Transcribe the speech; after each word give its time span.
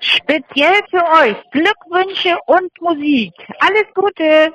Speziell 0.00 0.80
für 0.90 1.04
euch 1.04 1.36
Glückwünsche 1.50 2.36
und 2.46 2.70
Musik. 2.80 3.32
Alles 3.60 3.84
Gute! 3.94 4.52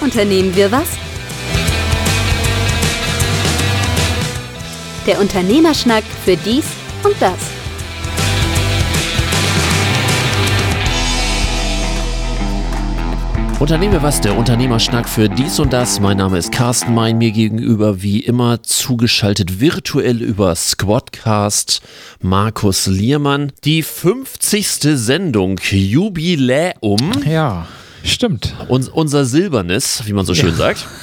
Unternehmen 0.00 0.54
wir 0.54 0.70
was? 0.70 1.01
Der 5.06 5.18
Unternehmerschnack 5.20 6.04
für 6.24 6.36
dies 6.36 6.64
und 7.02 7.14
das. 7.20 7.38
Unternehmen 13.58 13.92
wir 13.92 14.02
was, 14.02 14.20
der 14.20 14.36
Unternehmerschnack 14.36 15.08
für 15.08 15.28
dies 15.28 15.60
und 15.60 15.72
das. 15.72 16.00
Mein 16.00 16.16
Name 16.16 16.36
ist 16.36 16.50
Carsten 16.50 16.94
Mein, 16.94 17.18
mir 17.18 17.30
gegenüber 17.30 18.02
wie 18.02 18.18
immer 18.18 18.60
zugeschaltet 18.64 19.60
virtuell 19.60 20.20
über 20.20 20.54
Squadcast 20.56 21.80
Markus 22.20 22.86
Liermann. 22.88 23.52
Die 23.62 23.84
50. 23.84 24.66
Sendung, 24.98 25.60
Jubiläum. 25.70 27.12
Ja, 27.24 27.68
stimmt. 28.02 28.52
Un 28.68 28.88
unser 28.88 29.24
Silbernes, 29.24 30.02
wie 30.06 30.12
man 30.12 30.26
so 30.26 30.34
schön 30.34 30.50
Ja. 30.50 30.56
sagt. 30.56 30.86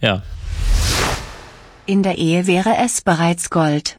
Ja. 0.00 0.20
In 1.86 2.02
der 2.02 2.16
Ehe 2.18 2.46
wäre 2.46 2.76
es 2.84 3.00
bereits 3.00 3.50
Gold. 3.50 3.96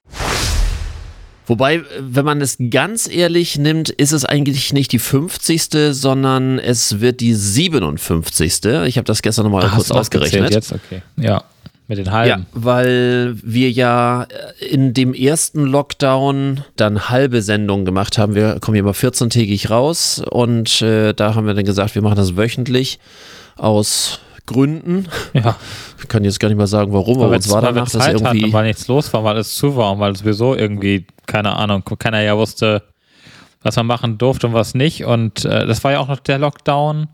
Wobei, 1.46 1.82
wenn 2.00 2.24
man 2.24 2.40
es 2.40 2.58
ganz 2.70 3.10
ehrlich 3.10 3.58
nimmt, 3.58 3.90
ist 3.90 4.14
es 4.14 4.24
eigentlich 4.24 4.72
nicht 4.72 4.94
die 4.94 5.00
50., 5.00 5.68
sondern 5.92 6.58
es 6.60 7.02
wird 7.02 7.20
die 7.20 7.34
57. 7.34 8.64
Ich 8.86 8.98
habe 8.98 9.04
das 9.04 9.22
gestern 9.22 9.44
nochmal 9.46 9.68
kurz 9.68 9.92
ausgerechnet. 9.92 10.54
Jetzt, 10.54 10.72
okay. 10.72 11.02
Ja, 11.18 11.44
mit 11.90 11.98
den 11.98 12.06
Ja, 12.06 12.12
halben. 12.14 12.46
weil 12.54 13.36
wir 13.44 13.70
ja 13.70 14.28
in 14.62 14.94
dem 14.94 15.14
ersten 15.14 15.66
Lockdown 15.66 16.64
dann 16.78 17.10
halbe 17.10 17.42
Sendungen 17.42 17.84
gemacht 17.84 18.18
haben. 18.18 18.36
Wir 18.36 18.62
kommen 18.62 18.76
hier 18.76 18.84
mal 18.84 18.94
14-tägig 18.94 19.70
raus 19.70 20.24
und 20.32 20.82
äh, 20.82 21.14
da 21.14 21.36
haben 21.36 21.46
wir 21.46 21.54
dann 21.54 21.66
gesagt, 21.66 21.94
wir 21.96 22.02
machen 22.02 22.16
das 22.16 22.38
wöchentlich 22.38 23.00
aus 23.58 24.22
Gründen. 24.46 25.08
Ja, 25.34 25.56
Ich 26.02 26.08
kann 26.08 26.24
jetzt 26.26 26.40
gar 26.40 26.50
nicht 26.50 26.58
mal 26.58 26.68
sagen, 26.68 26.92
warum, 26.94 27.18
aber 27.20 27.30
weil 27.30 27.38
uns 27.38 27.50
war 27.50 27.62
danach, 27.62 27.84
dass 27.90 27.94
Zeit 28.04 28.16
irgendwie. 28.16 28.42
hatten, 28.44 28.54
weil 28.54 28.68
nichts 28.68 28.88
los 28.88 29.12
war, 29.14 29.24
weil 29.24 29.38
es 29.38 29.56
zu 29.56 29.76
war 29.76 29.94
und 29.94 30.00
weil 30.00 30.12
es 30.12 30.20
sowieso 30.20 30.56
irgendwie, 30.56 31.06
keine 31.26 31.56
Ahnung, 31.56 31.84
keiner 32.00 32.22
ja 32.22 32.38
wusste, 32.38 32.84
was 33.62 33.76
man 33.78 33.86
machen 33.88 34.18
durfte 34.18 34.48
und 34.48 34.54
was 34.54 34.74
nicht. 34.76 35.06
Und 35.06 35.46
äh, 35.46 35.66
das 35.66 35.84
war 35.86 35.94
ja 35.94 36.00
auch 36.00 36.10
noch 36.10 36.20
der 36.20 36.38
Lockdown, 36.40 37.08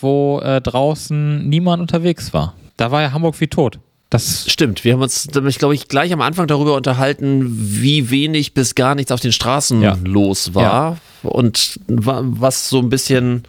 wo 0.00 0.40
äh, 0.40 0.60
draußen 0.60 1.48
niemand 1.48 1.80
unterwegs 1.80 2.32
war. 2.34 2.54
Da 2.76 2.90
war 2.90 3.02
ja 3.02 3.12
Hamburg 3.12 3.40
wie 3.40 3.46
tot. 3.48 3.78
Das 4.08 4.50
Stimmt, 4.50 4.82
wir 4.82 4.94
haben 4.94 5.02
uns, 5.02 5.28
glaube 5.58 5.74
ich, 5.76 5.86
gleich 5.86 6.12
am 6.12 6.20
Anfang 6.20 6.48
darüber 6.48 6.74
unterhalten, 6.74 7.44
wie 7.80 8.10
wenig 8.10 8.54
bis 8.54 8.74
gar 8.74 8.96
nichts 8.96 9.12
auf 9.12 9.20
den 9.20 9.30
Straßen 9.30 9.80
Ja. 9.82 9.96
los 10.02 10.52
war 10.52 10.96
und 11.22 11.78
wa- 11.86 12.22
was 12.24 12.68
so 12.68 12.80
ein 12.80 12.88
bisschen, 12.88 13.44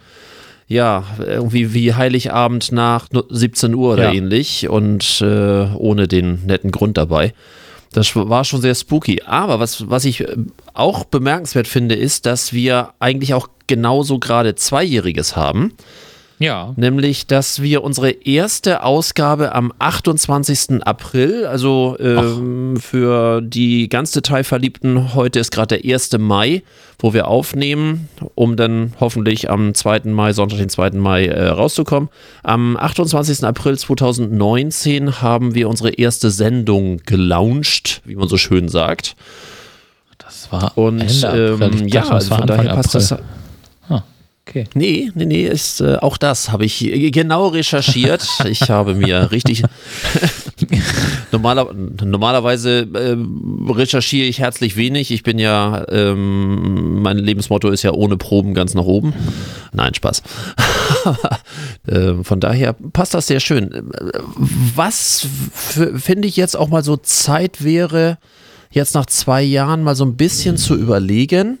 ja, 0.68 1.04
irgendwie 1.18 1.74
wie 1.74 1.94
Heiligabend 1.94 2.72
nach 2.72 3.08
nu- 3.12 3.22
17 3.28 3.74
Uhr 3.74 3.94
oder 3.94 4.04
Ja. 4.04 4.12
ähnlich 4.12 4.68
und 4.68 5.20
äh, 5.20 5.66
ohne 5.74 6.08
den 6.08 6.44
netten 6.46 6.70
Grund 6.70 6.96
dabei. 6.96 7.34
Das 7.92 8.16
war 8.16 8.44
schon 8.44 8.62
sehr 8.62 8.74
spooky. 8.74 9.22
Aber 9.26 9.60
was, 9.60 9.90
was 9.90 10.04
ich 10.06 10.20
äh, 10.22 10.36
auch 10.72 11.04
bemerkenswert 11.04 11.68
finde, 11.68 11.94
ist, 11.94 12.24
dass 12.26 12.52
wir 12.54 12.90
eigentlich 13.00 13.34
auch 13.34 13.48
genauso 13.66 14.18
gerade 14.18 14.54
Zweijähriges 14.54 15.36
haben. 15.36 15.72
Ja, 16.42 16.72
Nämlich, 16.76 17.26
dass 17.26 17.62
wir 17.62 17.84
unsere 17.84 18.10
erste 18.10 18.82
Ausgabe 18.82 19.54
am 19.54 19.72
28. 19.78 20.84
April, 20.84 21.46
also 21.46 21.96
ähm, 22.00 22.76
für 22.80 23.40
die 23.40 23.88
ganz 23.88 24.10
Detailverliebten, 24.12 25.14
heute 25.14 25.38
ist 25.38 25.52
gerade 25.52 25.78
der 25.78 25.94
1. 25.94 26.18
Mai, 26.18 26.62
wo 26.98 27.14
wir 27.14 27.28
aufnehmen, 27.28 28.08
um 28.34 28.56
dann 28.56 28.92
hoffentlich 29.00 29.50
am 29.50 29.74
2. 29.74 30.00
Mai, 30.06 30.32
Sonntag, 30.32 30.58
den 30.58 30.68
2. 30.68 30.90
Mai 30.90 31.26
äh, 31.26 31.48
rauszukommen. 31.48 32.08
Am 32.42 32.76
28. 32.76 33.44
April 33.44 33.78
2019 33.78 35.22
haben 35.22 35.54
wir 35.54 35.68
unsere 35.68 35.90
erste 35.90 36.30
Sendung 36.30 36.98
gelauncht, 37.06 38.02
wie 38.04 38.16
man 38.16 38.28
so 38.28 38.36
schön 38.36 38.68
sagt. 38.68 39.14
das 40.18 40.50
war 40.50 40.76
Und 40.76 41.00
Ende 41.00 41.28
April. 41.28 41.80
ähm, 41.80 41.88
ja, 41.88 42.08
also 42.08 42.28
von 42.28 42.42
Anfang 42.42 42.46
daher 42.58 42.74
passt 42.74 42.96
April. 42.96 43.08
das. 43.18 43.41
Okay. 44.48 44.64
Nee, 44.74 45.12
nee, 45.14 45.24
nee, 45.24 45.46
ist, 45.46 45.80
äh, 45.80 45.96
auch 45.96 46.16
das 46.16 46.50
habe 46.50 46.64
ich 46.64 46.78
genau 47.12 47.48
recherchiert. 47.48 48.26
Ich 48.44 48.68
habe 48.68 48.94
mir 48.94 49.30
richtig. 49.30 49.62
Normaler, 51.32 51.72
normalerweise 51.72 52.88
äh, 52.92 53.16
recherchiere 53.72 54.26
ich 54.26 54.40
herzlich 54.40 54.76
wenig. 54.76 55.10
Ich 55.10 55.22
bin 55.22 55.38
ja, 55.38 55.86
ähm, 55.88 57.02
mein 57.02 57.18
Lebensmotto 57.18 57.70
ist 57.70 57.82
ja 57.82 57.92
ohne 57.92 58.16
Proben 58.16 58.52
ganz 58.52 58.74
nach 58.74 58.84
oben. 58.84 59.14
Nein, 59.72 59.94
Spaß. 59.94 60.22
äh, 61.86 62.14
von 62.22 62.40
daher 62.40 62.72
passt 62.72 63.14
das 63.14 63.28
sehr 63.28 63.40
schön. 63.40 63.90
Was 64.74 65.26
finde 65.96 66.26
ich 66.26 66.36
jetzt 66.36 66.56
auch 66.56 66.68
mal 66.68 66.82
so 66.82 66.96
Zeit 66.96 67.62
wäre, 67.62 68.18
jetzt 68.70 68.94
nach 68.94 69.06
zwei 69.06 69.42
Jahren 69.42 69.82
mal 69.82 69.94
so 69.94 70.04
ein 70.04 70.16
bisschen 70.16 70.56
zu 70.56 70.74
überlegen 70.74 71.58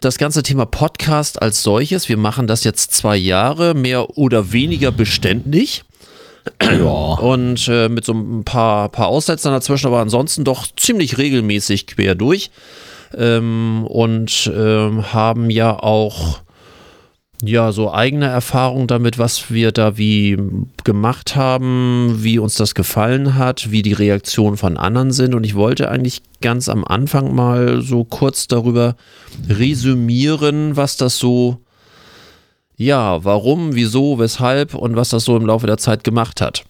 das 0.00 0.18
ganze 0.18 0.42
Thema 0.42 0.66
Podcast 0.66 1.40
als 1.42 1.62
solches, 1.62 2.08
wir 2.08 2.16
machen 2.16 2.46
das 2.46 2.64
jetzt 2.64 2.92
zwei 2.92 3.16
Jahre, 3.16 3.74
mehr 3.74 4.16
oder 4.18 4.52
weniger 4.52 4.92
beständig. 4.92 5.84
Und 7.16 7.68
äh, 7.68 7.88
mit 7.88 8.04
so 8.04 8.14
ein 8.14 8.44
paar, 8.44 8.88
paar 8.88 9.08
Aussetzern 9.08 9.52
dazwischen, 9.52 9.88
aber 9.88 10.00
ansonsten 10.00 10.44
doch 10.44 10.66
ziemlich 10.76 11.18
regelmäßig 11.18 11.86
quer 11.86 12.14
durch. 12.14 12.50
Ähm, 13.16 13.86
und 13.86 14.50
ähm, 14.54 15.12
haben 15.12 15.50
ja 15.50 15.78
auch 15.78 16.40
ja 17.42 17.70
so 17.72 17.92
eigene 17.92 18.26
Erfahrungen 18.26 18.86
damit, 18.86 19.18
was 19.18 19.50
wir 19.50 19.72
da 19.72 19.96
wie 19.96 20.36
gemacht 20.84 21.36
haben, 21.36 22.18
wie 22.22 22.38
uns 22.38 22.54
das 22.56 22.74
gefallen 22.74 23.36
hat, 23.36 23.70
wie 23.70 23.82
die 23.82 23.92
Reaktionen 23.92 24.56
von 24.56 24.76
anderen 24.76 25.12
sind. 25.12 25.34
Und 25.34 25.44
ich 25.44 25.54
wollte 25.54 25.88
eigentlich 25.90 26.22
ganz 26.40 26.68
am 26.68 26.84
Anfang 26.84 27.34
mal 27.34 27.80
so 27.80 28.04
kurz 28.04 28.48
darüber 28.48 28.96
resümieren, 29.48 30.76
was 30.76 30.96
das 30.96 31.18
so, 31.18 31.58
ja, 32.76 33.24
warum, 33.24 33.74
wieso, 33.74 34.18
weshalb 34.18 34.74
und 34.74 34.96
was 34.96 35.10
das 35.10 35.24
so 35.24 35.36
im 35.36 35.46
Laufe 35.46 35.66
der 35.66 35.78
Zeit 35.78 36.04
gemacht 36.04 36.40
hat. 36.40 36.64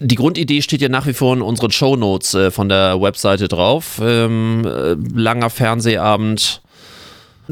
Die 0.00 0.14
Grundidee 0.14 0.62
steht 0.62 0.80
ja 0.80 0.88
nach 0.88 1.06
wie 1.06 1.12
vor 1.12 1.34
in 1.34 1.42
unseren 1.42 1.70
Shownotes 1.70 2.34
äh, 2.34 2.50
von 2.50 2.68
der 2.68 3.00
Webseite 3.00 3.46
drauf. 3.46 4.00
Ähm, 4.02 4.64
äh, 4.66 4.94
langer 5.14 5.50
Fernsehabend, 5.50 6.62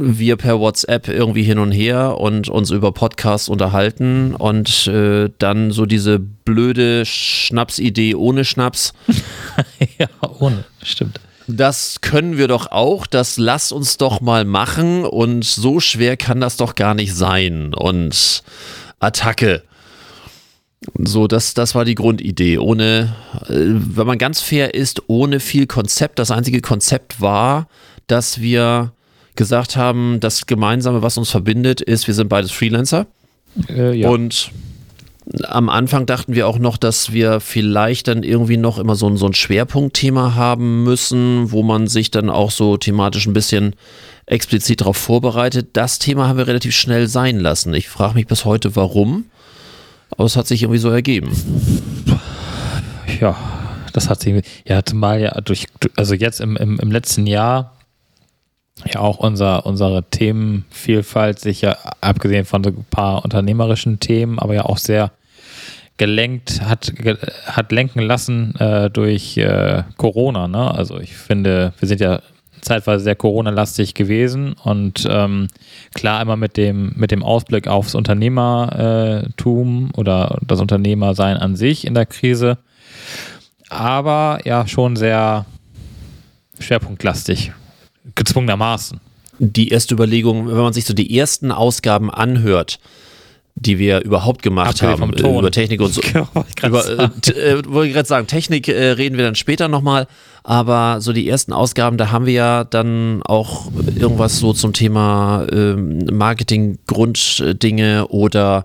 wir 0.00 0.36
per 0.36 0.60
WhatsApp 0.60 1.08
irgendwie 1.08 1.42
hin 1.42 1.58
und 1.58 1.72
her 1.72 2.18
und 2.18 2.48
uns 2.48 2.70
über 2.70 2.92
Podcasts 2.92 3.48
unterhalten 3.48 4.34
und 4.34 4.86
äh, 4.86 5.30
dann 5.38 5.70
so 5.70 5.86
diese 5.86 6.18
blöde 6.18 7.04
Schnapsidee 7.04 8.14
ohne 8.14 8.44
Schnaps. 8.44 8.92
ja, 9.98 10.08
ohne, 10.38 10.64
stimmt. 10.82 11.20
Das 11.46 12.00
können 12.00 12.36
wir 12.38 12.48
doch 12.48 12.70
auch, 12.70 13.06
das 13.06 13.36
lass 13.36 13.72
uns 13.72 13.96
doch 13.96 14.20
mal 14.20 14.44
machen 14.44 15.04
und 15.04 15.44
so 15.44 15.80
schwer 15.80 16.16
kann 16.16 16.40
das 16.40 16.56
doch 16.56 16.74
gar 16.74 16.94
nicht 16.94 17.14
sein 17.14 17.74
und 17.74 18.42
Attacke. 19.00 19.62
So, 20.98 21.26
das, 21.26 21.54
das 21.54 21.74
war 21.74 21.84
die 21.84 21.94
Grundidee. 21.94 22.58
Ohne, 22.58 23.14
äh, 23.48 23.54
wenn 23.54 24.06
man 24.06 24.18
ganz 24.18 24.40
fair 24.40 24.74
ist, 24.74 25.02
ohne 25.08 25.40
viel 25.40 25.66
Konzept. 25.66 26.18
Das 26.18 26.30
einzige 26.30 26.60
Konzept 26.60 27.20
war, 27.20 27.68
dass 28.06 28.40
wir 28.40 28.92
gesagt 29.36 29.76
haben, 29.76 30.18
das 30.20 30.46
Gemeinsame, 30.46 31.02
was 31.02 31.18
uns 31.18 31.30
verbindet, 31.30 31.80
ist, 31.80 32.06
wir 32.06 32.14
sind 32.14 32.28
beides 32.28 32.50
Freelancer. 32.50 33.06
Äh, 33.68 33.94
ja. 33.96 34.08
Und 34.08 34.50
am 35.44 35.68
Anfang 35.68 36.06
dachten 36.06 36.34
wir 36.34 36.48
auch 36.48 36.58
noch, 36.58 36.76
dass 36.76 37.12
wir 37.12 37.40
vielleicht 37.40 38.08
dann 38.08 38.22
irgendwie 38.22 38.56
noch 38.56 38.78
immer 38.78 38.96
so 38.96 39.08
ein, 39.08 39.16
so 39.16 39.26
ein 39.26 39.34
Schwerpunktthema 39.34 40.34
haben 40.34 40.82
müssen, 40.82 41.52
wo 41.52 41.62
man 41.62 41.86
sich 41.86 42.10
dann 42.10 42.30
auch 42.30 42.50
so 42.50 42.76
thematisch 42.76 43.26
ein 43.26 43.32
bisschen 43.32 43.76
explizit 44.26 44.80
darauf 44.80 44.96
vorbereitet. 44.96 45.68
Das 45.74 45.98
Thema 45.98 46.28
haben 46.28 46.38
wir 46.38 46.46
relativ 46.46 46.74
schnell 46.74 47.06
sein 47.08 47.38
lassen. 47.38 47.74
Ich 47.74 47.88
frage 47.88 48.14
mich 48.14 48.26
bis 48.26 48.44
heute, 48.44 48.74
warum. 48.76 49.26
Aber 50.10 50.24
es 50.24 50.36
hat 50.36 50.46
sich 50.46 50.62
irgendwie 50.62 50.80
so 50.80 50.90
ergeben. 50.90 51.30
Ja, 53.20 53.36
das 53.92 54.08
hat 54.08 54.20
sie, 54.20 54.42
ja, 54.66 54.84
zumal 54.84 55.20
ja 55.20 55.40
durch, 55.40 55.66
also 55.96 56.14
jetzt 56.14 56.40
im, 56.40 56.56
im, 56.56 56.78
im 56.78 56.90
letzten 56.90 57.26
Jahr 57.26 57.76
ja 58.86 59.00
auch 59.00 59.18
unser, 59.18 59.66
unsere 59.66 60.02
Themenvielfalt 60.04 61.38
sich 61.38 61.62
ja, 61.62 61.76
abgesehen 62.00 62.44
von 62.44 62.64
so 62.64 62.70
ein 62.70 62.86
paar 62.90 63.24
unternehmerischen 63.24 64.00
Themen, 64.00 64.38
aber 64.38 64.54
ja 64.54 64.64
auch 64.64 64.78
sehr 64.78 65.12
gelenkt, 65.96 66.62
hat, 66.62 66.94
ge, 66.96 67.16
hat 67.44 67.72
lenken 67.72 68.00
lassen 68.00 68.54
äh, 68.56 68.88
durch 68.88 69.36
äh, 69.36 69.82
Corona. 69.98 70.48
Ne? 70.48 70.70
Also 70.70 70.98
ich 70.98 71.14
finde, 71.14 71.74
wir 71.78 71.88
sind 71.88 72.00
ja 72.00 72.22
zeitweise 72.62 73.04
sehr 73.04 73.16
Corona-lastig 73.16 73.94
gewesen 73.94 74.54
und 74.64 75.06
ähm, 75.10 75.48
klar 75.94 76.22
immer 76.22 76.36
mit 76.36 76.56
dem, 76.56 76.92
mit 76.96 77.10
dem 77.10 77.22
Ausblick 77.22 77.68
aufs 77.68 77.94
Unternehmertum 77.94 79.90
oder 79.96 80.38
das 80.46 80.60
Unternehmersein 80.60 81.36
an 81.36 81.56
sich 81.56 81.86
in 81.86 81.94
der 81.94 82.06
Krise. 82.06 82.58
Aber 83.68 84.40
ja, 84.44 84.66
schon 84.66 84.96
sehr 84.96 85.46
schwerpunktlastig, 86.58 87.52
gezwungenermaßen. 88.14 89.00
Die 89.38 89.68
erste 89.68 89.94
Überlegung, 89.94 90.48
wenn 90.48 90.56
man 90.56 90.72
sich 90.72 90.84
so 90.84 90.92
die 90.92 91.16
ersten 91.16 91.50
Ausgaben 91.50 92.10
anhört, 92.10 92.78
die 93.54 93.78
wir 93.78 94.02
überhaupt 94.02 94.42
gemacht 94.42 94.82
Abgesehen 94.82 95.00
haben, 95.00 95.12
äh, 95.14 95.38
über 95.38 95.50
Technik 95.50 95.80
und 95.80 95.92
so. 95.92 96.02
Wollte 96.34 96.48
ich 96.48 96.56
grad 96.56 96.70
über, 96.70 96.84
äh, 96.86 97.30
äh, 97.30 97.62
wollte 97.66 97.88
ich 97.88 97.94
gerade 97.94 98.08
sagen, 98.08 98.26
Technik 98.26 98.68
äh, 98.68 98.92
reden 98.92 99.16
wir 99.16 99.24
dann 99.24 99.34
später 99.34 99.68
nochmal, 99.68 100.06
aber 100.42 101.00
so 101.00 101.12
die 101.12 101.28
ersten 101.28 101.52
Ausgaben, 101.52 101.98
da 101.98 102.10
haben 102.10 102.26
wir 102.26 102.32
ja 102.32 102.64
dann 102.64 103.22
auch 103.22 103.70
irgendwas 103.98 104.38
so 104.38 104.52
zum 104.52 104.72
Thema 104.72 105.46
ähm, 105.52 106.06
Marketing-Grunddinge 106.10 108.08
oder 108.08 108.64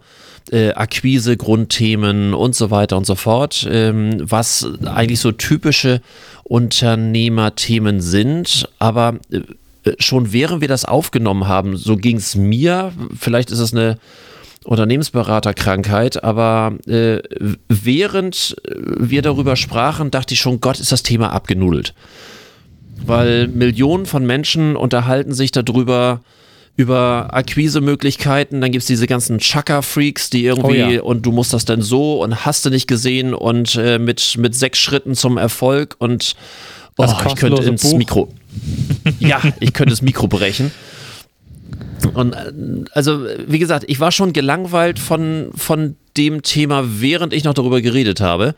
äh, 0.51 0.71
Akquise-Grundthemen 0.71 2.33
und 2.33 2.56
so 2.56 2.71
weiter 2.71 2.98
und 2.98 3.06
so 3.06 3.15
fort, 3.15 3.68
ähm, 3.69 4.18
was 4.21 4.68
eigentlich 4.86 5.19
so 5.19 5.31
typische 5.31 6.01
Unternehmerthemen 6.45 8.01
sind, 8.01 8.69
aber 8.77 9.15
äh, 9.31 9.42
schon 10.00 10.31
während 10.31 10.62
wir 10.62 10.68
das 10.68 10.86
aufgenommen 10.86 11.47
haben, 11.47 11.75
so 11.75 11.97
ging 11.97 12.18
es 12.18 12.36
mir, 12.36 12.94
vielleicht 13.19 13.51
ist 13.51 13.59
es 13.59 13.74
eine 13.74 13.97
Unternehmensberaterkrankheit, 14.63 16.24
aber 16.24 16.74
äh, 16.88 17.19
während 17.68 18.56
wir 18.65 19.21
darüber 19.21 19.56
sprachen, 19.56 20.12
dachte 20.12 20.36
ich 20.36 20.39
schon, 20.39 20.62
Gott, 20.62 20.80
ist 20.80 20.92
das 20.92 21.03
Thema 21.03 21.31
abgenudelt. 21.31 21.94
Weil 23.06 23.48
Millionen 23.48 24.06
von 24.06 24.25
Menschen 24.25 24.75
unterhalten 24.75 25.33
sich 25.33 25.51
darüber, 25.51 26.21
über 26.77 27.30
Akquisemöglichkeiten, 27.31 28.60
dann 28.60 28.72
gibt 28.72 28.81
es 28.81 28.88
diese 28.88 29.07
ganzen 29.07 29.39
Chaka-Freaks, 29.39 30.30
die 30.30 30.45
irgendwie, 30.45 30.83
Oh 30.83 30.89
ja. 30.89 31.01
und 31.01 31.25
du 31.25 31.31
musst 31.31 31.54
das 31.54 31.63
dann 31.66 31.81
so 31.81 32.22
und 32.22 32.45
hast 32.45 32.66
du 32.66 32.69
nicht 32.69 32.88
gesehen 32.88 33.33
und 33.33 33.75
äh, 33.75 33.98
mit, 33.98 34.38
mit 34.38 34.56
sechs 34.56 34.80
Schritten 34.80 35.16
zum 35.16 35.38
Erfolg 35.38 35.95
und 36.00 36.36
oh, 36.98 37.06
ich 37.27 37.36
könnte 37.36 37.63
ins 37.63 37.81
Buch. 37.81 37.98
Mikro. 37.98 38.33
Ja, 39.19 39.42
ich 39.60 39.74
könnte 39.74 39.92
das 39.92 40.01
Mikro 40.01 40.27
brechen. 40.27 40.72
Und 42.13 42.33
äh, 42.33 42.51
also, 42.94 43.25
wie 43.48 43.60
gesagt, 43.60 43.86
ich 43.88 44.00
war 44.00 44.12
schon 44.12 44.33
gelangweilt 44.33 45.00
von, 45.00 45.50
von 45.56 45.95
dem 46.18 46.42
Thema, 46.42 46.83
während 46.86 47.33
ich 47.33 47.44
noch 47.44 47.54
darüber 47.54 47.81
geredet 47.81 48.22
habe. 48.22 48.56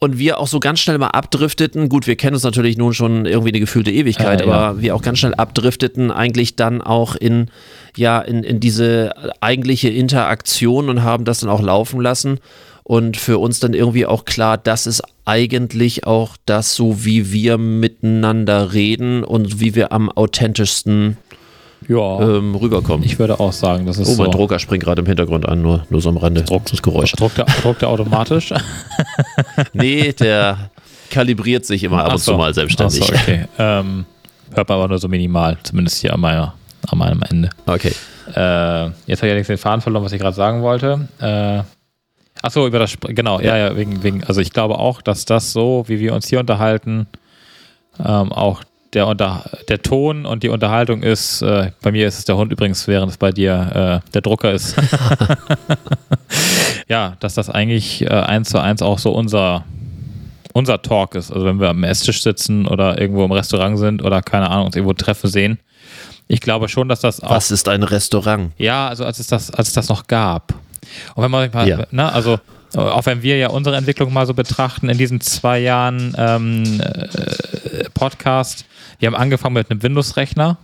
Und 0.00 0.18
wir 0.18 0.38
auch 0.38 0.48
so 0.48 0.60
ganz 0.60 0.80
schnell 0.80 0.98
mal 0.98 1.08
abdrifteten. 1.08 1.88
Gut, 1.88 2.06
wir 2.06 2.16
kennen 2.16 2.34
uns 2.34 2.42
natürlich 2.42 2.76
nun 2.76 2.92
schon 2.92 3.26
irgendwie 3.26 3.50
eine 3.50 3.60
gefühlte 3.60 3.90
Ewigkeit, 3.90 4.40
Äh, 4.42 4.46
ja. 4.46 4.52
aber 4.52 4.80
wir 4.82 4.94
auch 4.94 5.02
ganz 5.02 5.18
schnell 5.20 5.34
abdrifteten, 5.34 6.10
eigentlich 6.10 6.56
dann 6.56 6.82
auch 6.82 7.14
in, 7.14 7.48
ja, 7.96 8.20
in, 8.20 8.42
in 8.44 8.60
diese 8.60 9.14
eigentliche 9.40 9.88
Interaktion 9.88 10.90
und 10.90 11.02
haben 11.02 11.24
das 11.24 11.40
dann 11.40 11.48
auch 11.50 11.62
laufen 11.62 12.00
lassen. 12.00 12.38
Und 12.82 13.16
für 13.16 13.38
uns 13.38 13.60
dann 13.60 13.72
irgendwie 13.72 14.04
auch 14.04 14.26
klar, 14.26 14.58
das 14.58 14.86
ist 14.86 15.02
eigentlich 15.24 16.06
auch 16.06 16.36
das, 16.44 16.74
so 16.74 17.04
wie 17.06 17.32
wir 17.32 17.56
miteinander 17.56 18.74
reden 18.74 19.24
und 19.24 19.58
wie 19.58 19.74
wir 19.74 19.90
am 19.90 20.10
authentischsten 20.10 21.16
Ja, 21.88 22.20
ähm, 22.20 22.54
rüberkommen. 22.54 23.04
ich 23.04 23.18
würde 23.18 23.38
auch 23.40 23.52
sagen, 23.52 23.84
das 23.86 23.98
ist 23.98 24.08
Oh, 24.08 24.12
so. 24.14 24.22
mein 24.22 24.30
Drucker 24.30 24.58
springt 24.58 24.84
gerade 24.84 25.00
im 25.02 25.06
Hintergrund 25.06 25.46
an, 25.48 25.60
nur, 25.62 25.84
nur 25.90 26.00
so 26.00 26.08
am 26.08 26.16
Rande. 26.16 26.42
Druck- 26.42 26.66
das 26.70 26.80
Geräusch. 26.82 27.12
Druckt 27.12 27.38
er, 27.38 27.44
druckt 27.62 27.82
er 27.82 27.88
automatisch? 27.90 28.52
Nee, 29.72 30.12
der 30.12 30.70
kalibriert 31.10 31.64
sich 31.66 31.84
immer 31.84 32.00
ab 32.00 32.06
Ach 32.08 32.12
und 32.14 32.18
so. 32.20 32.32
zu 32.32 32.38
mal 32.38 32.52
selbstständig. 32.54 33.04
So, 33.04 33.12
okay. 33.14 33.46
ähm, 33.58 34.04
hört 34.52 34.68
man 34.68 34.78
aber 34.78 34.88
nur 34.88 34.98
so 34.98 35.08
minimal, 35.08 35.56
zumindest 35.62 35.98
hier 35.98 36.12
an, 36.14 36.20
meiner, 36.20 36.54
an 36.88 36.98
meinem 36.98 37.22
Ende. 37.28 37.50
Okay. 37.66 37.92
Äh, 38.34 38.34
jetzt 38.34 38.34
habe 38.36 38.92
ich 39.08 39.22
allerdings 39.22 39.46
den 39.48 39.58
Faden 39.58 39.80
verloren, 39.80 40.04
was 40.04 40.12
ich 40.12 40.20
gerade 40.20 40.34
sagen 40.36 40.62
wollte. 40.62 41.08
Äh, 41.20 41.62
Achso, 42.42 42.66
über 42.66 42.78
das, 42.78 42.94
genau, 43.00 43.40
ja, 43.40 43.56
ja, 43.56 43.76
wegen, 43.76 44.02
wegen, 44.02 44.24
also 44.24 44.40
ich 44.40 44.52
glaube 44.52 44.78
auch, 44.78 45.00
dass 45.02 45.24
das 45.24 45.52
so, 45.52 45.84
wie 45.86 45.98
wir 46.00 46.12
uns 46.14 46.28
hier 46.28 46.40
unterhalten, 46.40 47.06
ähm, 48.04 48.32
auch 48.32 48.62
der, 48.94 49.06
unter, 49.06 49.44
der 49.68 49.82
Ton 49.82 50.24
und 50.24 50.42
die 50.42 50.48
Unterhaltung 50.48 51.02
ist, 51.02 51.42
äh, 51.42 51.72
bei 51.82 51.92
mir 51.92 52.06
ist 52.06 52.18
es 52.18 52.24
der 52.24 52.36
Hund 52.36 52.52
übrigens, 52.52 52.86
während 52.88 53.10
es 53.10 53.18
bei 53.18 53.30
dir 53.32 54.02
äh, 54.04 54.10
der 54.12 54.20
Drucker 54.22 54.52
ist. 54.52 54.76
ja, 56.88 57.16
dass 57.20 57.34
das 57.34 57.50
eigentlich 57.50 58.02
äh, 58.02 58.08
eins 58.08 58.50
zu 58.50 58.58
eins 58.58 58.82
auch 58.82 58.98
so 58.98 59.10
unser, 59.12 59.64
unser 60.52 60.80
Talk 60.82 61.14
ist. 61.14 61.32
Also 61.32 61.44
wenn 61.46 61.60
wir 61.60 61.70
am 61.70 61.84
Esstisch 61.84 62.22
sitzen 62.22 62.66
oder 62.66 63.00
irgendwo 63.00 63.24
im 63.24 63.32
Restaurant 63.32 63.78
sind 63.78 64.02
oder 64.02 64.22
keine 64.22 64.50
Ahnung, 64.50 64.66
uns 64.66 64.76
irgendwo 64.76 64.94
treffen 64.94 65.28
sehen. 65.28 65.58
Ich 66.26 66.40
glaube 66.40 66.68
schon, 66.68 66.88
dass 66.88 67.00
das 67.00 67.20
auch 67.20 67.30
Was 67.30 67.50
ist 67.50 67.68
ein 67.68 67.82
Restaurant? 67.82 68.52
ja, 68.56 68.88
also 68.88 69.04
als 69.04 69.18
es 69.18 69.26
das, 69.26 69.50
als 69.50 69.68
es 69.68 69.74
das 69.74 69.88
noch 69.88 70.06
gab. 70.06 70.54
Und 71.14 71.22
wenn 71.22 71.30
man 71.30 71.50
mal, 71.52 71.68
Ja. 71.68 71.86
ne, 71.90 72.10
also 72.12 72.38
auch 72.80 73.06
wenn 73.06 73.22
wir 73.22 73.36
ja 73.36 73.48
unsere 73.50 73.76
Entwicklung 73.76 74.12
mal 74.12 74.26
so 74.26 74.34
betrachten 74.34 74.88
in 74.88 74.98
diesen 74.98 75.20
zwei 75.20 75.58
Jahren 75.60 76.14
ähm, 76.18 76.80
äh, 76.80 77.84
Podcast, 77.94 78.64
wir 78.98 79.06
haben 79.06 79.14
angefangen 79.16 79.54
mit 79.54 79.70
einem 79.70 79.82
Windows-Rechner 79.82 80.58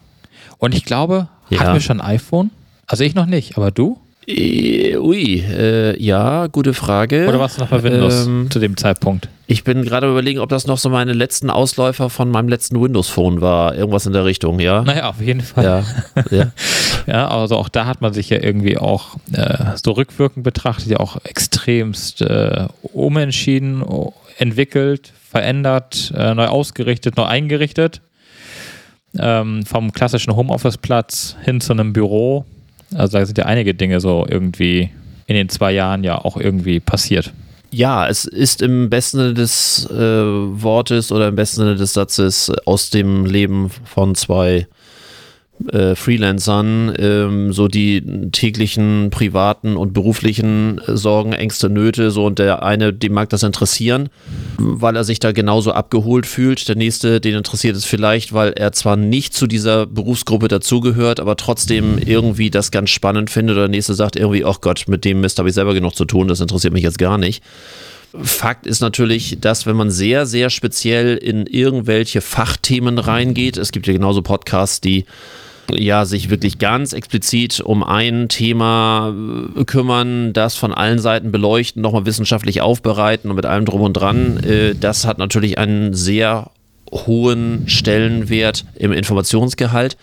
und 0.58 0.74
ich 0.74 0.84
glaube, 0.84 1.28
Ja. 1.48 1.60
hatten 1.60 1.72
wir 1.74 1.80
schon 1.80 2.00
ein 2.00 2.06
iPhone? 2.16 2.50
Also 2.86 3.04
ich 3.04 3.14
noch 3.14 3.26
nicht, 3.26 3.56
aber 3.56 3.70
du? 3.70 3.98
Äh, 4.26 4.96
ui, 4.98 5.40
äh, 5.40 6.00
ja, 6.00 6.46
gute 6.48 6.74
Frage. 6.74 7.26
Oder 7.26 7.40
warst 7.40 7.56
du 7.56 7.62
noch 7.62 7.68
bei 7.70 7.82
Windows 7.82 8.26
Ähm, 8.26 8.48
zu 8.50 8.58
dem 8.58 8.76
Zeitpunkt? 8.76 9.28
ich 9.46 9.64
bin 9.64 9.82
gerade 9.82 10.08
überlegen, 10.08 10.38
ob 10.38 10.48
das 10.48 10.68
noch 10.68 10.78
so 10.78 10.88
meine 10.90 11.12
letzten 11.12 11.50
Ausläufer 11.50 12.08
von 12.08 12.30
meinem 12.30 12.48
letzten 12.48 12.80
Windows-Phone 12.80 13.40
war. 13.40 13.74
Irgendwas 13.74 14.06
in 14.06 14.12
der 14.12 14.24
Richtung, 14.24 14.60
ja? 14.60 14.82
Naja, 14.82 15.08
auf 15.08 15.20
jeden 15.20 15.40
Fall. 15.40 15.64
Ja, 15.64 15.84
ja. 16.30 16.52
Ja, 17.06 17.29
also 17.29 17.56
auch 17.56 17.69
da 17.69 17.87
hat 17.87 18.00
man 18.00 18.12
sich 18.12 18.31
ja 18.31 18.43
irgendwie 18.43 18.79
auch 18.79 19.17
äh, 19.32 19.76
so 19.82 19.93
rückwirkend 19.93 20.44
betrachtet, 20.44 20.88
ja 20.88 21.00
auch 21.00 21.19
extremst 21.25 22.23
äh, 22.23 22.67
umentschieden, 22.93 23.85
entwickelt, 24.38 25.12
verändert, 25.31 26.12
äh, 26.17 26.35
neu 26.35 26.47
ausgerichtet, 26.47 27.17
neu 27.17 27.25
eingerichtet. 27.25 28.00
Ähm, 29.19 29.64
vom 29.67 29.93
klassischen 29.93 30.37
Homeoffice-Platz 30.37 31.37
hin 31.43 31.61
zu 31.61 31.73
einem 31.73 31.93
Büro. 31.93 32.44
Also 32.94 33.19
da 33.19 33.26
sind 33.26 33.38
ja 33.38 33.47
einige 33.47 33.75
Dinge 33.75 34.00
so 34.00 34.25
irgendwie 34.29 34.91
in 35.26 35.35
den 35.35 35.49
zwei 35.49 35.73
Jahren 35.73 36.05
ja 36.05 36.19
auch 36.19 36.37
irgendwie 36.37 36.81
passiert. 36.81 37.32
Ja, 37.73 38.08
es 38.08 38.25
ist 38.25 38.62
im 38.62 38.90
besten 38.90 39.19
Sinne 39.19 39.35
des 39.35 39.88
äh, 39.90 39.97
Wortes 39.97 41.12
oder 41.12 41.28
im 41.28 41.37
besten 41.37 41.59
Sinne 41.59 41.76
des 41.76 41.92
Satzes 41.92 42.50
aus 42.66 42.90
dem 42.90 43.26
Leben 43.26 43.71
von 43.85 44.16
zwei 44.16 44.66
äh, 45.73 45.95
Freelancern 45.95 46.95
ähm, 46.99 47.52
so 47.52 47.69
die 47.69 48.31
täglichen 48.33 49.11
privaten 49.11 49.76
und 49.76 49.93
beruflichen 49.93 50.81
äh, 50.87 50.97
Sorgen, 50.97 51.33
Ängste, 51.33 51.69
Nöte, 51.69 52.11
so 52.11 52.26
und 52.26 52.38
der 52.38 52.62
eine, 52.62 52.93
dem 52.93 53.12
mag 53.12 53.29
das 53.29 53.43
interessieren, 53.43 54.09
weil 54.59 54.97
er 54.97 55.05
sich 55.05 55.21
da 55.21 55.33
genauso 55.33 55.73
abgeholt 55.73 56.26
fühlt. 56.26 56.69
Der 56.69 56.76
nächste, 56.76 57.21
den 57.21 57.37
interessiert 57.37 57.76
es 57.76 57.85
vielleicht, 57.85 58.33
weil 58.33 58.52
er 58.52 58.73
zwar 58.73 58.97
nicht 58.97 59.35
zu 59.35 59.47
dieser 59.47 59.87
Berufsgruppe 59.87 60.49
dazugehört, 60.49 61.21
aber 61.21 61.37
trotzdem 61.37 61.99
irgendwie 61.99 62.50
das 62.50 62.71
ganz 62.71 62.90
spannend 62.90 63.31
findet. 63.31 63.57
Oder 63.57 63.67
der 63.67 63.71
nächste 63.71 63.95
sagt 63.95 64.17
irgendwie, 64.17 64.45
ach 64.45 64.61
Gott, 64.61 64.85
mit 64.88 65.05
dem 65.05 65.21
Mist 65.21 65.38
habe 65.38 65.49
ich 65.49 65.55
selber 65.55 65.75
genug 65.75 65.95
zu 65.95 66.05
tun, 66.05 66.29
das 66.29 66.40
interessiert 66.40 66.73
mich 66.73 66.85
jetzt 66.85 66.99
gar 66.99 67.19
nicht. 67.19 67.43
Fakt 68.12 68.67
ist 68.67 68.81
natürlich, 68.81 69.38
dass 69.40 69.67
wenn 69.67 69.76
man 69.76 69.90
sehr, 69.90 70.26
sehr 70.26 70.50
speziell 70.50 71.17
in 71.17 71.47
irgendwelche 71.47 72.21
Fachthemen 72.21 72.99
reingeht, 72.99 73.57
es 73.57 73.71
gibt 73.71 73.87
ja 73.87 73.93
genauso 73.93 74.23
Podcasts, 74.23 74.81
die 74.81 75.05
ja 75.76 76.04
sich 76.04 76.30
wirklich 76.30 76.58
ganz 76.58 76.92
explizit 76.92 77.60
um 77.60 77.82
ein 77.82 78.28
Thema 78.28 79.14
äh, 79.56 79.64
kümmern, 79.64 80.32
das 80.32 80.56
von 80.56 80.72
allen 80.72 80.98
Seiten 80.98 81.32
beleuchten, 81.32 81.82
nochmal 81.82 82.06
wissenschaftlich 82.06 82.60
aufbereiten 82.60 83.30
und 83.30 83.36
mit 83.36 83.46
allem 83.46 83.64
drum 83.64 83.82
und 83.82 83.94
dran. 83.94 84.42
Äh, 84.44 84.74
Das 84.74 85.06
hat 85.06 85.18
natürlich 85.18 85.58
einen 85.58 85.94
sehr 85.94 86.50
hohen 86.92 87.64
Stellenwert 87.68 88.64
im 88.74 88.92
Informationsgehalt. 88.92 89.96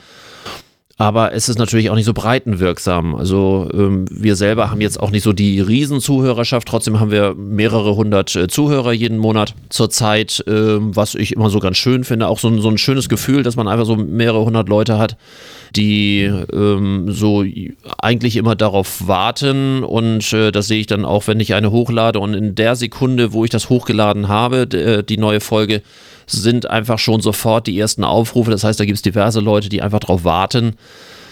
Aber 1.00 1.32
es 1.32 1.48
ist 1.48 1.60
natürlich 1.60 1.92
auch 1.92 1.96
nicht 1.96 2.06
so 2.06 2.13
breitenwirksam. 2.13 3.13
Also 3.13 3.70
ähm, 3.72 4.06
wir 4.10 4.36
selber 4.36 4.72
haben 4.72 4.82
jetzt 4.82 5.00
auch 5.00 5.12
nicht 5.12 5.22
so 5.22 5.32
die 5.32 5.60
Riesenzuhörerschaft. 5.60 6.68
Trotzdem 6.68 7.00
haben 7.00 7.12
wir 7.12 7.36
mehrere 7.36 7.96
hundert 7.96 8.36
äh, 8.36 8.48
Zuhörer 8.48 8.94
jeden 8.94 9.20
Monat 9.20 9.54
zurzeit, 9.70 10.44
ähm, 10.48 10.96
was 10.96 11.13
ich 11.13 11.34
immer 11.34 11.51
so 11.51 11.60
ganz 11.60 11.77
schön 11.77 12.04
finde. 12.04 12.27
Auch 12.27 12.39
so, 12.39 12.48
ein- 12.48 12.62
so 12.62 12.70
ein 12.70 12.80
schönes 12.80 13.10
Gefühl, 13.10 13.44
dass 13.44 13.56
man 13.56 13.68
einfach 13.68 13.86
so 13.86 13.96
mehrere 13.96 14.44
hundert 14.44 14.70
Leute 14.70 14.98
hat, 14.98 15.18
die 15.75 16.24
ähm, 16.51 17.12
so 17.12 17.46
eigentlich 18.00 18.36
immer 18.36 18.56
darauf 18.56 19.08
warten. 19.08 19.84
Und 19.84 20.34
äh, 20.34 20.51
das 20.51 20.68
sehe 20.68 20.80
ich 20.80 20.88
dann 20.88 21.06
auch, 21.06 21.27
wenn 21.27 21.39
ich 21.39 21.54
eine 21.54 21.70
hochlade. 21.70 22.20
Und 22.20 22.34
in 22.34 22.56
der 22.56 22.75
Sekunde, 22.75 23.34
wo 23.34 23.46
ich 23.46 23.51
das 23.51 23.70
hochgeladen 23.70 24.30
habe, 24.30 24.62
äh, 24.74 25.04
die 25.04 25.18
neue 25.18 25.42
Folge, 25.42 25.84
sind 26.27 26.69
einfach 26.69 27.00
schon 27.00 27.22
sofort 27.22 27.67
die 27.67 27.79
ersten 27.79 28.03
Aufrufe. 28.03 28.51
Das 28.51 28.63
heißt, 28.63 28.79
da 28.79 28.86
gibt 28.86 28.98
es 28.98 29.01
diverse 29.01 29.39
Leute, 29.39 29.69
die 29.69 29.81
einfach 29.81 30.00
darauf 30.00 30.24
warten, 30.24 30.75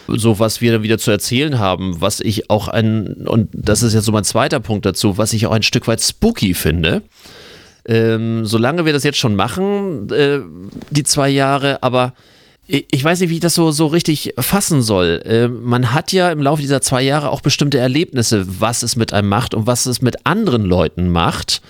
so 0.07 0.39
was 0.39 0.61
wir 0.61 0.83
wieder 0.83 0.97
zu 0.97 1.11
erzählen 1.11 1.59
haben, 1.59 1.99
was 1.99 2.19
ich 2.19 2.49
auch 2.49 2.67
ein, 2.67 3.27
und 3.27 3.49
das 3.53 3.83
ist 3.83 3.93
jetzt 3.93 4.05
so 4.05 4.11
mein 4.11 4.23
zweiter 4.23 4.59
Punkt 4.59 4.85
dazu, 4.85 5.17
was 5.17 5.33
ich 5.33 5.45
auch 5.47 5.51
ein 5.51 5.63
Stück 5.63 5.87
weit 5.87 6.01
spooky 6.01 6.53
finde. 6.53 7.01
Ähm, 7.87 8.45
solange 8.45 8.85
wir 8.85 8.93
das 8.93 9.03
jetzt 9.03 9.19
schon 9.19 9.35
machen, 9.35 10.09
äh, 10.11 10.39
die 10.89 11.03
zwei 11.03 11.29
Jahre, 11.29 11.83
aber 11.83 12.13
ich, 12.67 12.85
ich 12.89 13.03
weiß 13.03 13.19
nicht, 13.19 13.29
wie 13.29 13.35
ich 13.35 13.41
das 13.41 13.53
so, 13.53 13.71
so 13.71 13.87
richtig 13.87 14.33
fassen 14.39 14.81
soll. 14.81 15.21
Äh, 15.23 15.47
man 15.47 15.93
hat 15.93 16.11
ja 16.11 16.31
im 16.31 16.41
Laufe 16.41 16.61
dieser 16.61 16.81
zwei 16.81 17.03
Jahre 17.03 17.29
auch 17.29 17.41
bestimmte 17.41 17.77
Erlebnisse, 17.77 18.45
was 18.59 18.81
es 18.81 18.95
mit 18.95 19.13
einem 19.13 19.29
macht 19.29 19.53
und 19.53 19.67
was 19.67 19.85
es 19.85 20.01
mit 20.01 20.25
anderen 20.25 20.63
Leuten 20.65 21.09
macht 21.09 21.61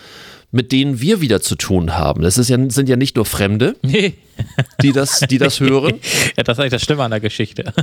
mit 0.56 0.72
denen 0.72 1.02
wir 1.02 1.20
wieder 1.20 1.42
zu 1.42 1.56
tun 1.56 1.98
haben. 1.98 2.22
Das 2.22 2.38
ist 2.38 2.50
ja, 2.50 2.58
sind 2.70 2.88
ja 2.88 2.96
nicht 2.96 3.18
nur 3.18 3.26
Fremde, 3.26 3.76
Nee. 3.82 4.14
die 4.82 4.94
das, 4.94 5.20
die 5.20 5.38
das 5.38 5.60
hören. 5.60 5.96
ja, 6.38 6.44
das 6.44 6.56
ist 6.56 6.60
eigentlich 6.62 6.72
das 6.72 6.82
Schlimme 6.82 7.04
an 7.04 7.12
der 7.12 7.20
Geschichte. 7.20 7.74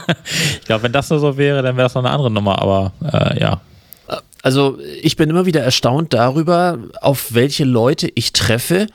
ich 0.60 0.64
glaube, 0.64 0.84
wenn 0.84 0.92
das 0.92 1.10
nur 1.10 1.18
so 1.20 1.36
wäre, 1.36 1.62
dann 1.62 1.76
wäre 1.76 1.88
es 1.88 1.94
noch 1.94 2.02
eine 2.02 2.10
andere 2.10 2.30
Nummer, 2.30 2.60
aber 2.62 2.92
äh, 3.04 3.38
ja. 3.38 3.60
Also 4.42 4.78
ich 5.02 5.16
bin 5.16 5.28
immer 5.28 5.44
wieder 5.44 5.60
erstaunt 5.60 6.14
darüber, 6.14 6.78
auf 7.02 7.34
welche 7.34 7.64
Leute 7.64 8.10
ich 8.14 8.32
treffe, 8.32 8.86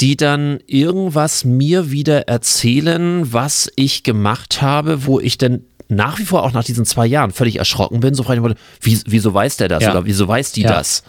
die 0.00 0.16
dann 0.18 0.60
irgendwas 0.66 1.44
mir 1.44 1.90
wieder 1.90 2.28
erzählen, 2.28 3.32
was 3.32 3.72
ich 3.76 4.02
gemacht 4.02 4.60
habe, 4.60 5.06
wo 5.06 5.20
ich 5.20 5.38
dann 5.38 5.62
nach 5.88 6.18
wie 6.18 6.24
vor 6.24 6.42
auch 6.42 6.52
nach 6.52 6.64
diesen 6.64 6.84
zwei 6.84 7.06
Jahren 7.06 7.30
völlig 7.32 7.56
erschrocken 7.56 8.00
bin. 8.00 8.14
So 8.14 8.22
frage 8.24 8.40
ich 8.40 8.46
mich, 8.46 8.56
wie, 8.82 9.00
wieso 9.10 9.32
weiß 9.32 9.56
der 9.56 9.68
das 9.68 9.82
Ja. 9.84 9.92
oder 9.92 10.04
wieso 10.04 10.28
weiß 10.28 10.52
die 10.52 10.62
Ja. 10.62 10.72
das? 10.74 11.02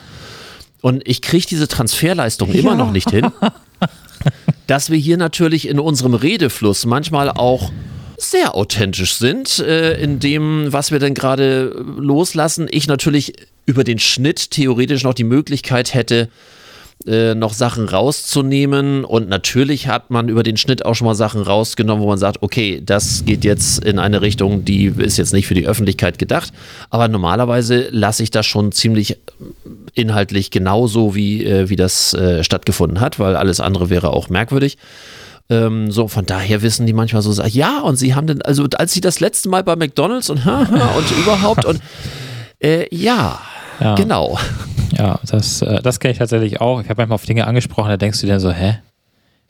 Und 0.86 1.02
ich 1.08 1.24
kriege 1.24 1.48
diese 1.50 1.68
Transferleistung 1.68 2.52
immer 2.52 2.76
noch 2.76 2.92
nicht 2.92 3.10
hin, 3.10 3.32
dass 4.68 4.92
wir 4.92 5.00
hier 5.00 5.18
natürlich 5.18 5.68
in 5.68 5.80
unserem 5.80 6.14
Redefluss 6.14 6.86
manchmal 6.86 7.32
auch 7.32 7.72
sehr 8.20 8.54
authentisch 8.54 9.16
sind 9.16 9.58
äh, 9.58 10.00
in 10.00 10.20
dem, 10.20 10.72
was 10.72 10.92
wir 10.92 11.00
denn 11.00 11.16
gerade 11.16 11.70
loslassen. 11.98 12.68
Ich 12.70 12.88
natürlich 12.88 13.34
über 13.66 13.84
den 13.84 13.98
Schnitt 13.98 14.52
theoretisch 14.52 15.02
noch 15.02 15.16
die 15.16 15.24
Möglichkeit 15.24 15.96
hätte, 15.96 16.30
äh, 17.06 17.36
noch 17.36 17.54
Sachen 17.54 17.88
rauszunehmen. 17.88 19.06
Und 19.06 19.30
natürlich 19.30 19.88
hat 19.88 20.10
man 20.10 20.30
über 20.30 20.44
den 20.44 20.58
Schnitt 20.58 20.86
auch 20.86 20.96
schon 20.96 21.06
mal 21.06 21.16
Sachen 21.16 21.42
rausgenommen, 21.42 22.04
wo 22.04 22.08
man 22.08 22.18
sagt, 22.18 22.42
okay, 22.42 22.82
das 22.84 23.26
geht 23.26 23.44
jetzt 23.44 23.84
in 23.84 24.00
eine 24.00 24.22
Richtung, 24.22 24.66
die 24.66 24.86
ist 24.86 25.18
jetzt 25.18 25.34
nicht 25.34 25.46
für 25.46 25.54
die 25.54 25.68
Öffentlichkeit 25.68 26.18
gedacht. 26.18 26.52
Aber 26.90 27.08
normalerweise 27.08 27.90
lasse 27.92 28.24
ich 28.24 28.32
das 28.32 28.46
schon 28.46 28.72
ziemlich 28.72 29.18
inhaltlich 29.94 30.52
genauso, 30.52 31.16
wie, 31.16 31.46
äh, 31.46 31.70
wie 31.70 31.76
das 31.76 32.14
äh, 32.14 32.44
stattgefunden 32.44 33.00
hat, 33.02 33.20
weil 33.20 33.36
alles 33.36 33.60
andere 33.60 33.90
wäre 33.90 34.12
auch 34.12 34.30
merkwürdig. 34.30 34.78
Ähm, 35.48 35.92
so, 35.92 36.08
von 36.08 36.26
daher 36.26 36.64
wissen 36.64 36.88
die 36.88 36.94
manchmal 36.94 37.22
so, 37.22 37.40
ja, 37.44 37.82
und 37.82 37.98
sie 37.98 38.16
haben 38.16 38.26
dann, 38.26 38.42
also 38.42 38.66
als 38.78 38.94
sie 38.94 39.02
das 39.02 39.20
letzte 39.20 39.50
Mal 39.50 39.64
bei 39.64 39.76
McDonalds 39.76 40.30
und, 40.30 40.46
und 40.46 41.12
überhaupt 41.20 41.66
und 41.66 41.82
äh, 42.60 42.88
ja, 42.96 43.40
Ja. 43.80 43.96
genau. 43.96 44.38
Ja, 44.98 45.20
das, 45.30 45.62
äh, 45.62 45.82
das 45.82 46.00
kenne 46.00 46.14
ich 46.14 46.18
tatsächlich 46.18 46.62
auch. 46.62 46.82
Ich 46.82 46.90
habe 46.90 47.02
manchmal 47.02 47.16
auf 47.16 47.26
Dinge 47.26 47.48
angesprochen, 47.48 47.90
da 47.90 47.98
denkst 47.98 48.22
du 48.22 48.28
dir 48.28 48.40
so, 48.40 48.52
hä? 48.52 48.80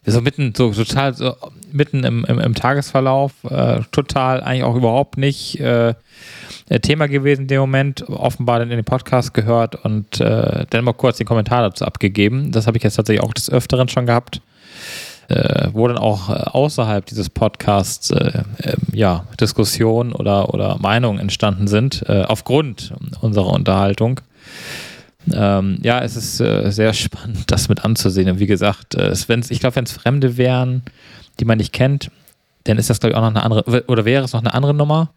So 0.08 0.22
mitten, 0.22 0.54
so 0.56 0.72
total, 0.72 1.16
so 1.16 1.36
mitten 1.72 2.04
im, 2.04 2.26
im, 2.26 2.40
im 2.40 2.54
Tagesverlauf, 2.54 3.32
äh, 3.50 3.80
total 3.92 4.44
eigentlich 4.44 4.64
auch 4.64 4.76
überhaupt 4.76 5.18
nicht 5.18 5.60
äh, 5.60 5.96
äh, 6.70 6.80
Thema 6.80 7.08
gewesen 7.08 7.44
in 7.44 7.48
dem 7.48 7.62
Moment, 7.62 8.08
offenbar 8.08 8.60
dann 8.60 8.70
in 8.70 8.78
den 8.78 8.86
Podcast 8.86 9.34
gehört 9.34 9.84
und 9.84 10.20
äh, 10.22 10.66
dann 10.70 10.84
mal 10.84 10.94
kurz 10.94 11.18
den 11.18 11.26
Kommentar 11.26 11.64
dazu 11.64 11.86
abgegeben. 11.86 12.52
Das 12.52 12.68
habe 12.68 12.78
ich 12.78 12.84
jetzt 12.84 12.96
tatsächlich 12.96 13.24
auch 13.24 13.34
des 13.34 13.50
Öfteren 13.50 13.88
schon 13.88 14.06
gehabt. 14.06 14.42
Äh, 15.28 15.70
wo 15.74 15.88
dann 15.88 15.98
auch 15.98 16.30
äh, 16.30 16.34
außerhalb 16.34 17.04
dieses 17.06 17.32
Podcasts 17.32 18.12
äh, 18.12 18.44
ähm, 18.62 18.76
ja, 18.94 19.26
Diskussionen 19.40 20.14
oder, 20.14 20.54
oder 20.54 20.78
Meinungen 20.78 21.20
entstanden 21.20 21.68
sind, 21.68 22.04
äh, 22.08 22.22
aufgrund 22.22 22.94
unserer 23.22 23.48
Unterhaltung. 23.48 24.22
Ähm, 25.34 25.80
ja, 25.82 26.02
es 26.02 26.16
ist 26.16 26.40
äh, 26.42 26.70
sehr 26.72 26.94
spannend, 26.94 27.46
das 27.52 27.70
mit 27.70 27.84
anzusehen. 27.84 28.30
Und 28.30 28.40
wie 28.40 28.46
gesagt, 28.46 28.94
äh, 28.94 29.08
es, 29.08 29.28
wenn's, 29.28 29.50
ich 29.50 29.60
glaube, 29.60 29.78
wenn 29.78 29.86
es 29.86 29.92
Fremde 29.92 30.38
wären, 30.38 30.84
die 31.40 31.46
man 31.46 31.58
nicht 31.58 31.74
kennt, 31.74 32.12
dann 32.66 32.78
ist 32.78 32.90
das, 32.90 33.00
glaube 33.00 33.14
ich, 33.14 33.18
auch 33.18 33.22
noch 33.22 33.30
eine 33.30 33.44
andere, 33.44 33.84
oder 33.88 34.06
wäre 34.06 34.24
es 34.24 34.34
noch 34.34 34.42
eine 34.42 34.54
andere 34.54 34.74
Nummer. 34.74 35.10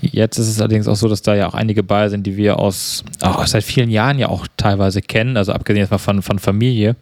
Jetzt 0.00 0.38
ist 0.38 0.48
es 0.48 0.58
allerdings 0.60 0.88
auch 0.88 0.96
so, 0.96 1.08
dass 1.08 1.20
da 1.20 1.34
ja 1.34 1.46
auch 1.46 1.54
einige 1.54 1.82
bei 1.82 2.08
sind, 2.08 2.26
die 2.26 2.36
wir 2.36 2.58
aus 2.58 3.04
auch 3.20 3.46
seit 3.46 3.64
vielen 3.64 3.90
Jahren 3.90 4.18
ja 4.18 4.28
auch 4.28 4.46
teilweise 4.56 5.02
kennen, 5.02 5.36
also 5.36 5.52
abgesehen 5.52 5.82
jetzt 5.82 5.90
mal 5.90 5.98
von, 5.98 6.22
von 6.22 6.38
Familie, 6.38 6.96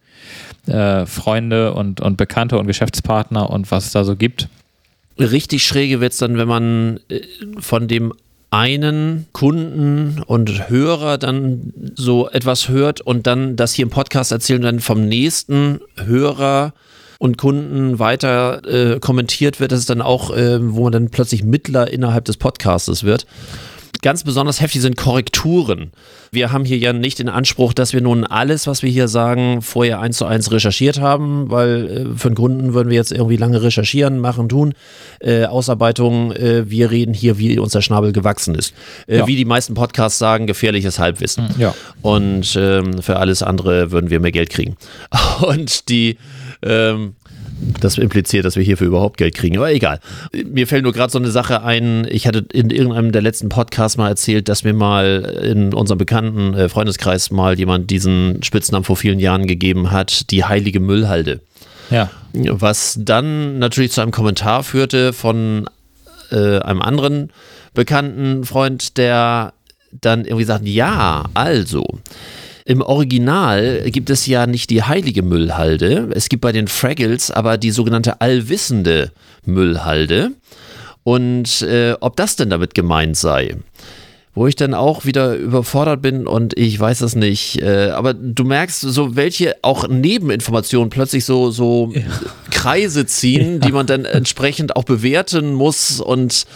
äh, 0.69 1.07
Freunde 1.07 1.75
und, 1.75 2.01
und 2.01 2.17
Bekannte 2.17 2.59
und 2.59 2.67
Geschäftspartner 2.67 3.51
und 3.51 3.71
was 3.71 3.87
es 3.87 3.93
da 3.93 4.05
so 4.05 4.17
gibt. 4.17 4.49
Richtig 5.19 5.67
schräge 5.67 6.01
wird 6.01 6.13
es 6.13 6.19
dann, 6.19 6.39
wenn 6.39 6.49
man 6.49 7.01
äh, 7.09 7.21
von 7.59 7.89
dem 7.89 8.13
einen 8.51 9.27
Kunden 9.33 10.23
und 10.27 10.71
Hörer 10.71 11.19
dann 11.19 11.73
so 11.95 12.31
etwas 12.31 12.69
hört 12.69 13.01
und 13.01 13.27
dann 13.27 13.57
das 13.57 13.75
hier 13.75 13.85
im 13.85 13.91
Podcast 13.91 14.33
erzählen 14.33 14.61
und 14.61 14.65
dann 14.65 14.81
vom 14.81 15.07
nächsten 15.07 15.81
Hörer 15.97 16.73
und 17.19 17.37
Kunden 17.37 17.99
weiter 17.99 18.63
äh, 18.67 19.01
kommentiert 19.01 19.61
wird, 19.61 19.73
das 19.73 19.81
ist 19.81 19.91
dann 19.91 20.01
auch, 20.01 20.35
äh, 20.35 20.59
wo 20.63 20.85
man 20.85 20.93
dann 20.93 21.11
plötzlich 21.11 21.45
Mittler 21.45 21.91
innerhalb 21.91 22.25
des 22.25 22.37
Podcastes 22.37 23.03
wird. 23.03 23.27
Ganz 24.03 24.23
besonders 24.23 24.61
heftig 24.61 24.83
sind 24.83 24.97
Korrekturen. 24.97 25.91
Wir 26.31 26.53
haben 26.53 26.65
hier 26.65 26.79
ja 26.79 26.93
nicht 26.93 27.19
den 27.19 27.29
Anspruch, 27.29 27.73
dass 27.73 27.93
wir 27.93 28.01
nun 28.01 28.25
alles, 28.25 28.67
was 28.67 28.83
wir 28.83 28.91
hier 28.91 29.09
sagen, 29.09 29.61
vorher 29.63 30.01
eins 30.01 30.19
zu 30.19 30.27
eins 30.27 30.53
recherchiert 30.53 31.01
haben, 31.01 31.51
weil 31.51 32.07
äh, 32.13 32.19
für 32.19 32.33
Kunden 32.33 32.75
würden 32.75 32.91
wir 32.91 32.97
jetzt 32.97 33.13
irgendwie 33.13 33.37
lange 33.37 33.63
recherchieren, 33.63 34.21
machen, 34.21 34.49
tun. 34.49 34.75
Äh, 35.21 35.47
Ausarbeitung, 35.47 36.33
äh, 36.33 36.71
wir 36.71 36.91
reden 36.91 37.15
hier, 37.15 37.39
wie 37.39 37.59
uns 37.59 37.73
der 37.73 37.81
Schnabel 37.81 38.13
gewachsen 38.13 38.55
ist. 38.55 38.73
Äh, 39.07 39.19
Ja. 39.19 39.27
Wie 39.27 39.37
die 39.37 39.45
meisten 39.45 39.75
Podcasts 39.75 40.19
sagen, 40.19 40.47
gefährliches 40.47 40.99
Halbwissen. 40.99 41.49
Ja. 41.59 41.75
Und 42.03 42.57
ähm, 42.57 43.03
für 43.03 43.17
alles 43.17 43.43
andere 43.43 43.91
würden 43.91 44.11
wir 44.11 44.21
mehr 44.21 44.33
Geld 44.33 44.51
kriegen. 44.51 44.77
Und 45.41 45.89
die, 45.89 46.19
ähm, 46.63 47.15
das 47.81 47.99
impliziert, 47.99 48.45
dass 48.45 48.57
wir 48.57 48.63
hierfür 48.63 48.87
überhaupt 48.87 49.17
Geld 49.17 49.35
kriegen, 49.35 49.57
aber 49.57 49.73
egal. 49.73 50.01
Mir 50.33 50.67
fällt 50.67 50.85
nur 50.85 50.93
gerade 50.93 51.11
so 51.11 51.19
eine 51.19 51.31
Sache 51.31 51.63
ein. 51.63 52.07
Ich 52.11 52.27
hatte 52.27 52.45
in 52.53 52.71
irgendeinem 52.71 53.13
der 53.13 53.23
letzten 53.23 53.49
Podcasts 53.49 53.97
mal 53.97 54.09
erzählt, 54.09 54.49
dass 54.49 54.65
mir 54.65 54.73
mal 54.73 55.41
in 55.43 55.75
unserem 55.75 55.99
bekannten 55.99 56.55
äh, 56.55 56.69
Freundeskreis 56.69 57.31
mal 57.31 57.59
jemand 57.59 57.91
diesen 57.91 58.43
Spitznamen 58.43 58.85
vor 58.85 58.97
vielen 58.97 59.19
Jahren 59.19 59.47
gegeben 59.47 59.91
hat, 59.91 60.31
die 60.31 60.45
heilige 60.45 60.81
Müllhalde. 60.81 61.41
Ja. 61.91 62.11
Was 62.33 62.99
dann 63.01 63.59
natürlich 63.59 63.93
zu 63.93 64.01
einem 64.01 64.11
Kommentar 64.11 64.63
führte 64.63 65.13
von 65.13 65.69
äh, 66.31 66.59
einem 66.59 66.83
anderen 66.83 67.31
bekannten 67.75 68.45
Freund, 68.45 68.99
der 68.99 69.53
dann 69.93 70.25
irgendwie 70.25 70.45
sagt, 70.45 70.67
ja, 70.67 71.25
also, 71.35 71.87
im 72.69 72.83
Original 72.83 73.91
gibt 73.91 74.11
es 74.11 74.27
ja 74.27 74.47
nicht 74.47 74.69
die 74.69 74.83
heilige 74.83 75.23
Müllhalde, 75.23 76.11
es 76.13 76.29
gibt 76.29 76.43
bei 76.43 76.53
den 76.53 76.69
Fraggles 76.69 77.31
aber 77.31 77.57
die 77.57 77.71
sogenannte 77.71 78.21
allwissende 78.21 79.11
Müllhalde. 79.47 80.33
Und 81.03 81.63
äh, 81.63 81.95
ob 82.01 82.17
das 82.17 82.37
denn 82.37 82.51
damit 82.51 82.75
gemeint 82.75 83.17
sei 83.17 83.57
wo 84.35 84.47
ich 84.47 84.55
dann 84.55 84.73
auch 84.73 85.05
wieder 85.05 85.35
überfordert 85.35 86.01
bin 86.01 86.29
und 86.29 86.57
ich 86.57 86.79
weiß 86.79 87.01
es 87.01 87.17
nicht. 87.17 87.61
Äh, 87.61 87.91
aber 87.91 88.15
du 88.15 88.45
merkst 88.45 88.83
so, 88.83 89.17
welche 89.17 89.57
auch 89.63 89.89
Nebeninformationen 89.89 90.91
plötzlich 90.91 91.25
so, 91.25 91.51
so 91.51 91.93
Kreise 92.53 93.05
ziehen, 93.07 93.59
die 93.59 93.73
man 93.73 93.87
dann 93.87 94.05
entsprechend 94.05 94.77
auch 94.77 94.85
bewerten 94.85 95.55
muss 95.55 96.01
und 96.01 96.47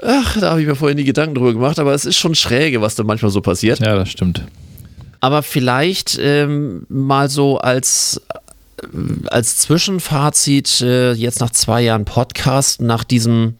ach, 0.00 0.38
da 0.38 0.50
habe 0.50 0.60
ich 0.60 0.68
mir 0.68 0.76
vorhin 0.76 0.96
die 0.96 1.04
Gedanken 1.04 1.34
drüber 1.34 1.54
gemacht, 1.54 1.80
aber 1.80 1.92
es 1.92 2.04
ist 2.04 2.18
schon 2.18 2.36
schräge, 2.36 2.80
was 2.80 2.94
da 2.94 3.02
manchmal 3.02 3.32
so 3.32 3.40
passiert. 3.40 3.80
Ja, 3.80 3.96
das 3.96 4.10
stimmt. 4.10 4.44
Aber 5.20 5.42
vielleicht 5.42 6.18
ähm, 6.20 6.86
mal 6.88 7.28
so 7.28 7.58
als, 7.58 8.20
äh, 8.82 8.86
als 9.28 9.58
Zwischenfazit, 9.58 10.80
äh, 10.80 11.12
jetzt 11.12 11.40
nach 11.40 11.50
zwei 11.50 11.82
Jahren 11.82 12.04
Podcast, 12.06 12.80
nach 12.80 13.04
diesem 13.04 13.56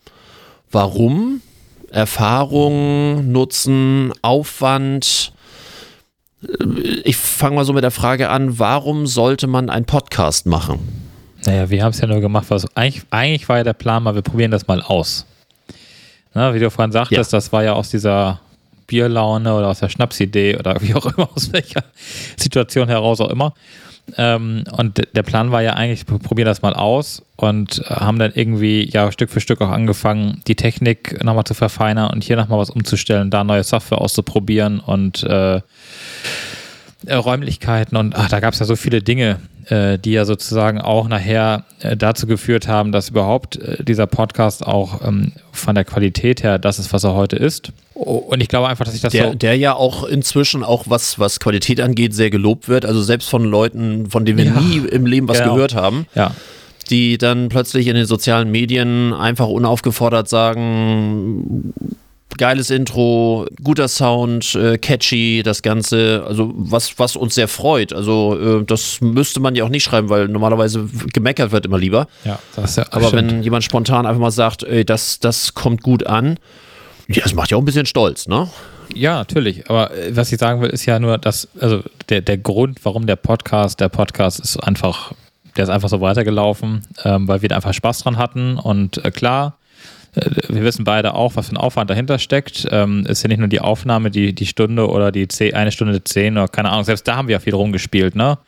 Warum, 0.71 1.43
Erfahrung, 1.91 3.31
Nutzen, 3.31 4.13
Aufwand. 4.23 5.33
Äh, 6.43 6.65
Ich 7.05 7.17
fange 7.17 7.57
mal 7.57 7.65
so 7.65 7.73
mit 7.73 7.85
der 7.85 7.91
Frage 7.91 8.31
an, 8.31 8.59
warum 8.59 9.07
sollte 9.07 9.47
man 9.47 9.69
einen 9.71 9.85
Podcast 9.87 10.47
machen? 10.47 10.79
Naja, 11.47 11.69
wir 11.71 11.83
haben 11.85 11.91
es 11.93 12.01
ja 12.01 12.07
nur 12.07 12.21
gemacht, 12.21 12.47
was 12.49 12.75
eigentlich, 12.77 13.03
eigentlich 13.11 13.49
war 13.49 13.59
ja 13.59 13.65
der 13.65 13.73
Plan 13.73 14.03
mal, 14.03 14.15
wir 14.15 14.23
probieren 14.23 14.51
das 14.51 14.67
mal 14.67 14.81
aus. 14.83 15.27
Na, 16.35 16.55
wie 16.55 16.59
du 16.61 16.71
vorhin 16.71 16.93
sagtest, 16.93 17.33
Ja. 17.33 17.37
das 17.39 17.53
war 17.53 17.65
ja 17.65 17.73
aus 17.73 17.91
dieser 17.91 18.41
Bierlaune 18.91 19.55
oder 19.55 19.69
aus 19.69 19.79
der 19.79 19.89
Schnapsidee 19.89 20.57
oder 20.57 20.77
wie 20.81 20.95
auch 20.95 21.07
immer, 21.07 21.31
aus 21.37 21.53
welcher 21.53 21.85
Situation 22.37 22.89
heraus 22.89 23.21
auch 23.21 23.31
immer. 23.31 23.55
Ähm, 24.17 24.65
und 24.77 25.01
der 25.15 25.23
Plan 25.23 25.53
war 25.53 25.63
ja 25.63 25.75
eigentlich, 25.75 26.09
wir 26.09 26.19
probieren 26.19 26.47
das 26.47 26.63
mal 26.63 26.75
aus 26.75 27.23
und 27.37 27.79
äh, 27.79 27.95
haben 27.95 28.19
dann 28.19 28.33
irgendwie 28.35 28.89
ja 28.91 29.13
Stück 29.13 29.31
für 29.31 29.41
Stück 29.41 29.61
auch 29.61 29.69
angefangen, 29.69 30.43
die 30.49 30.57
Technik 30.57 31.23
nochmal 31.23 31.45
zu 31.45 31.55
verfeinern 31.55 32.11
und 32.11 32.25
hier 32.25 32.37
nochmal 32.37 32.59
was 32.59 32.71
umzustellen, 32.71 33.31
da 33.31 33.45
neue 33.45 33.63
Software 33.63 34.01
auszuprobieren 34.01 34.81
und 34.81 35.23
äh, 35.23 35.61
äh, 37.07 37.15
Räumlichkeiten 37.15 37.97
und 37.97 38.15
ach, 38.17 38.29
da 38.29 38.41
gab 38.41 38.55
es 38.55 38.61
ja 38.61 38.67
so 38.67 38.77
viele 38.77 39.03
Dinge, 39.03 39.39
äh, 39.67 39.99
die 39.99 40.13
ja 40.13 40.25
sozusagen 40.25 40.81
auch 40.81 41.09
nachher 41.09 41.65
äh, 41.81 41.97
dazu 41.97 42.27
geführt 42.27 42.69
haben, 42.69 42.93
dass 42.93 43.09
überhaupt 43.11 43.57
äh, 43.57 43.83
dieser 43.85 44.07
Podcast 44.07 44.67
auch 44.67 45.05
ähm, 45.07 45.33
von 45.53 45.75
der 45.75 45.85
Qualität 45.85 46.43
her 46.43 46.59
das 46.59 46.79
ist, 46.79 46.93
was 46.93 47.05
er 47.05 47.15
heute 47.15 47.37
ist. 47.37 47.73
Und 47.95 48.41
ich 48.43 48.49
glaube 48.49 48.69
einfach, 48.69 48.85
dass 48.85 48.95
ich 48.95 49.01
das 49.03 49.13
Der, 49.13 49.29
so. 49.29 49.35
der 49.35 49.57
ja 49.57 49.75
auch 49.75 50.05
inzwischen 50.05 50.65
auch 50.65 50.85
was, 50.89 51.19
was 51.19 51.39
Qualität 51.41 51.81
angeht, 51.81 52.15
sehr 52.15 52.31
gelobt 52.31 52.69
wird. 52.69 52.85
Also 52.87 53.03
selbst 53.03 53.29
von 53.29 53.45
Leuten, 53.45 54.09
von 54.11 54.25
denen 54.25 54.39
wir 54.39 54.47
Ja. 54.47 54.61
nie 54.61 54.79
im 54.79 55.05
Leben 55.07 55.29
was 55.29 55.39
Genau. 55.39 55.55
gehört 55.55 55.75
haben, 55.75 56.07
Ja, 56.15 56.33
die 56.91 57.19
dann 57.19 57.49
plötzlich 57.51 57.87
in 57.87 57.95
den 57.95 58.07
sozialen 58.07 58.51
Medien 58.51 59.13
einfach 59.13 59.47
unaufgefordert 59.49 60.29
sagen, 60.29 61.73
geiles 62.39 62.71
Intro, 62.71 63.47
guter 63.63 63.89
Sound, 63.89 64.55
äh, 64.55 64.79
catchy, 64.79 65.43
das 65.45 65.63
Ganze, 65.63 66.25
also 66.27 66.53
was, 66.55 66.99
was 66.99 67.17
uns 67.17 67.35
sehr 67.35 67.49
freut. 67.49 67.93
Also 67.93 68.61
äh, 68.61 68.65
das 68.65 69.01
müsste 69.01 69.41
man 69.41 69.55
ja 69.55 69.65
auch 69.65 69.69
nicht 69.69 69.85
schreiben, 69.85 70.09
weil 70.09 70.29
normalerweise 70.29 70.89
gemeckert 71.13 71.53
wird 71.53 71.67
immer 71.67 71.79
lieber. 71.79 72.07
ja, 72.25 72.39
das 72.57 72.71
ist 72.71 72.77
ja 72.77 72.87
Aber 72.91 73.09
stimmt. 73.09 73.33
wenn 73.33 73.43
jemand 73.43 73.65
spontan 73.65 74.07
einfach 74.07 74.21
mal 74.21 74.31
sagt, 74.31 74.63
ey, 74.63 74.85
das, 74.85 75.19
das 75.21 75.55
kommt 75.55 75.83
gut 75.83 76.07
an, 76.07 76.39
ja, 77.09 77.23
das 77.23 77.35
macht 77.35 77.51
ja 77.51 77.57
auch 77.57 77.63
ein 77.63 77.65
bisschen 77.67 77.87
stolz, 77.87 78.29
ne? 78.29 78.49
Ja, 78.95 79.17
natürlich. 79.17 79.69
Aber 79.69 79.97
äh, 79.97 80.17
was 80.17 80.33
ich 80.33 80.39
sagen 80.39 80.61
will, 80.61 80.71
ist 80.71 80.87
ja 80.87 80.99
nur, 80.99 81.19
dass, 81.19 81.49
also 81.61 81.83
der, 82.09 82.21
der 82.21 82.39
Grund, 82.39 82.79
warum 82.85 83.07
der 83.07 83.17
Podcast, 83.17 83.81
der 83.81 83.89
Podcast 83.89 84.41
ist 84.41 84.57
einfach, 84.57 85.13
der 85.57 85.65
ist 85.65 85.71
einfach 85.71 85.89
so 85.89 86.01
weitergelaufen, 86.01 86.83
ähm, 87.05 87.29
weil 87.29 87.43
wir 87.43 87.49
da 87.49 87.57
einfach 87.57 87.75
Spaß 87.75 88.01
dran 88.01 88.17
hatten. 88.19 88.59
Und 88.59 89.05
äh, 89.05 89.11
klar, 89.11 89.57
wir 90.15 90.63
wissen 90.63 90.85
beide 90.85 91.15
auch, 91.15 91.37
was 91.37 91.49
für 91.49 91.55
ein 91.55 91.59
Aufwand 91.59 91.89
dahinter 91.91 92.19
steckt. 92.19 92.67
Ähm, 92.71 93.07
ist 93.07 93.23
ja 93.23 93.29
nicht 93.29 93.39
nur 93.39 93.49
die 93.49 93.61
Aufnahme, 93.61 94.11
die, 94.11 94.35
die 94.35 94.47
Stunde 94.47 94.89
oder 94.89 95.13
die 95.13 95.29
zehn, 95.29 95.55
eine 95.55 95.73
Stunde 95.73 96.03
zehn 96.03 96.37
oder 96.37 96.49
keine 96.49 96.71
Ahnung, 96.71 96.85
selbst 96.85 97.07
da 97.07 97.17
haben 97.17 97.29
wir 97.29 97.35
ja 97.35 97.41
viel 97.41 97.55
rumgespielt, 97.55 98.17
ne? 98.17 98.39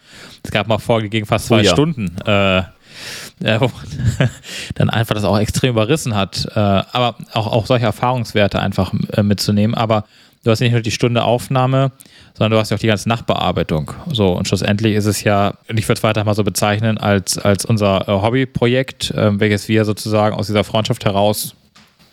Es 0.43 0.51
gab 0.51 0.67
mal 0.67 0.79
gingen 1.09 1.27
fast 1.27 1.47
zwei 1.47 1.61
Oh 1.61 1.65
ja. 1.65 1.71
Stunden. 1.71 2.17
Äh, 2.27 2.59
äh, 3.43 3.61
wo 3.61 3.67
man 3.67 4.31
dann 4.75 4.91
einfach 4.91 5.15
das 5.15 5.25
auch 5.25 5.39
extrem 5.39 5.71
überrissen 5.71 6.15
hat. 6.15 6.47
Äh, 6.55 6.59
aber 6.59 7.17
auch, 7.33 7.47
auch 7.47 7.67
solche 7.67 7.87
Erfahrungswerte 7.87 8.61
einfach 8.61 8.93
äh, 9.13 9.23
mitzunehmen. 9.23 9.75
Aber 9.75 10.05
du 10.45 10.51
hast 10.51 10.61
nicht 10.61 10.73
nur 10.73 10.81
die 10.81 10.91
Stunde 10.91 11.25
Aufnahme, 11.25 11.93
sondern 12.35 12.53
du 12.53 12.59
hast 12.59 12.71
ja 12.71 12.77
auch 12.77 12.81
die 12.81 12.87
ganze 12.87 13.09
Nachtbearbeitung. 13.09 13.93
So, 14.11 14.29
und 14.33 14.49
schlussendlich 14.49 14.95
ist 14.95 15.07
es 15.07 15.25
ja, 15.25 15.55
ich 15.69 15.89
würde 15.89 15.99
es 15.99 16.03
weiter 16.03 16.25
mal 16.25 16.35
so 16.35 16.45
bezeichnen, 16.45 16.99
als, 16.99 17.39
als 17.39 17.65
unser 17.65 18.09
äh, 18.09 18.13
Hobbyprojekt, 18.13 19.13
äh, 19.13 19.39
welches 19.39 19.69
wir 19.69 19.85
sozusagen 19.85 20.35
aus 20.35 20.47
dieser 20.47 20.65
Freundschaft 20.65 21.05
heraus 21.05 21.55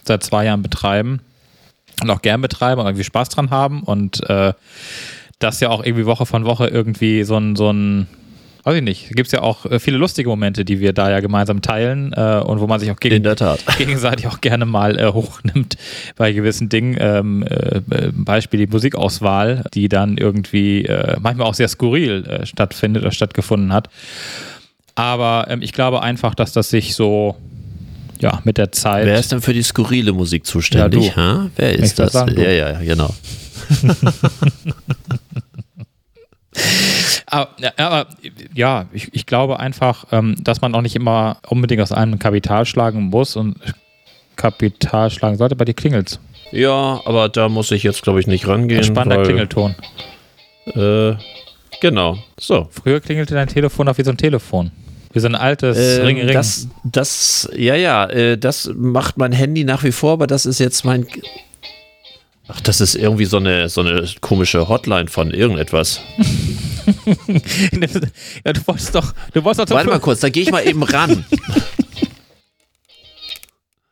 seit 0.05 0.24
zwei 0.24 0.45
Jahren 0.45 0.62
betreiben 0.62 1.21
und 2.01 2.09
auch 2.09 2.21
gern 2.21 2.41
betreiben 2.41 2.79
und 2.79 2.88
irgendwie 2.88 3.03
Spaß 3.03 3.29
dran 3.29 3.50
haben 3.50 3.83
und 3.83 4.27
äh, 4.29 4.53
das 5.39 5.59
ja 5.62 5.69
auch 5.69 5.83
irgendwie 5.83 6.05
Woche 6.05 6.25
von 6.25 6.45
Woche 6.45 6.67
irgendwie 6.67 7.24
so 7.24 7.38
ein, 7.38 7.55
so 7.55 7.71
ein 7.71 8.07
weiß 8.69 8.77
ich 8.77 8.83
nicht, 8.83 9.09
gibt 9.15 9.27
es 9.27 9.31
ja 9.31 9.41
auch 9.41 9.65
äh, 9.65 9.79
viele 9.79 9.97
lustige 9.97 10.29
Momente, 10.29 10.63
die 10.63 10.79
wir 10.79 10.93
da 10.93 11.09
ja 11.09 11.19
gemeinsam 11.19 11.61
teilen 11.61 12.13
äh, 12.13 12.41
und 12.45 12.59
wo 12.59 12.67
man 12.67 12.79
sich 12.79 12.91
auch 12.91 12.99
gegen, 12.99 13.23
gegenseitig 13.77 14.27
auch 14.27 14.41
gerne 14.41 14.65
mal 14.65 14.97
äh, 14.99 15.11
hochnimmt 15.11 15.77
bei 16.15 16.31
gewissen 16.31 16.69
Dingen. 16.69 16.95
Ähm, 16.99 17.43
äh, 17.43 17.77
äh, 17.77 18.11
Beispiel 18.13 18.65
die 18.65 18.67
Musikauswahl, 18.67 19.63
die 19.73 19.89
dann 19.89 20.17
irgendwie 20.17 20.85
äh, 20.85 21.17
manchmal 21.19 21.47
auch 21.47 21.53
sehr 21.55 21.67
skurril 21.67 22.41
stattfindet 22.43 23.03
oder 23.03 23.11
stattgefunden 23.11 23.73
hat. 23.73 23.89
Aber 24.95 25.47
ähm, 25.49 25.61
ich 25.61 25.73
glaube 25.73 26.03
einfach, 26.03 26.35
dass 26.35 26.51
das 26.51 26.69
sich 26.69 26.93
so 26.93 27.35
ja, 28.19 28.41
mit 28.43 28.57
der 28.57 28.71
Zeit. 28.71 29.05
Wer 29.05 29.19
ist 29.19 29.31
denn 29.31 29.41
für 29.41 29.53
die 29.53 29.63
skurrile 29.63 30.13
Musik 30.13 30.45
zuständig? 30.45 31.15
Ja? 31.15 31.49
Wer 31.55 31.73
Ich 31.75 31.81
ist 31.81 31.97
würd 31.97 32.07
das? 32.07 32.13
sagen, 32.13 32.39
ja, 32.39 32.51
ja, 32.51 32.79
genau. 32.81 33.13
Aber, 37.25 37.49
ja, 37.57 37.71
aber 37.77 38.07
ja, 38.55 38.85
ich, 38.91 39.13
ich 39.13 39.25
glaube 39.25 39.59
einfach, 39.59 40.05
ähm, 40.11 40.35
dass 40.39 40.61
man 40.61 40.73
auch 40.73 40.81
nicht 40.81 40.95
immer 40.95 41.37
unbedingt 41.47 41.81
aus 41.81 41.91
einem 41.91 42.17
Kapital 42.19 42.65
schlagen 42.65 43.03
muss 43.03 43.35
und 43.35 43.55
Kapital 44.35 45.11
schlagen 45.11 45.37
sollte. 45.37 45.55
Bei 45.55 45.65
dir 45.65 45.73
klingelt's. 45.73 46.19
Ja, 46.51 47.01
aber 47.05 47.29
da 47.29 47.49
muss 47.49 47.71
ich 47.71 47.83
jetzt, 47.83 48.01
glaube 48.01 48.19
ich, 48.19 48.27
nicht 48.27 48.47
rangehen. 48.47 48.79
Ein 48.79 48.83
spannender 48.83 49.17
weil, 49.17 49.25
Klingelton. 49.25 49.75
Äh, 50.65 51.15
genau. 51.81 52.17
So. 52.39 52.67
Früher 52.71 52.99
klingelte 52.99 53.35
dein 53.35 53.47
Telefon 53.47 53.87
auch 53.87 53.97
wie 53.97 54.03
so 54.03 54.11
ein 54.11 54.17
Telefon. 54.17 54.71
Wie 55.11 55.19
so 55.19 55.27
ein 55.27 55.35
altes 55.35 56.00
Ähm, 56.00 56.05
Ring, 56.05 56.17
Ring. 56.22 56.33
Das, 56.33 56.67
das, 56.83 57.50
ja, 57.55 57.75
ja, 57.75 58.05
äh, 58.07 58.37
das 58.37 58.72
macht 58.75 59.17
mein 59.17 59.31
Handy 59.31 59.63
nach 59.63 59.83
wie 59.83 59.91
vor, 59.91 60.13
aber 60.13 60.27
das 60.27 60.45
ist 60.45 60.59
jetzt 60.59 60.85
mein. 60.85 61.07
Ach, 62.51 62.59
das 62.62 62.81
ist 62.81 62.96
irgendwie 62.96 63.25
so 63.25 63.38
eine, 63.38 63.70
so 63.70 63.81
eine 63.81 64.09
komische 64.22 64.68
Hotline 64.68 65.07
von 65.07 65.29
irgendetwas. 65.31 66.01
ja, 68.44 68.53
du 68.53 68.68
wolltest 68.68 68.96
doch, 68.96 69.14
du 69.33 69.44
wolltest 69.44 69.70
doch 69.70 69.75
Warte 69.75 69.92
mal 69.92 70.00
kurz, 70.00 70.22
da 70.22 70.29
gehe 70.29 70.42
ich 70.42 70.50
mal 70.51 70.68
eben 70.68 70.81
ran. 70.81 71.24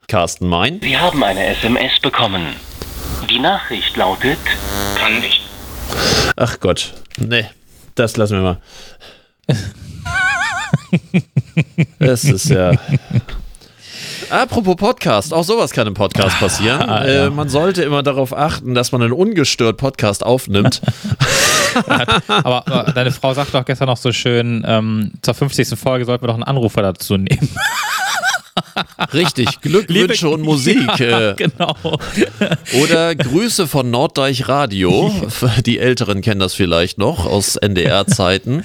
Carsten, 0.08 0.48
mein? 0.48 0.82
Sie 0.82 0.98
haben 0.98 1.24
eine 1.24 1.46
SMS 1.46 2.00
bekommen. 2.02 2.56
Die 3.30 3.38
Nachricht 3.38 3.96
lautet, 3.96 4.40
kann 4.98 5.20
nicht. 5.20 5.42
Ach 6.36 6.60
Gott, 6.60 6.96
nee, 7.18 7.46
das 7.94 8.18
lassen 8.18 8.38
wir 8.38 8.42
mal. 8.42 8.58
Es 12.00 12.24
ist 12.24 12.50
ja. 12.50 12.72
Apropos 14.30 14.76
Podcast, 14.76 15.34
auch 15.34 15.44
sowas 15.44 15.72
kann 15.72 15.88
im 15.88 15.94
Podcast 15.94 16.38
passieren. 16.40 16.82
Ah, 16.82 17.08
ja. 17.08 17.26
äh, 17.26 17.30
man 17.30 17.50
sollte 17.50 17.84
immer 17.84 18.04
darauf 18.04 18.36
achten, 18.36 18.74
dass 18.74 18.92
man 18.92 19.02
einen 19.02 19.14
ungestört 19.14 19.78
Podcast 19.78 20.26
aufnimmt. 20.26 20.82
Aber, 22.28 22.66
aber 22.66 22.92
deine 22.92 23.12
Frau 23.12 23.36
sagt 23.36 23.54
doch 23.54 23.64
gestern 23.64 23.88
noch 23.88 23.98
so 23.98 24.12
schön, 24.12 24.64
ähm, 24.66 25.12
zur 25.22 25.36
50. 25.36 25.78
Folge 25.78 26.06
sollten 26.06 26.24
wir 26.24 26.28
doch 26.28 26.34
einen 26.34 26.44
Anrufer 26.44 26.82
dazu 26.82 27.18
nehmen. 27.18 27.50
Richtig, 29.14 29.62
Glückwünsche 29.62 30.30
und 30.30 30.42
Musik. 30.42 30.78
Ja, 31.00 31.32
Äh, 31.32 31.36
genau. 31.36 31.76
oder 32.84 33.16
Grüße 33.16 33.68
von 33.68 33.90
Norddeich 33.92 34.48
Radio. 34.48 35.12
Die 35.66 35.80
Älteren 35.80 36.22
kennen 36.22 36.40
das 36.40 36.54
vielleicht 36.54 36.98
noch 36.98 37.26
aus 37.26 37.56
NDR-Zeiten. 37.56 38.64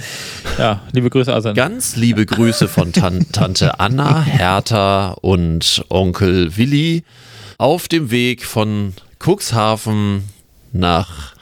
Ja, 0.59 0.81
liebe 0.93 1.11
Grüße 1.11 1.33
also. 1.33 1.53
Ganz 1.55 1.97
liebe 1.97 2.27
Grüße 2.27 2.69
von 2.69 2.93
Tan 2.93 3.27
Tante 3.33 3.81
Anna, 3.81 4.23
Hertha 4.23 5.11
und 5.21 5.85
Onkel 5.89 6.57
Willi 6.57 7.05
auf 7.59 7.89
dem 7.89 8.11
Weg 8.11 8.45
von 8.45 8.95
Cuxhaven 9.25 10.25
nach, 10.73 11.35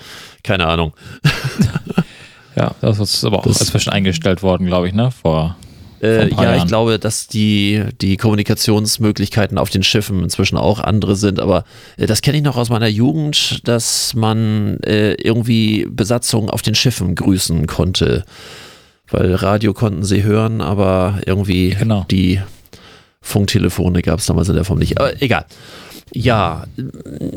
keine 0.42 0.66
Ahnung. 0.66 0.92
Ja, 2.56 2.74
das 2.80 2.98
ist 2.98 3.24
aber 3.24 3.38
auch 3.38 3.44
Das- 3.46 3.60
inzwischen 3.60 3.90
eingestellt 3.90 4.42
worden, 4.42 4.66
glaube 4.66 4.88
ich, 4.88 4.94
ne? 4.94 5.10
Vor 5.22 5.56
Äh, 6.02 6.30
ja, 6.30 6.56
ich 6.56 6.66
glaube, 6.66 6.98
dass 6.98 7.26
die, 7.26 7.84
die 8.00 8.16
Kommunikationsmöglichkeiten 8.16 9.58
auf 9.58 9.70
den 9.70 9.82
Schiffen 9.82 10.22
inzwischen 10.22 10.56
auch 10.56 10.80
andere 10.80 11.16
sind, 11.16 11.40
aber 11.40 11.64
äh, 11.96 12.06
das 12.06 12.22
kenne 12.22 12.38
ich 12.38 12.42
noch 12.42 12.56
aus 12.56 12.70
meiner 12.70 12.88
Jugend, 12.88 13.66
dass 13.68 14.14
man 14.14 14.78
äh, 14.80 15.12
irgendwie 15.14 15.86
Besatzungen 15.90 16.48
auf 16.50 16.62
den 16.62 16.74
Schiffen 16.74 17.14
grüßen 17.14 17.66
konnte. 17.66 18.24
Weil 19.10 19.34
Radio 19.34 19.74
konnten 19.74 20.04
sie 20.04 20.22
hören, 20.22 20.60
aber 20.60 21.20
irgendwie 21.26 21.70
Genau. 21.78 22.06
die 22.10 22.40
Funktelefone 23.20 24.02
gab 24.02 24.20
es 24.20 24.26
damals 24.26 24.48
in 24.48 24.54
der 24.54 24.64
Form 24.64 24.78
nicht. 24.78 24.98
Aber 24.98 25.20
egal. 25.20 25.44
Ja, 26.12 26.64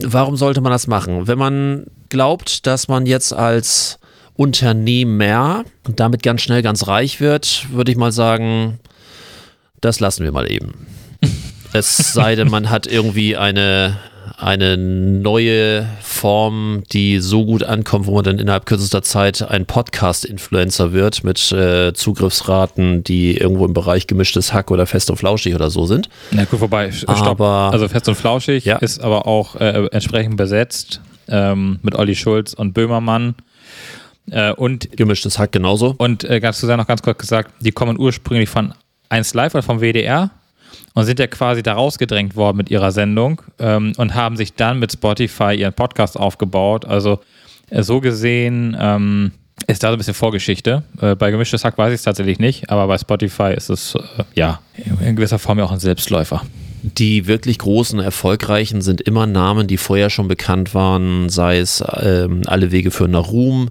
warum 0.03 0.35
sollte 0.37 0.61
man 0.61 0.71
das 0.71 0.87
machen? 0.87 1.27
Wenn 1.27 1.37
man 1.37 1.85
glaubt, 2.09 2.65
dass 2.65 2.87
man 2.87 3.05
jetzt 3.05 3.33
als 3.33 3.99
Unternehmer 4.35 5.63
und 5.87 5.99
damit 5.99 6.23
ganz 6.23 6.41
schnell 6.41 6.61
ganz 6.61 6.87
reich 6.87 7.19
wird, 7.19 7.67
würde 7.71 7.91
ich 7.91 7.97
mal 7.97 8.11
sagen, 8.11 8.79
das 9.81 9.99
lassen 9.99 10.23
wir 10.23 10.31
mal 10.31 10.49
eben. 10.51 10.87
Es 11.75 11.97
sei 12.13 12.35
denn, 12.35 12.51
man 12.51 12.69
hat 12.69 12.85
irgendwie 12.85 13.35
eine, 13.35 13.97
eine 14.37 14.77
neue 14.77 15.87
Form, 16.03 16.83
die 16.93 17.17
so 17.17 17.45
gut 17.45 17.63
ankommt, 17.63 18.05
wo 18.05 18.13
man 18.13 18.23
dann 18.23 18.37
innerhalb 18.37 18.67
kürzester 18.67 19.01
Zeit 19.01 19.41
ein 19.41 19.65
Podcast-Influencer 19.65 20.93
wird 20.93 21.23
mit 21.23 21.51
äh, 21.51 21.91
Zugriffsraten, 21.93 23.03
die 23.03 23.35
irgendwo 23.35 23.65
im 23.65 23.73
Bereich 23.73 24.05
gemischtes 24.05 24.53
Hack 24.53 24.69
oder 24.69 24.85
fest 24.85 25.09
und 25.09 25.15
flauschig 25.17 25.55
oder 25.55 25.71
so 25.71 25.87
sind. 25.87 26.09
Na 26.29 26.45
gut, 26.45 26.59
vorbei. 26.59 26.91
Stopp. 26.91 27.09
Aber- 27.25 27.71
also 27.73 27.87
fest 27.87 28.07
und 28.07 28.13
flauschig 28.15 28.65
Ja. 28.65 28.75
ist 28.75 29.01
aber 29.01 29.25
auch 29.25 29.55
äh, 29.55 29.87
entsprechend 29.91 30.37
besetzt 30.37 31.01
ähm, 31.27 31.79
mit 31.81 31.95
Olli 31.95 32.13
Schulz 32.15 32.53
und 32.53 32.73
Böhmermann. 32.75 33.33
Äh, 34.31 34.53
und 34.53 34.95
Gemischtes 34.95 35.37
Hack 35.37 35.51
genauso. 35.51 35.95
und 35.97 36.23
äh, 36.23 36.39
ganz 36.39 36.59
zu 36.59 36.65
sagen 36.65 36.79
noch 36.79 36.87
ganz 36.87 37.01
kurz 37.01 37.17
gesagt, 37.17 37.51
die 37.59 37.71
kommen 37.71 37.99
ursprünglich 37.99 38.49
von 38.49 38.73
1 39.09 39.33
Live 39.33 39.53
oder 39.53 39.63
vom 39.63 39.79
WDR 39.79 40.31
und 40.93 41.05
sind 41.05 41.19
ja 41.19 41.27
quasi 41.27 41.63
da 41.63 41.73
rausgedrängt 41.73 42.35
worden 42.35 42.57
mit 42.57 42.71
ihrer 42.71 42.91
Sendung 42.91 43.41
ähm, 43.59 43.93
und 43.97 44.15
haben 44.15 44.37
sich 44.37 44.53
dann 44.53 44.79
mit 44.79 44.91
Spotify 44.91 45.55
ihren 45.55 45.73
Podcast 45.73 46.17
aufgebaut. 46.17 46.85
Also 46.85 47.19
äh, 47.69 47.83
so 47.83 47.99
gesehen 47.99 48.77
ähm, 48.79 49.31
ist 49.67 49.83
da 49.83 49.89
so 49.89 49.93
ein 49.93 49.97
bisschen 49.97 50.13
Vorgeschichte. 50.13 50.83
Äh, 51.01 51.15
bei 51.15 51.31
Gemischtes 51.31 51.63
Hack 51.63 51.77
weiß 51.77 51.89
ich 51.89 51.95
es 51.95 52.03
tatsächlich 52.03 52.39
nicht, 52.39 52.69
aber 52.69 52.87
bei 52.87 52.97
Spotify 52.97 53.53
ist 53.55 53.69
es 53.69 53.95
äh, 53.95 54.23
ja 54.35 54.59
in 54.99 55.15
gewisser 55.15 55.39
Form 55.39 55.59
ja 55.59 55.65
auch 55.65 55.71
ein 55.71 55.79
Selbstläufer. 55.79 56.41
Die 56.81 57.27
wirklich 57.27 57.59
großen, 57.59 57.99
erfolgreichen 57.99 58.81
sind 58.81 58.99
immer 58.99 59.25
Namen, 59.25 59.67
die 59.67 59.77
vorher 59.77 60.09
schon 60.09 60.27
bekannt 60.27 60.75
waren, 60.75 61.29
sei 61.29 61.59
es 61.59 61.81
ähm, 62.01 62.41
Alle 62.45 62.71
Wege 62.71 62.91
führen 62.91 63.11
nach 63.11 63.29
Ruhm, 63.31 63.69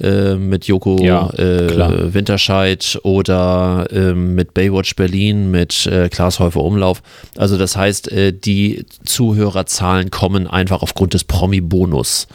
äh, 0.00 0.34
mit 0.34 0.66
Joko 0.66 0.98
Ja, 1.02 1.30
äh. 1.30 2.12
Winterscheid 2.12 2.98
oder 3.02 3.86
ähm, 3.90 4.34
mit 4.34 4.54
Baywatch 4.54 4.96
Berlin, 4.96 5.50
mit 5.50 5.86
äh, 5.86 6.08
Klaas 6.08 6.40
Häufer 6.40 6.60
Umlauf. 6.60 7.02
Also 7.36 7.56
das 7.56 7.76
heißt, 7.76 8.10
äh, 8.10 8.32
die 8.32 8.86
Zuhörerzahlen 9.04 10.10
kommen 10.10 10.46
einfach 10.46 10.82
aufgrund 10.82 11.14
des 11.14 11.24
Promi-Bonus. 11.24 12.26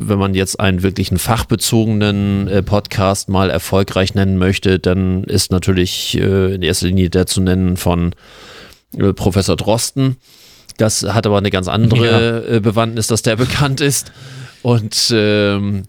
Wenn 0.00 0.18
man 0.18 0.34
jetzt 0.34 0.58
einen 0.58 0.82
wirklichen 0.82 1.18
fachbezogenen 1.18 2.48
äh, 2.48 2.62
Podcast 2.62 3.28
mal 3.28 3.50
erfolgreich 3.50 4.14
nennen 4.14 4.38
möchte, 4.38 4.78
dann 4.78 5.24
ist 5.24 5.50
natürlich 5.50 6.18
äh, 6.18 6.54
in 6.54 6.62
erster 6.62 6.86
Linie 6.86 7.10
der 7.10 7.26
zu 7.26 7.40
nennen 7.40 7.76
von 7.76 8.14
äh, 8.96 9.12
Professor 9.12 9.56
Drosten. 9.56 10.16
Das 10.78 11.02
hat 11.02 11.26
aber 11.26 11.38
eine 11.38 11.50
ganz 11.50 11.68
andere 11.68 12.56
äh, 12.56 12.60
Bewandtnis, 12.60 13.08
dass 13.08 13.22
der 13.22 13.36
bekannt 13.36 13.80
ist. 13.80 14.12
Und 14.62 15.12
ähm, 15.12 15.84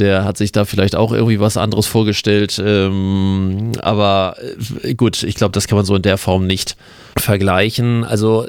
der 0.00 0.24
hat 0.24 0.36
sich 0.36 0.52
da 0.52 0.64
vielleicht 0.64 0.96
auch 0.96 1.12
irgendwie 1.12 1.40
was 1.40 1.56
anderes 1.56 1.86
vorgestellt. 1.86 2.60
Ähm, 2.64 3.72
aber 3.80 4.36
äh, 4.82 4.94
gut, 4.94 5.22
ich 5.22 5.34
glaube, 5.34 5.52
das 5.52 5.66
kann 5.68 5.76
man 5.76 5.84
so 5.84 5.96
in 5.96 6.02
der 6.02 6.18
Form 6.18 6.46
nicht 6.46 6.76
vergleichen. 7.18 8.04
Also 8.04 8.46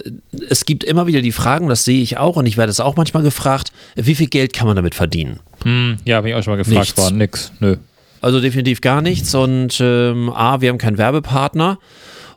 es 0.50 0.66
gibt 0.66 0.84
immer 0.84 1.08
wieder 1.08 1.22
die 1.22 1.32
Fragen, 1.32 1.70
das 1.70 1.86
sehe 1.86 2.02
ich 2.02 2.18
auch 2.18 2.36
und 2.36 2.46
ich 2.46 2.58
werde 2.58 2.72
es 2.72 2.80
auch 2.80 2.96
manchmal 2.96 3.24
gefragt, 3.24 3.72
wie 3.96 4.16
viel 4.16 4.28
Geld 4.28 4.54
kann 4.54 4.68
man 4.68 4.76
damit 4.76 4.96
verdienen? 4.96 5.40
Hm, 5.64 5.98
ja, 6.06 6.22
bin 6.22 6.32
ich 6.32 6.36
auch 6.36 6.44
schon 6.44 6.54
mal 6.54 6.58
gefragt 6.58 6.80
Nichts. 6.80 6.98
worden. 6.98 7.18
Nix. 7.18 7.52
Nö. 7.60 7.78
Also 8.22 8.40
definitiv 8.40 8.82
gar 8.82 9.02
nichts. 9.02 9.36
Und 9.36 9.78
ähm, 9.80 10.32
A, 10.34 10.62
wir 10.62 10.70
haben 10.70 10.78
keinen 10.78 10.98
Werbepartner. 10.98 11.78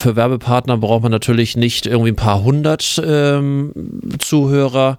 Für 0.00 0.16
Werbepartner 0.16 0.76
braucht 0.76 1.02
man 1.02 1.10
natürlich 1.10 1.56
nicht 1.56 1.86
irgendwie 1.86 2.12
ein 2.12 2.16
paar 2.16 2.42
hundert 2.42 3.02
ähm, 3.04 3.72
Zuhörer, 4.18 4.98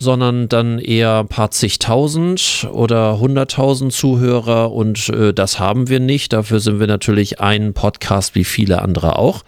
sondern 0.00 0.48
dann 0.48 0.78
eher 0.78 1.20
ein 1.20 1.28
paar 1.28 1.50
zigtausend 1.50 2.66
oder 2.72 3.20
hunderttausend 3.20 3.92
Zuhörer. 3.92 4.72
Und 4.72 5.10
äh, 5.10 5.34
das 5.34 5.60
haben 5.60 5.88
wir 5.88 6.00
nicht. 6.00 6.32
Dafür 6.32 6.58
sind 6.58 6.80
wir 6.80 6.86
natürlich 6.86 7.38
ein 7.38 7.74
Podcast 7.74 8.34
wie 8.34 8.44
viele 8.44 8.80
andere 8.80 9.16
auch. 9.16 9.44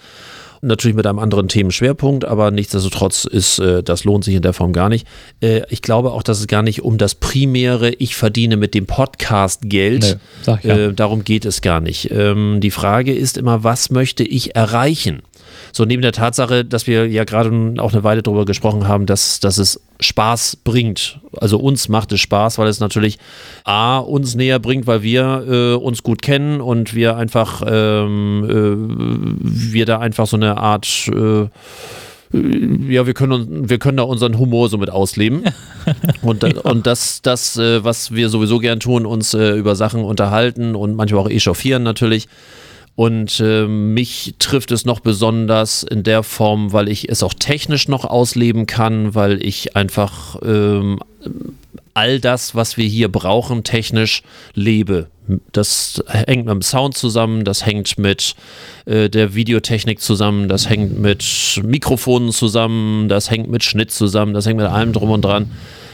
Natürlich 0.65 0.95
mit 0.95 1.09
einem 1.09 1.19
anderen 1.19 1.49
Themenschwerpunkt, 1.49 2.25
aber 2.25 2.53
nichtsdestotrotz 2.53 3.25
ist, 3.25 3.59
äh, 3.59 3.83
das 3.83 4.05
lohnt 4.05 4.25
sich 4.25 4.35
in 4.35 4.43
der 4.43 4.53
Form 4.53 4.73
gar 4.75 4.91
nicht. 4.91 5.09
Äh, 5.41 5.62
ich 5.71 5.81
glaube 5.81 6.12
auch, 6.12 6.23
dass 6.23 6.38
es 6.38 6.47
gar 6.47 6.62
nicht 6.62 6.83
um 6.83 6.99
das 6.99 7.15
primäre, 7.15 7.91
ich 7.91 8.15
verdiene 8.15 8.57
mit 8.57 8.75
dem 8.75 8.87
Podcast 8.87 9.62
Geld. 9.65 10.21
Ich 10.43 10.47
ja. 10.47 10.59
Äh, 10.59 10.95
darum 10.95 11.25
geht 11.25 11.47
es 11.47 11.62
gar 11.62 11.81
nicht. 11.81 12.12
Ähm, 12.12 12.61
die 12.61 12.71
Frage 12.71 13.12
ist 13.12 13.38
immer, 13.38 13.65
was 13.65 13.91
möchte 13.91 14.23
ich 14.23 14.55
erreichen? 14.55 15.23
So 15.72 15.87
neben 15.87 16.02
der 16.02 16.12
Tatsache, 16.12 16.64
dass 16.64 16.87
wir 16.87 17.06
ja 17.08 17.24
gerade 17.24 17.74
auch 17.78 17.92
eine 17.92 18.04
Weile 18.04 18.22
darüber 18.22 18.44
gesprochen 18.44 18.87
haben, 18.87 19.06
dass, 19.06 19.40
dass 19.40 19.56
es 19.56 19.80
Spaß 20.00 20.56
bringt. 20.56 21.20
Also 21.40 21.58
uns 21.58 21.88
macht 21.88 22.12
es 22.12 22.20
Spaß, 22.20 22.58
weil 22.58 22.68
es 22.68 22.78
natürlich 22.78 23.18
A, 23.64 23.98
uns 23.98 24.35
näher 24.35 24.58
bringt, 24.58 24.87
weil 24.87 25.02
wir 25.02 25.44
äh, 25.48 25.74
uns 25.74 26.02
gut 26.02 26.20
kennen 26.20 26.61
und 26.61 26.94
wir 26.94 27.16
einfach, 27.16 27.62
ähm, 27.66 28.44
äh, 28.44 29.72
wir 29.72 29.87
da 29.87 29.98
einfach 29.98 30.26
so 30.26 30.37
eine 30.37 30.58
Art 30.58 31.08
äh, 31.08 31.48
ja, 32.35 33.06
wir 33.06 33.12
können, 33.12 33.68
wir 33.68 33.78
können 33.78 33.98
da 33.98 34.04
unseren 34.04 34.38
Humor 34.38 34.68
so 34.70 34.78
mit 34.78 34.88
ausleben. 34.90 35.44
Und, 36.22 36.44
und 36.44 36.87
das, 36.87 37.22
das 37.22 37.56
äh, 37.56 37.82
was 37.82 38.14
wir 38.14 38.28
sowieso 38.28 38.61
gern 38.61 38.78
tun, 38.78 39.04
uns 39.04 39.35
äh, 39.35 39.50
über 39.50 39.74
Sachen 39.74 40.04
unterhalten 40.04 40.76
und 40.76 40.94
manchmal 40.94 41.22
auch 41.22 41.28
echauffieren 41.28 41.82
natürlich. 41.82 42.28
Und 42.94 43.40
äh, 43.40 43.66
mich 43.66 44.35
trifft 44.38 44.70
es 44.70 44.85
noch 44.85 45.00
besonders 45.00 45.83
in 45.83 46.02
der 46.02 46.22
Form, 46.22 46.72
weil 46.72 46.88
ich 46.88 47.09
es 47.09 47.22
auch 47.22 47.33
technisch 47.33 47.88
noch 47.88 48.05
ausleben 48.05 48.66
kann, 48.66 49.14
weil 49.14 49.42
ich 49.42 49.76
einfach 49.76 50.37
ähm, 50.42 51.00
all 51.94 52.20
das, 52.20 52.55
was 52.55 52.76
wir 52.76 52.87
hier 52.87 53.11
brauchen, 53.11 53.64
technisch 53.64 54.22
lebe. 54.55 55.09
Das 55.52 56.02
hängt 56.09 56.46
mit 56.46 56.52
dem 56.52 56.62
Sound 56.62 56.96
zusammen, 56.96 57.44
das 57.44 57.64
hängt 57.64 57.96
mit 57.96 58.35
äh, 58.87 59.09
der 59.09 59.35
Videotechnik 59.35 60.00
zusammen, 60.00 60.48
das 60.48 60.68
hängt 60.68 60.98
mit 60.98 61.61
Mikrofonen 61.62 62.33
zusammen, 62.33 63.09
das 63.09 63.31
hängt 63.31 63.48
mit 63.48 63.62
Schnitt 63.62 63.90
zusammen, 63.90 64.35
das 64.35 64.46
hängt 64.46 64.59
mit 64.59 64.68
allem 64.68 64.92
drum 64.92 65.11
und 65.11 65.24
dran, 65.24 65.50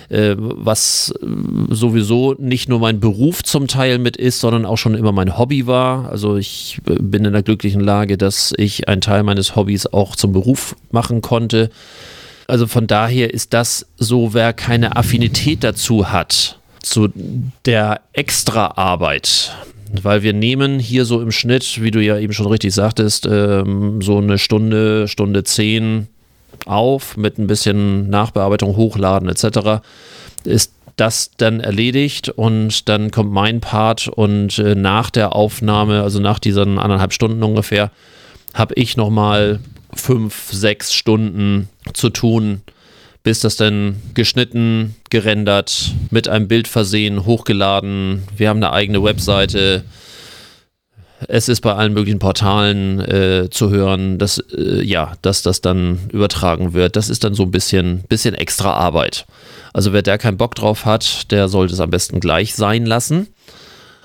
äh, 0.08 0.34
was 0.38 1.12
äh, 1.22 1.26
sowieso 1.74 2.34
nicht 2.38 2.68
nur 2.68 2.80
mein 2.80 3.00
Beruf 3.00 3.42
zum 3.42 3.66
Teil 3.66 3.98
mit 3.98 4.16
ist, 4.16 4.40
sondern 4.40 4.64
auch 4.64 4.76
schon 4.78 4.94
immer 4.94 5.12
mein 5.12 5.36
Hobby 5.38 5.66
war. 5.66 6.10
Also 6.10 6.36
ich 6.36 6.78
äh, 6.86 6.94
bin 7.00 7.24
in 7.24 7.32
der 7.32 7.42
glücklichen 7.42 7.80
Lage, 7.80 8.16
dass 8.16 8.54
ich 8.56 8.88
einen 8.88 9.00
Teil 9.00 9.22
meines 9.22 9.56
Hobbys 9.56 9.86
auch 9.86 10.16
zum 10.16 10.32
Beruf 10.32 10.76
machen 10.90 11.20
konnte. 11.20 11.70
Also 12.46 12.66
von 12.66 12.86
daher 12.86 13.34
ist 13.34 13.52
das 13.52 13.86
so, 13.98 14.32
wer 14.32 14.54
keine 14.54 14.96
Affinität 14.96 15.62
dazu 15.62 16.10
hat, 16.10 16.58
zu 16.82 17.08
der 17.66 18.00
Extraarbeit. 18.14 19.52
Weil 20.02 20.22
wir 20.22 20.32
nehmen 20.32 20.78
hier 20.78 21.04
so 21.04 21.20
im 21.20 21.30
Schnitt, 21.30 21.82
wie 21.82 21.90
du 21.90 22.02
ja 22.02 22.18
eben 22.18 22.32
schon 22.32 22.46
richtig 22.46 22.74
sagtest, 22.74 23.26
ähm, 23.26 24.00
so 24.02 24.18
eine 24.18 24.38
Stunde, 24.38 25.08
Stunde 25.08 25.44
zehn 25.44 26.08
auf 26.68 27.16
mit 27.16 27.38
ein 27.38 27.46
bisschen 27.46 28.08
Nachbearbeitung, 28.10 28.76
Hochladen 28.76 29.28
etc. 29.28 29.82
Ist 30.44 30.72
das 30.96 31.30
dann 31.36 31.60
erledigt 31.60 32.28
und 32.28 32.88
dann 32.88 33.10
kommt 33.10 33.32
mein 33.32 33.60
Part 33.60 34.08
und 34.08 34.58
äh, 34.58 34.74
nach 34.74 35.10
der 35.10 35.34
Aufnahme, 35.34 36.02
also 36.02 36.20
nach 36.20 36.38
diesen 36.38 36.78
anderthalb 36.78 37.12
Stunden 37.12 37.42
ungefähr, 37.42 37.90
habe 38.54 38.74
ich 38.74 38.96
nochmal 38.96 39.60
fünf, 39.94 40.52
sechs 40.52 40.92
Stunden 40.92 41.68
zu 41.92 42.10
tun, 42.10 42.62
bis 43.22 43.40
das 43.40 43.56
dann 43.56 44.02
geschnitten, 44.14 44.96
gerendert, 45.10 45.92
mit 46.10 46.28
einem 46.28 46.48
Bild 46.48 46.68
versehen, 46.68 47.24
hochgeladen. 47.24 48.24
Wir 48.36 48.48
haben 48.48 48.58
eine 48.58 48.72
eigene 48.72 49.02
Webseite. 49.02 49.84
Es 51.26 51.48
ist 51.48 51.62
bei 51.62 51.74
allen 51.74 51.94
möglichen 51.94 52.20
Portalen 52.20 53.00
äh, 53.00 53.48
zu 53.50 53.70
hören, 53.70 54.18
dass, 54.18 54.38
äh, 54.56 54.82
ja, 54.82 55.14
dass 55.22 55.42
das 55.42 55.60
dann 55.60 55.98
übertragen 56.12 56.74
wird. 56.74 56.94
Das 56.94 57.08
ist 57.08 57.24
dann 57.24 57.34
so 57.34 57.42
ein 57.42 57.50
bisschen, 57.50 58.02
bisschen 58.08 58.34
extra 58.34 58.72
Arbeit. 58.74 59.26
Also 59.72 59.92
wer 59.92 60.02
da 60.02 60.16
keinen 60.16 60.36
Bock 60.36 60.54
drauf 60.54 60.84
hat, 60.84 61.30
der 61.32 61.48
sollte 61.48 61.74
es 61.74 61.80
am 61.80 61.90
besten 61.90 62.20
gleich 62.20 62.54
sein 62.54 62.86
lassen. 62.86 63.26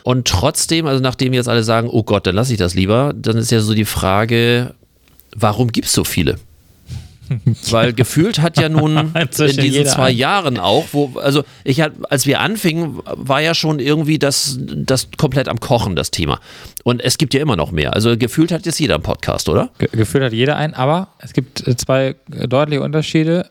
Und 0.04 0.28
trotzdem, 0.28 0.88
also 0.88 1.02
nachdem 1.02 1.34
jetzt 1.34 1.48
alle 1.48 1.64
sagen, 1.64 1.88
oh 1.90 2.04
Gott, 2.04 2.26
dann 2.26 2.36
lasse 2.36 2.54
ich 2.54 2.60
das 2.60 2.74
lieber, 2.74 3.14
dann 3.16 3.38
ist 3.38 3.52
ja 3.52 3.60
so 3.60 3.74
die 3.74 3.86
Frage, 3.86 4.74
warum 5.36 5.72
gibt 5.72 5.88
es 5.88 5.94
so 5.94 6.04
viele? 6.04 6.38
Weil 7.72 7.94
gefühlt 7.94 8.40
hat 8.40 8.58
ja 8.58 8.70
nun 8.70 8.98
in 9.16 9.58
diesen 9.58 9.86
zwei. 9.86 10.12
Jahren 10.12 10.58
auch, 10.60 10.86
wo, 10.92 11.18
also 11.20 11.44
ich 11.64 11.82
als 12.10 12.26
wir 12.26 12.40
anfingen, 12.40 13.00
war 13.06 13.42
ja 13.42 13.54
schon 13.54 13.80
irgendwie 13.80 14.20
das, 14.20 14.58
das 14.60 15.10
komplett 15.18 15.48
am 15.48 15.60
Kochen, 15.60 15.96
das 15.96 16.12
Thema. 16.12 16.40
Und 16.84 17.02
es 17.02 17.18
gibt 17.18 17.34
ja 17.34 17.42
immer 17.42 17.56
noch 17.56 17.72
mehr. 17.72 17.94
Also 17.94 18.18
gefühlt 18.18 18.52
hat 18.52 18.66
jetzt 18.66 18.80
jeder 18.80 18.96
einen 18.96 19.04
Podcast, 19.04 19.50
oder? 19.50 19.70
Ge 19.80 19.90
gefühlt 19.92 20.24
hat 20.24 20.34
jeder 20.34 20.58
einen, 20.58 20.74
aber 20.74 21.10
es 21.20 21.34
gibt 21.34 21.68
äh, 21.68 21.76
zwei 21.76 22.16
äh, 22.32 22.48
deutliche 22.48 22.82
Unterschiede. 22.82 23.48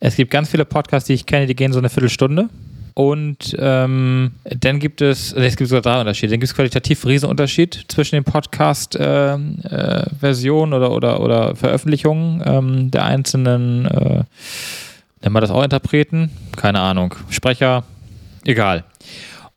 Es 0.00 0.16
gibt 0.16 0.30
ganz 0.30 0.50
viele 0.50 0.64
Podcasts, 0.64 1.06
die 1.06 1.14
ich 1.14 1.26
kenne, 1.26 1.46
die 1.46 1.56
gehen 1.56 1.72
so 1.72 1.78
eine 1.78 1.88
Viertelstunde. 1.88 2.48
Und 2.96 3.54
ähm, 3.58 4.32
dann 4.44 4.78
gibt 4.78 5.02
es, 5.02 5.34
äh, 5.34 5.44
es 5.44 5.56
gibt 5.56 5.68
sogar 5.68 5.82
drei 5.82 6.00
Unterschiede. 6.00 6.30
Dann 6.30 6.40
gibt 6.40 6.50
es 6.50 6.56
qualitativ 6.56 7.04
einen 7.04 7.12
Riesenunterschied 7.12 7.84
zwischen 7.88 8.14
den 8.14 8.24
Podcast-Versionen 8.24 10.72
oder, 10.72 10.90
oder, 10.90 11.20
oder 11.20 11.54
Veröffentlichungen 11.56 12.42
ähm, 12.46 12.90
der 12.90 13.04
einzelnen, 13.04 13.84
äh, 13.84 14.24
nennen 15.20 15.34
wir 15.34 15.42
das 15.42 15.50
auch 15.50 15.62
Interpreten? 15.62 16.30
Keine 16.56 16.80
Ahnung. 16.80 17.14
Sprecher, 17.28 17.84
egal. 18.46 18.84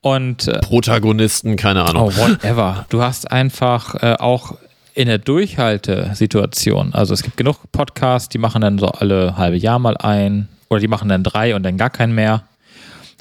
Und 0.01 0.49
äh, 0.49 0.59
Protagonisten, 0.59 1.55
keine 1.55 1.85
Ahnung. 1.85 2.11
Oh, 2.13 2.17
whatever. 2.17 2.85
Du 2.89 3.01
hast 3.01 3.31
einfach 3.31 3.95
äh, 4.03 4.17
auch 4.19 4.57
in 4.93 5.07
der 5.07 5.17
Durchhaltesituation, 5.17 6.93
also 6.93 7.13
es 7.13 7.23
gibt 7.23 7.37
genug 7.37 7.71
Podcasts, 7.71 8.27
die 8.27 8.37
machen 8.37 8.59
dann 8.59 8.79
so 8.79 8.87
alle 8.87 9.37
halbe 9.37 9.55
Jahr 9.55 9.79
mal 9.79 9.95
ein 9.95 10.49
oder 10.69 10.81
die 10.81 10.89
machen 10.89 11.07
dann 11.07 11.23
drei 11.23 11.55
und 11.55 11.63
dann 11.63 11.77
gar 11.77 11.89
keinen 11.89 12.13
mehr. 12.13 12.43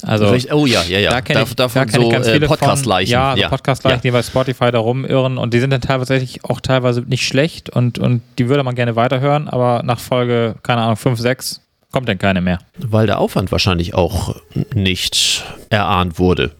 Also 0.02 0.28
Richtig- 0.28 0.52
oh 0.52 0.64
ja, 0.66 0.82
ja, 0.84 0.98
ja. 1.00 1.10
da 1.10 1.20
kenne 1.20 1.40
ich, 1.42 1.48
Dav- 1.48 1.54
davon 1.56 1.80
da 1.82 1.84
kenn 1.86 2.00
ich 2.00 2.06
so 2.06 2.12
ganz 2.12 2.26
äh, 2.28 2.32
viele 2.34 2.46
Podcast-Leichen. 2.46 3.10
Ja, 3.12 3.32
so 3.34 3.40
ja. 3.40 3.48
Podcast-Leichen, 3.48 3.96
Ja. 3.98 4.02
die 4.02 4.10
bei 4.12 4.22
Spotify 4.22 4.70
da 4.70 4.78
rumirren 4.78 5.38
und 5.38 5.52
die 5.54 5.60
sind 5.60 5.70
dann 5.70 5.80
teilweise 5.80 6.12
tatsächlich 6.14 6.44
auch 6.44 6.60
teilweise 6.60 7.00
nicht 7.02 7.26
schlecht 7.26 7.68
und, 7.70 7.98
und 7.98 8.22
die 8.38 8.48
würde 8.48 8.62
man 8.62 8.74
gerne 8.76 8.94
weiterhören, 8.96 9.48
aber 9.48 9.82
nach 9.82 9.98
Folge, 9.98 10.54
keine 10.62 10.82
Ahnung, 10.82 10.96
5, 10.96 11.18
6 11.18 11.60
kommt 11.90 12.06
dann 12.08 12.18
keine 12.18 12.42
mehr. 12.42 12.58
Weil 12.76 13.06
der 13.06 13.18
Aufwand 13.18 13.50
wahrscheinlich 13.50 13.94
auch 13.94 14.36
nicht 14.74 15.42
erahnt 15.70 16.18
wurde. 16.18 16.52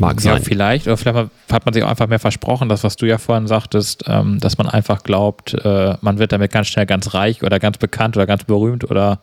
Mag 0.00 0.16
ja, 0.16 0.32
sein. 0.32 0.42
vielleicht. 0.42 0.86
Oder 0.88 0.96
vielleicht 0.96 1.30
hat 1.52 1.64
man 1.64 1.72
sich 1.72 1.84
auch 1.84 1.88
einfach 1.88 2.08
mehr 2.08 2.18
versprochen, 2.18 2.68
das, 2.68 2.82
was 2.82 2.96
du 2.96 3.06
ja 3.06 3.18
vorhin 3.18 3.46
sagtest, 3.46 4.04
ähm, 4.08 4.40
dass 4.40 4.58
man 4.58 4.68
einfach 4.68 5.04
glaubt, 5.04 5.54
äh, 5.54 5.94
man 6.00 6.18
wird 6.18 6.32
damit 6.32 6.50
ganz 6.50 6.66
schnell 6.66 6.86
ganz 6.86 7.14
reich 7.14 7.42
oder 7.44 7.60
ganz 7.60 7.78
bekannt 7.78 8.16
oder 8.16 8.26
ganz 8.26 8.44
berühmt 8.44 8.90
oder 8.90 9.20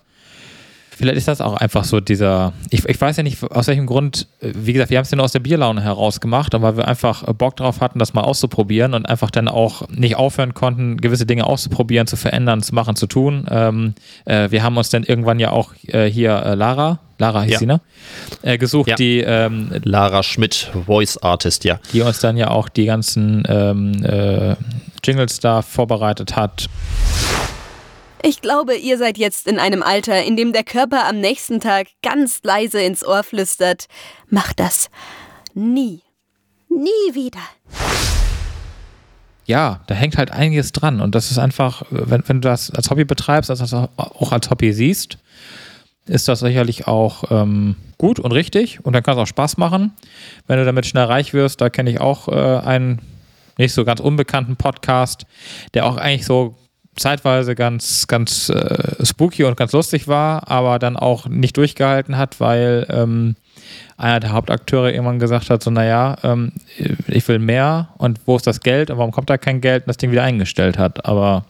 vielleicht 0.97 1.17
ist 1.17 1.27
das 1.27 1.41
auch 1.41 1.55
einfach 1.55 1.84
so 1.84 1.99
dieser, 1.99 2.53
ich, 2.69 2.86
ich 2.88 2.99
weiß 2.99 3.17
ja 3.17 3.23
nicht, 3.23 3.43
aus 3.43 3.67
welchem 3.67 3.86
Grund, 3.86 4.27
äh, 4.41 4.51
wie 4.55 4.73
gesagt, 4.73 4.89
wir 4.89 4.97
haben 4.97 5.03
es 5.03 5.12
ja 5.12 5.17
nur 5.17 5.25
aus 5.25 5.31
der 5.31 5.39
Bierlaune 5.39 5.81
heraus 5.81 6.19
gemacht, 6.21 6.55
aber 6.55 6.77
wir 6.77 6.88
einfach 6.88 7.27
äh, 7.27 7.34
Bock 7.34 7.55
drauf 7.58 7.81
hatten, 7.81 7.99
das 7.99 8.13
mal 8.13 8.21
auszuprobieren 8.21 8.93
und 8.93 9.08
einfach 9.08 9.31
dann 9.31 9.47
auch 9.47 9.88
nicht 9.89 10.15
aufhören 10.15 10.53
konnten, 10.53 10.97
gewisse 10.97 11.25
Dinge 11.25 11.45
auszuprobieren, 11.45 12.08
zu 12.08 12.15
verändern, 12.17 12.63
zu 12.63 12.73
machen, 12.73 12.95
zu 12.95 13.08
tun. 13.08 13.45
Ähm, 13.49 13.93
äh, 14.25 14.51
wir 14.51 14.63
haben 14.63 14.77
uns 14.77 14.89
dann 14.89 15.03
irgendwann 15.03 15.39
ja 15.39 15.51
auch 15.51 15.73
äh, 15.88 16.05
hier 16.10 16.31
äh, 16.45 16.55
Lara 16.55 16.99
Lara 17.17 17.43
hieß 17.43 17.53
Ja. 17.53 17.60
sie, 17.60 17.65
ne? 17.65 17.79
Äh, 18.41 18.58
gesucht, 18.58 18.89
Ja. 18.89 18.95
die, 18.95 19.19
ähm, 19.21 19.69
Lara 19.84 20.21
Schmidt, 20.21 20.69
Voice 20.86 21.17
Artist, 21.17 21.63
ja. 21.63 21.79
die 21.93 22.01
uns 22.01 22.19
dann 22.19 22.36
ja 22.36 22.49
auch 22.49 22.67
die 22.67 22.86
ganzen 22.86 23.43
ähm, 23.47 24.03
äh, 24.03 24.55
Jingles 25.03 25.39
da 25.39 25.62
vorbereitet 25.62 26.36
hat. 26.36 26.67
Ich 28.27 28.41
glaube, 28.41 28.75
ihr 28.75 28.97
seid 28.97 29.19
jetzt 29.19 29.45
in 29.45 29.59
einem 29.59 29.83
Alter, 29.83 30.23
in 30.23 30.35
dem 30.35 30.51
der 30.51 30.63
Körper 30.63 31.07
am 31.07 31.19
nächsten 31.19 31.59
Tag 31.59 31.89
ganz 32.01 32.39
leise 32.41 32.81
ins 32.81 33.05
Ohr 33.05 33.21
flüstert. 33.21 33.85
Macht 34.31 34.59
das 34.59 34.89
nie. 35.53 36.01
Nie 36.67 37.13
wieder. 37.13 37.38
Ja, 39.45 39.81
da 39.85 39.93
hängt 39.93 40.17
halt 40.17 40.31
einiges 40.31 40.71
dran. 40.71 41.01
Und 41.01 41.13
das 41.13 41.29
ist 41.29 41.38
einfach, 41.38 41.83
wenn, 41.91 42.23
wenn 42.25 42.41
du 42.41 42.49
das 42.49 42.71
als 42.71 42.89
Hobby 42.89 43.05
betreibst, 43.05 43.51
also 43.51 43.63
das 43.63 43.89
auch 43.95 44.31
als 44.31 44.49
Hobby 44.49 44.73
siehst, 44.73 45.19
ist 46.07 46.27
das 46.27 46.39
sicherlich 46.39 46.88
auch 46.88 47.25
ähm, 47.29 47.75
gut 47.99 48.19
und 48.19 48.31
richtig. 48.31 48.83
Und 48.83 48.93
dann 48.93 49.03
kann 49.03 49.15
es 49.15 49.21
auch 49.21 49.27
Spaß 49.27 49.57
machen. 49.57 49.93
Wenn 50.47 50.57
du 50.57 50.65
damit 50.65 50.88
schnell 50.88 51.05
reich 51.05 51.35
wirst, 51.35 51.61
da 51.61 51.69
kenne 51.69 51.91
ich 51.91 52.01
auch 52.01 52.27
äh, 52.27 52.65
einen 52.65 53.03
nicht 53.59 53.73
so 53.73 53.85
ganz 53.85 53.99
unbekannten 53.99 54.55
Podcast, 54.55 55.27
der 55.75 55.85
auch 55.85 55.97
eigentlich 55.97 56.25
so 56.25 56.55
zeitweise 56.95 57.55
ganz, 57.55 58.08
ganz 58.08 58.49
äh, 58.49 59.05
spooky 59.05 59.43
und 59.43 59.58
ganz 59.58 59.71
lustig 59.73 60.08
war, 60.08 60.49
aber 60.49 60.79
dann 60.79 60.97
auch 60.97 61.27
nicht 61.27 61.58
durchgehalten 61.58 62.17
hat, 62.17 62.39
weil 62.39 62.88
ähm, 62.89 63.36
einer 63.97 64.19
der 64.19 64.34
Hauptakteure 64.34 64.91
irgendwann 64.91 65.19
gesagt 65.19 65.49
hat, 65.49 65.63
so 65.63 65.71
naja, 65.71 66.17
ähm, 66.23 66.51
ich 67.08 67.27
will 67.27 67.39
mehr 67.39 67.89
und 67.97 68.19
wo 68.25 68.36
ist 68.36 68.47
das 68.47 68.62
Geld 68.62 68.89
und 68.91 68.97
warum 68.97 69.12
kommt 69.12 69.29
da 69.29 69.38
kein 69.38 69.62
Geld 69.62 69.84
und 69.84 69.88
das 69.88 69.97
Ding 69.97 70.12
wieder 70.12 70.23
eingestellt 70.23 70.77
hat. 70.77 71.05
Aber 71.05 71.45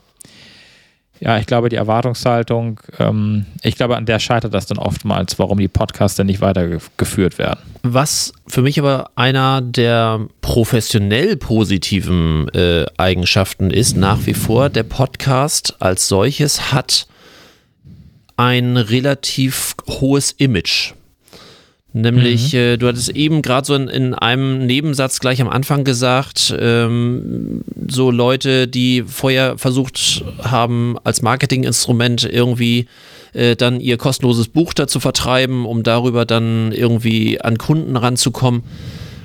ja, 1.25 1.39
ich 1.39 1.47
glaube, 1.47 1.69
die 1.69 1.75
Erwartungshaltung, 1.75 2.79
ähm, 2.99 3.47
ich 3.63 3.75
glaube, 3.75 3.97
an 3.97 4.05
der 4.05 4.19
scheitert 4.19 4.53
das 4.53 4.67
dann 4.67 4.77
oftmals, 4.77 5.39
warum 5.39 5.57
die 5.57 5.67
Podcasts 5.67 6.15
dann 6.15 6.27
nicht 6.27 6.39
weitergeführt 6.39 7.39
werden. 7.39 7.61
Was 7.81 8.31
für 8.45 8.61
mich 8.61 8.77
aber 8.77 9.09
einer 9.15 9.63
der 9.63 10.27
professionell 10.41 11.35
positiven 11.35 12.47
äh, 12.49 12.85
Eigenschaften 12.97 13.71
ist, 13.71 13.97
nach 13.97 14.27
wie 14.27 14.35
vor, 14.35 14.69
der 14.69 14.83
Podcast 14.83 15.75
als 15.79 16.07
solches 16.07 16.71
hat 16.71 17.07
ein 18.38 18.77
relativ 18.77 19.75
hohes 19.88 20.31
Image. 20.31 20.93
Nämlich, 21.97 22.53
äh, 22.53 22.75
du 22.75 22.89
hattest 22.89 23.08
eben 23.12 23.41
gerade 23.41 23.65
so 23.65 23.73
in, 23.73 23.88
in 23.88 24.13
einem 24.13 24.65
Nebensatz 24.65 25.21
gleich 25.21 25.41
am 25.41 25.47
Anfang 25.47 25.86
gesagt, 25.86 26.53
ähm, 26.60 27.62
so 27.88 28.12
Leute, 28.12 28.67
die 28.67 29.03
vorher 29.08 29.58
versucht 29.58 30.25
haben, 30.43 30.97
als 31.05 31.21
Marketinginstrument 31.21 32.25
irgendwie 32.25 32.88
äh, 33.31 33.55
dann 33.55 33.79
ihr 33.79 33.95
kostenloses 33.95 34.49
Buch 34.49 34.73
da 34.73 34.88
zu 34.88 34.99
vertreiben, 34.99 35.65
um 35.65 35.84
darüber 35.84 36.25
dann 36.25 36.73
irgendwie 36.73 37.39
an 37.39 37.58
Kunden 37.58 37.95
ranzukommen, 37.95 38.63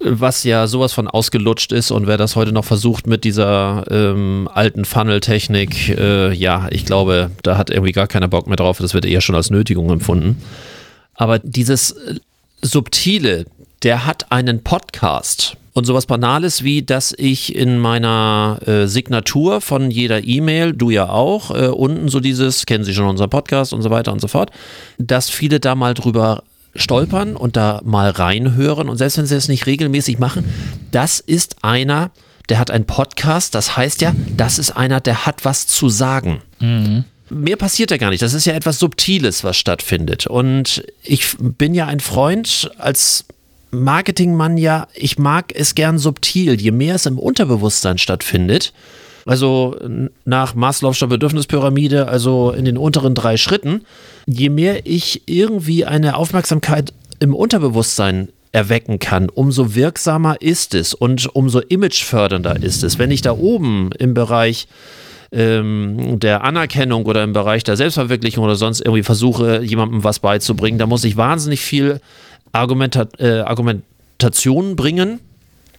was 0.05 0.45
ja 0.45 0.69
sowas 0.69 0.93
von 0.93 1.09
ausgelutscht 1.09 1.73
ist. 1.73 1.91
Und 1.91 2.07
wer 2.07 2.19
das 2.19 2.37
heute 2.37 2.53
noch 2.53 2.65
versucht 2.65 3.09
mit 3.09 3.25
dieser 3.25 3.83
ähm, 3.91 4.49
alten 4.55 4.85
Funnel-Technik, 4.85 5.89
äh, 5.99 6.33
ja, 6.33 6.69
ich 6.71 6.87
glaube, 6.87 7.33
da 7.43 7.59
hat 7.59 7.69
irgendwie 7.69 7.91
gar 7.91 8.07
keiner 8.07 8.29
Bock 8.29 8.47
mehr 8.47 8.55
drauf, 8.55 8.79
das 8.79 8.95
wird 8.95 9.07
eher 9.07 9.23
schon 9.23 9.35
als 9.35 9.51
Nötigung 9.51 9.91
empfunden. 9.91 10.41
Aber 11.15 11.41
dieses 11.41 11.91
äh, 11.91 12.21
Subtile, 12.63 13.47
der 13.83 14.07
hat 14.07 14.31
einen 14.31 14.63
Podcast. 14.63 15.57
Und 15.73 15.85
sowas 15.85 16.07
Banales 16.07 16.65
wie, 16.65 16.83
dass 16.83 17.15
ich 17.17 17.55
in 17.55 17.79
meiner 17.79 18.59
äh, 18.67 18.87
Signatur 18.87 19.61
von 19.61 19.91
jeder 19.91 20.25
E-Mail, 20.25 20.73
du 20.73 20.91
ja 20.91 21.09
auch, 21.09 21.53
äh, 21.53 21.69
unten 21.69 22.09
so 22.09 22.21
dieses, 22.21 22.67
kennen 22.67 22.85
Sie 22.85 22.93
schon 22.93 23.07
unseren 23.07 23.31
Podcast 23.31 23.73
und 23.73 23.81
so 23.83 23.91
weiter 23.91 24.13
und 24.13 24.21
so 24.21 24.29
fort, 24.29 24.51
dass 24.99 25.31
viele 25.31 25.61
da 25.61 25.75
mal 25.75 25.95
drüber 25.95 26.43
stolpern 26.75 27.37
und 27.37 27.57
da 27.57 27.81
mal 27.85 28.11
reinhören. 28.11 28.89
Und 28.89 28.97
selbst 28.97 29.19
wenn 29.19 29.27
sie 29.27 29.35
das 29.35 29.49
nicht 29.49 29.67
regelmäßig 29.67 30.19
machen, 30.19 30.45
das 30.91 31.21
ist 31.21 31.57
einer, 31.63 32.11
der 32.49 32.59
hat 32.59 32.71
einen 32.71 32.85
Podcast. 32.85 33.55
Das 33.55 33.77
heißt 33.77 34.01
ja, 34.03 34.13
das 34.37 34.59
ist 34.59 34.73
einer, 34.73 35.01
der 35.01 35.25
hat 35.27 35.45
was 35.45 35.67
zu 35.67 35.89
sagen 35.89 36.43
mehr 37.31 37.57
passiert 37.57 37.91
ja 37.91 37.97
gar 37.97 38.11
nicht. 38.11 38.23
Das 38.23 38.35
ist 38.35 38.45
ja 38.45 38.55
etwas 38.55 38.79
Subtiles, 38.79 39.45
was 39.45 39.57
stattfindet. 39.57 40.27
Und 40.27 40.85
ich 41.03 41.37
bin 41.39 41.75
ja 41.75 41.87
ein 41.87 42.01
Freund 42.01 42.71
als 42.79 43.25
Marketingmann 43.71 44.57
ja, 44.57 44.89
ich 44.95 45.19
mag 45.19 45.53
es 45.55 45.75
gern 45.75 45.99
subtil. 45.99 46.61
Je 46.61 46.73
mehr 46.73 46.97
es 46.97 47.07
im 47.07 47.19
Unterbewusstsein 47.19 47.99
stattfindet, 47.99 48.73
also 49.27 49.77
nach 50.25 50.55
Maslow'scher 50.55 51.07
Bedürfnispyramide, 51.07 52.09
also 52.09 52.51
in 52.51 52.65
den 52.65 52.77
unteren 52.77 53.15
drei 53.15 53.37
Schritten, 53.37 53.83
je 54.27 54.49
mehr 54.49 54.87
ich 54.87 55.23
irgendwie 55.27 55.85
eine 55.85 56.17
Aufmerksamkeit 56.17 56.93
im 57.21 57.35
Unterbewusstsein 57.35 58.29
erwecken 58.53 58.99
kann, 58.99 59.29
umso 59.29 59.75
wirksamer 59.75 60.41
ist 60.43 60.75
es 60.75 60.95
und 60.95 61.35
umso 61.35 61.61
imagefördernder 61.61 62.61
ist 62.61 62.83
es. 62.83 62.99
Wenn 62.99 63.13
ich 63.13 63.23
da 63.23 63.33
oben 63.33 63.91
im 63.99 64.15
Bereich 64.15 64.67
ähm, 65.33 66.19
der 66.19 66.45
Anerkennung 66.45 67.07
oder 67.07 67.23
im 67.23 67.33
Bereich 67.33 67.65
der 67.65 67.77
Selbstverwirklichung 67.77 68.45
oder 68.45 68.57
sonst 68.57 68.81
irgendwie 68.81 69.03
versuche, 69.03 69.63
jemandem 69.63 70.05
was 70.05 70.19
beizubringen, 70.19 70.79
da 70.79 70.87
muss 70.87 71.05
ich 71.05 71.17
wahnsinnig 71.17 71.61
viel 71.61 72.01
Argumenta 72.53 73.07
äh, 73.19 73.41
Argumentation 73.41 74.77
bringen. 74.77 75.21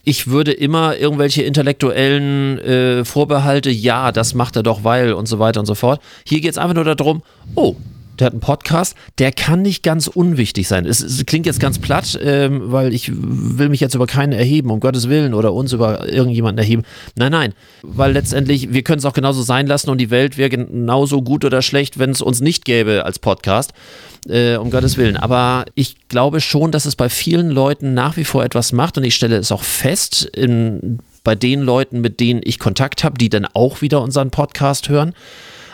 Ich 0.04 0.26
würde 0.26 0.52
immer 0.52 0.96
irgendwelche 0.96 1.42
intellektuellen 1.42 2.58
äh, 2.58 3.04
Vorbehalte, 3.04 3.70
ja, 3.70 4.10
das 4.10 4.34
macht 4.34 4.56
er 4.56 4.62
doch, 4.62 4.82
weil 4.82 5.12
und 5.12 5.26
so 5.26 5.38
weiter 5.38 5.60
und 5.60 5.66
so 5.66 5.74
fort. 5.74 6.00
Hier 6.26 6.40
geht 6.40 6.50
es 6.50 6.58
einfach 6.58 6.74
nur 6.74 6.84
darum, 6.84 7.22
oh, 7.54 7.76
der 8.18 8.26
hat 8.26 8.32
einen 8.32 8.40
Podcast, 8.40 8.94
der 9.18 9.32
kann 9.32 9.62
nicht 9.62 9.82
ganz 9.82 10.06
unwichtig 10.06 10.68
sein. 10.68 10.86
Es, 10.86 11.00
es 11.00 11.24
klingt 11.26 11.46
jetzt 11.46 11.60
ganz 11.60 11.78
platt, 11.78 12.18
ähm, 12.22 12.72
weil 12.72 12.92
ich 12.92 13.10
will 13.12 13.68
mich 13.68 13.80
jetzt 13.80 13.94
über 13.94 14.06
keinen 14.06 14.32
erheben, 14.32 14.70
um 14.70 14.80
Gottes 14.80 15.08
Willen, 15.08 15.34
oder 15.34 15.52
uns 15.52 15.72
über 15.72 16.08
irgendjemanden 16.08 16.58
erheben. 16.58 16.82
Nein, 17.16 17.32
nein, 17.32 17.54
weil 17.82 18.12
letztendlich, 18.12 18.72
wir 18.72 18.82
können 18.82 18.98
es 18.98 19.04
auch 19.04 19.14
genauso 19.14 19.42
sein 19.42 19.66
lassen 19.66 19.90
und 19.90 19.98
die 19.98 20.10
Welt 20.10 20.36
wäre 20.36 20.50
genauso 20.50 21.22
gut 21.22 21.44
oder 21.44 21.62
schlecht, 21.62 21.98
wenn 21.98 22.10
es 22.10 22.20
uns 22.20 22.40
nicht 22.40 22.64
gäbe 22.64 23.04
als 23.04 23.18
Podcast. 23.18 23.72
Äh, 24.28 24.54
um 24.54 24.70
Gottes 24.70 24.96
Willen. 24.98 25.16
Aber 25.16 25.64
ich 25.74 26.06
glaube 26.06 26.40
schon, 26.40 26.70
dass 26.70 26.84
es 26.84 26.94
bei 26.94 27.08
vielen 27.08 27.50
Leuten 27.50 27.92
nach 27.92 28.16
wie 28.16 28.22
vor 28.22 28.44
etwas 28.44 28.70
macht 28.70 28.96
und 28.96 29.02
ich 29.02 29.16
stelle 29.16 29.36
es 29.36 29.50
auch 29.50 29.64
fest 29.64 30.22
in, 30.22 31.00
bei 31.24 31.34
den 31.34 31.60
Leuten, 31.60 32.00
mit 32.00 32.20
denen 32.20 32.40
ich 32.44 32.60
Kontakt 32.60 33.02
habe, 33.02 33.18
die 33.18 33.30
dann 33.30 33.48
auch 33.52 33.82
wieder 33.82 34.00
unseren 34.00 34.30
Podcast 34.30 34.88
hören 34.88 35.12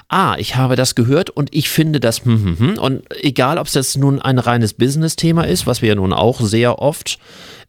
ah, 0.08 0.36
ich 0.38 0.56
habe 0.56 0.76
das 0.76 0.94
gehört 0.94 1.30
und 1.30 1.54
ich 1.54 1.68
finde 1.68 2.00
das, 2.00 2.24
hm, 2.24 2.44
hm, 2.44 2.58
hm. 2.58 2.78
und 2.78 3.02
egal, 3.22 3.58
ob 3.58 3.66
es 3.66 3.74
jetzt 3.74 3.98
nun 3.98 4.20
ein 4.20 4.38
reines 4.38 4.74
Business-Thema 4.74 5.44
ist, 5.44 5.66
was 5.66 5.82
wir 5.82 5.90
ja 5.90 5.94
nun 5.94 6.12
auch 6.12 6.40
sehr 6.40 6.78
oft 6.80 7.18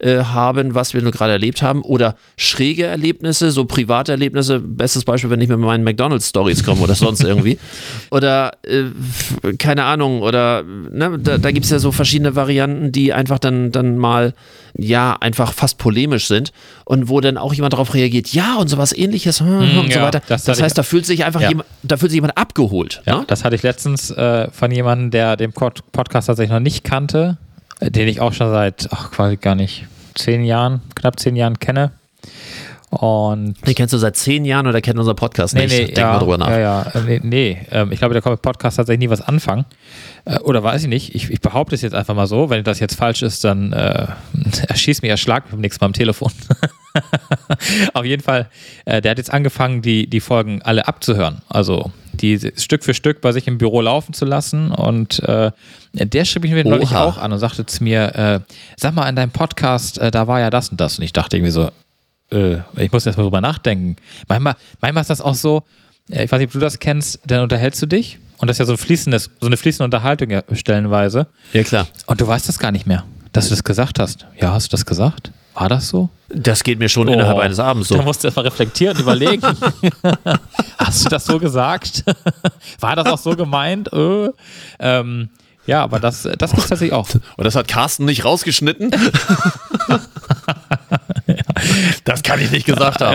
äh, 0.00 0.24
haben, 0.24 0.74
was 0.74 0.94
wir 0.94 1.02
nur 1.02 1.12
gerade 1.12 1.32
erlebt 1.32 1.62
haben, 1.62 1.82
oder 1.82 2.16
schräge 2.36 2.84
Erlebnisse, 2.86 3.50
so 3.50 3.64
private 3.64 4.12
Erlebnisse, 4.12 4.60
bestes 4.60 5.04
Beispiel, 5.04 5.30
wenn 5.30 5.40
ich 5.40 5.48
mit 5.48 5.58
meinen 5.58 5.84
McDonalds-Stories 5.84 6.64
komme 6.64 6.80
oder 6.82 6.94
sonst 6.94 7.22
irgendwie, 7.22 7.58
oder 8.10 8.52
äh, 8.62 8.84
keine 9.58 9.84
Ahnung, 9.84 10.22
oder 10.22 10.62
ne, 10.62 11.18
da, 11.18 11.38
da 11.38 11.50
gibt 11.50 11.64
es 11.64 11.70
ja 11.70 11.78
so 11.78 11.92
verschiedene 11.92 12.34
Varianten, 12.36 12.92
die 12.92 13.12
einfach 13.12 13.38
dann, 13.38 13.72
dann 13.72 13.98
mal, 13.98 14.32
ja, 14.76 15.16
einfach 15.20 15.52
fast 15.52 15.78
polemisch 15.78 16.26
sind 16.28 16.52
und 16.84 17.08
wo 17.08 17.20
dann 17.20 17.36
auch 17.36 17.52
jemand 17.52 17.72
darauf 17.72 17.94
reagiert, 17.94 18.28
ja, 18.32 18.56
und 18.56 18.68
sowas 18.68 18.96
ähnliches, 18.96 19.40
hm, 19.40 19.46
hm, 19.48 19.78
und 19.80 19.92
so 19.92 19.98
ja, 19.98 20.04
weiter. 20.06 20.22
das 20.28 20.44
Das, 20.44 20.62
heißt, 20.62 20.78
da 20.78 20.82
fühlt 20.82 21.06
sich 21.06 21.24
einfach 21.24 21.40
Ja. 21.40 21.48
jemand, 21.50 21.68
da 21.82 21.96
fühlt 21.96 22.10
sich 22.10 22.16
jemand 22.16 22.36
abgeholt. 22.36 23.02
Ja, 23.06 23.18
ne? 23.18 23.24
das 23.26 23.44
hatte 23.44 23.56
ich 23.56 23.62
letztens 23.62 24.10
äh, 24.10 24.50
von 24.50 24.70
jemandem, 24.70 25.10
der 25.10 25.36
den 25.36 25.52
Pod 25.52 25.80
Podcast 25.92 26.26
tatsächlich 26.28 26.52
noch 26.52 26.60
nicht 26.60 26.84
kannte, 26.84 27.36
den 27.80 28.08
ich 28.08 28.20
auch 28.20 28.32
schon 28.32 28.50
seit, 28.50 28.88
ach, 28.90 29.10
quasi 29.10 29.36
gar 29.36 29.54
nicht, 29.54 29.86
zehn 30.14 30.44
Jahren, 30.44 30.80
knapp 30.94 31.18
zehn 31.20 31.36
Jahren 31.36 31.58
kenne. 31.58 31.92
Und 32.90 33.54
Den 33.64 33.74
kennst 33.76 33.94
du 33.94 33.98
seit 33.98 34.16
zehn 34.16 34.44
Jahren 34.44 34.66
oder 34.66 34.80
kennt 34.80 34.98
unser 34.98 35.14
Podcast 35.14 35.54
Nee, 35.54 35.66
nicht? 35.66 35.78
nee, 35.78 35.84
Denk 35.86 35.98
ja, 35.98 36.12
mal 36.14 36.18
drüber 36.18 36.38
nach. 36.38 36.48
Ja, 36.50 36.58
ja, 36.58 36.82
äh, 36.82 37.00
nee, 37.06 37.20
nee. 37.22 37.58
Ähm, 37.70 37.92
ich 37.92 38.00
glaube, 38.00 38.14
der 38.14 38.20
Podcast 38.20 38.78
tatsächlich 38.78 38.98
nie 39.06 39.10
was 39.10 39.20
anfangen. 39.20 39.64
Äh, 40.24 40.40
oder 40.40 40.64
weiß 40.64 40.82
ich 40.82 40.88
nicht. 40.88 41.14
Ich, 41.14 41.30
ich 41.30 41.40
behaupte 41.40 41.76
es 41.76 41.82
jetzt 41.82 41.94
einfach 41.94 42.16
mal 42.16 42.26
so. 42.26 42.50
Wenn 42.50 42.64
das 42.64 42.80
jetzt 42.80 42.96
falsch 42.96 43.22
ist, 43.22 43.44
dann 43.44 43.72
äh, 43.72 44.08
erschieß 44.68 45.02
mich, 45.02 45.10
erschlag 45.10 45.44
mich 45.44 45.52
beim 45.52 45.60
nächsten 45.60 45.84
Mal 45.84 45.86
am 45.86 45.92
Telefon. 45.92 46.32
Auf 47.94 48.04
jeden 48.04 48.22
Fall, 48.22 48.48
äh, 48.84 49.00
der 49.00 49.12
hat 49.12 49.18
jetzt 49.18 49.32
angefangen, 49.32 49.82
die, 49.82 50.08
die 50.08 50.20
Folgen 50.20 50.62
alle 50.62 50.88
abzuhören. 50.88 51.42
Also 51.48 51.92
die 52.12 52.52
Stück 52.56 52.84
für 52.84 52.94
Stück 52.94 53.20
bei 53.20 53.32
sich 53.32 53.46
im 53.46 53.58
Büro 53.58 53.80
laufen 53.80 54.12
zu 54.12 54.24
lassen. 54.24 54.72
Und 54.72 55.20
äh, 55.20 55.52
der 55.92 56.24
schrieb 56.24 56.42
mich 56.42 56.52
neulich 56.64 56.94
auch 56.94 57.18
an 57.18 57.32
und 57.32 57.38
sagte 57.38 57.66
zu 57.66 57.82
mir, 57.84 58.14
äh, 58.14 58.40
sag 58.76 58.94
mal, 58.94 59.08
in 59.08 59.16
deinem 59.16 59.30
Podcast, 59.30 59.98
äh, 59.98 60.10
da 60.10 60.26
war 60.26 60.40
ja 60.40 60.50
das 60.50 60.68
und 60.68 60.80
das. 60.80 60.98
Und 60.98 61.04
ich 61.04 61.12
dachte 61.12 61.36
irgendwie 61.36 61.52
so, 61.52 61.70
äh, 62.32 62.58
ich 62.76 62.92
muss 62.92 63.04
jetzt 63.04 63.16
mal 63.16 63.22
drüber 63.24 63.40
nachdenken. 63.40 63.96
Manchmal, 64.28 64.56
manchmal 64.80 65.02
ist 65.02 65.10
das 65.10 65.20
auch 65.20 65.34
so, 65.34 65.62
äh, 66.10 66.24
ich 66.24 66.32
weiß 66.32 66.38
nicht, 66.38 66.48
ob 66.48 66.52
du 66.52 66.58
das 66.58 66.78
kennst, 66.78 67.20
dann 67.26 67.42
unterhältst 67.42 67.80
du 67.82 67.86
dich 67.86 68.18
und 68.38 68.48
das 68.48 68.54
ist 68.56 68.58
ja 68.60 68.66
so, 68.66 68.72
ein 68.72 68.78
fließendes, 68.78 69.30
so 69.40 69.46
eine 69.46 69.56
fließende 69.56 69.84
Unterhaltung 69.84 70.42
stellenweise 70.52 71.26
Ja, 71.52 71.62
klar. 71.62 71.86
und 72.06 72.20
du 72.20 72.26
weißt 72.26 72.48
das 72.48 72.58
gar 72.58 72.72
nicht 72.72 72.86
mehr, 72.86 73.04
dass 73.32 73.46
du 73.48 73.50
das 73.50 73.64
gesagt 73.64 73.98
hast. 73.98 74.26
Ja, 74.40 74.52
hast 74.52 74.66
du 74.66 74.70
das 74.76 74.84
gesagt? 74.86 75.30
War 75.54 75.68
das 75.68 75.88
so? 75.88 76.08
Das 76.28 76.62
geht 76.62 76.78
mir 76.78 76.88
schon 76.88 77.08
Oh. 77.08 77.12
innerhalb 77.12 77.38
eines 77.38 77.58
Abends 77.58 77.88
Da 77.88 77.96
so. 77.96 78.02
musst 78.02 78.22
du 78.22 78.28
erstmal 78.28 78.46
reflektieren 78.46 78.96
und 78.96 79.02
überlegen. 79.02 79.42
Hast 80.78 81.04
du 81.04 81.08
das 81.08 81.24
so 81.26 81.38
gesagt? 81.38 82.04
War 82.80 82.94
das 82.96 83.06
auch 83.06 83.18
so 83.18 83.34
gemeint? 83.36 83.92
Äh, 83.92 84.30
ähm, 84.78 85.28
Ja, 85.66 85.82
aber 85.82 85.98
das, 86.00 86.22
das 86.22 86.50
gibt 86.52 86.62
es 86.62 86.68
tatsächlich 86.68 86.92
auch. 86.92 87.08
Und 87.36 87.44
das 87.44 87.56
hat 87.56 87.66
Carsten 87.68 88.04
nicht 88.04 88.24
rausgeschnitten? 88.24 88.90
das 92.04 92.22
kann 92.22 92.40
ich 92.40 92.50
nicht 92.50 92.66
gesagt 92.66 93.00
haben. 93.00 93.12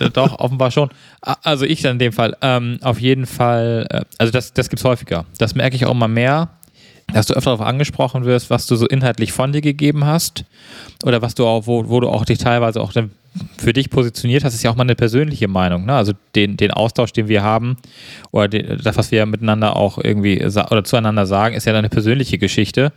Ja, 0.00 0.08
doch, 0.10 0.38
offenbar 0.38 0.70
schon. 0.70 0.88
Also 1.20 1.64
ich 1.64 1.82
dann 1.82 1.92
in 1.92 1.98
dem 1.98 2.12
Fall. 2.12 2.36
Ähm, 2.40 2.78
auf 2.82 3.00
jeden 3.00 3.26
Fall, 3.26 3.86
äh, 3.90 4.00
also 4.18 4.32
das, 4.32 4.52
das 4.52 4.68
gibt 4.68 4.80
es 4.80 4.84
häufiger. 4.84 5.24
Das 5.38 5.54
merke 5.54 5.76
ich 5.76 5.86
auch 5.86 5.92
immer 5.92 6.08
mehr, 6.08 6.48
dass 7.12 7.26
du 7.26 7.34
öfter 7.34 7.50
darauf 7.52 7.66
angesprochen 7.66 8.24
wirst, 8.24 8.50
was 8.50 8.66
du 8.66 8.76
so 8.76 8.86
inhaltlich 8.86 9.32
von 9.32 9.52
dir 9.52 9.62
gegeben 9.62 10.04
hast 10.04 10.44
oder 11.04 11.22
was 11.22 11.34
du 11.34 11.46
auch, 11.46 11.66
wo, 11.66 11.88
wo 11.88 12.00
du 12.00 12.08
auch 12.08 12.24
dich 12.24 12.38
teilweise 12.38 12.80
auch 12.80 12.92
dann 12.92 13.10
für 13.56 13.72
dich 13.72 13.90
positioniert 13.90 14.44
hast, 14.44 14.54
ist 14.54 14.62
ja 14.62 14.70
auch 14.70 14.76
mal 14.76 14.82
eine 14.82 14.94
persönliche 14.94 15.48
Meinung. 15.48 15.86
Ne? 15.86 15.94
Also 15.94 16.12
den, 16.34 16.56
den 16.56 16.70
Austausch, 16.70 17.12
den 17.12 17.28
wir 17.28 17.42
haben 17.42 17.76
oder 18.30 18.48
den, 18.48 18.80
das, 18.82 18.96
was 18.96 19.10
wir 19.10 19.24
miteinander 19.26 19.76
auch 19.76 19.98
irgendwie 20.02 20.44
oder 20.44 20.84
zueinander 20.84 21.26
sagen, 21.26 21.54
ist 21.54 21.66
ja 21.66 21.74
eine 21.74 21.88
persönliche 21.88 22.38
Geschichte. 22.38 22.92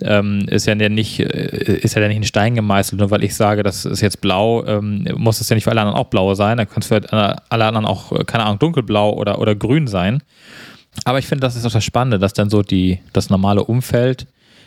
Ähm, 0.00 0.46
ist 0.48 0.66
ja 0.66 0.74
nicht, 0.74 1.20
äh, 1.20 1.78
ist 1.78 1.94
ja 1.94 2.06
nicht 2.08 2.16
in 2.16 2.24
Stein 2.24 2.54
gemeißelt. 2.54 2.98
Nur 2.98 3.10
weil 3.10 3.24
ich 3.24 3.34
sage, 3.34 3.62
das 3.62 3.84
ist 3.84 4.00
jetzt 4.00 4.20
blau, 4.20 4.64
ähm, 4.66 5.06
muss 5.16 5.40
es 5.40 5.48
ja 5.48 5.54
nicht 5.54 5.64
für 5.64 5.70
alle 5.70 5.82
anderen 5.82 5.98
auch 5.98 6.08
blau 6.08 6.34
sein. 6.34 6.56
Da 6.56 6.64
kann 6.64 6.80
es 6.80 6.88
für 6.88 7.00
alle 7.12 7.64
anderen 7.64 7.86
auch, 7.86 8.12
keine 8.26 8.44
Ahnung, 8.44 8.58
dunkelblau 8.58 9.12
oder, 9.12 9.38
oder 9.38 9.54
grün 9.54 9.86
sein. 9.86 10.22
Aber 11.04 11.18
ich 11.18 11.26
finde, 11.26 11.40
das 11.40 11.56
ist 11.56 11.66
auch 11.66 11.72
das 11.72 11.84
Spannende, 11.84 12.18
dass 12.18 12.32
dann 12.32 12.50
so 12.50 12.62
die, 12.62 13.00
das 13.12 13.30
normale 13.30 13.64
Umfeld 13.64 14.26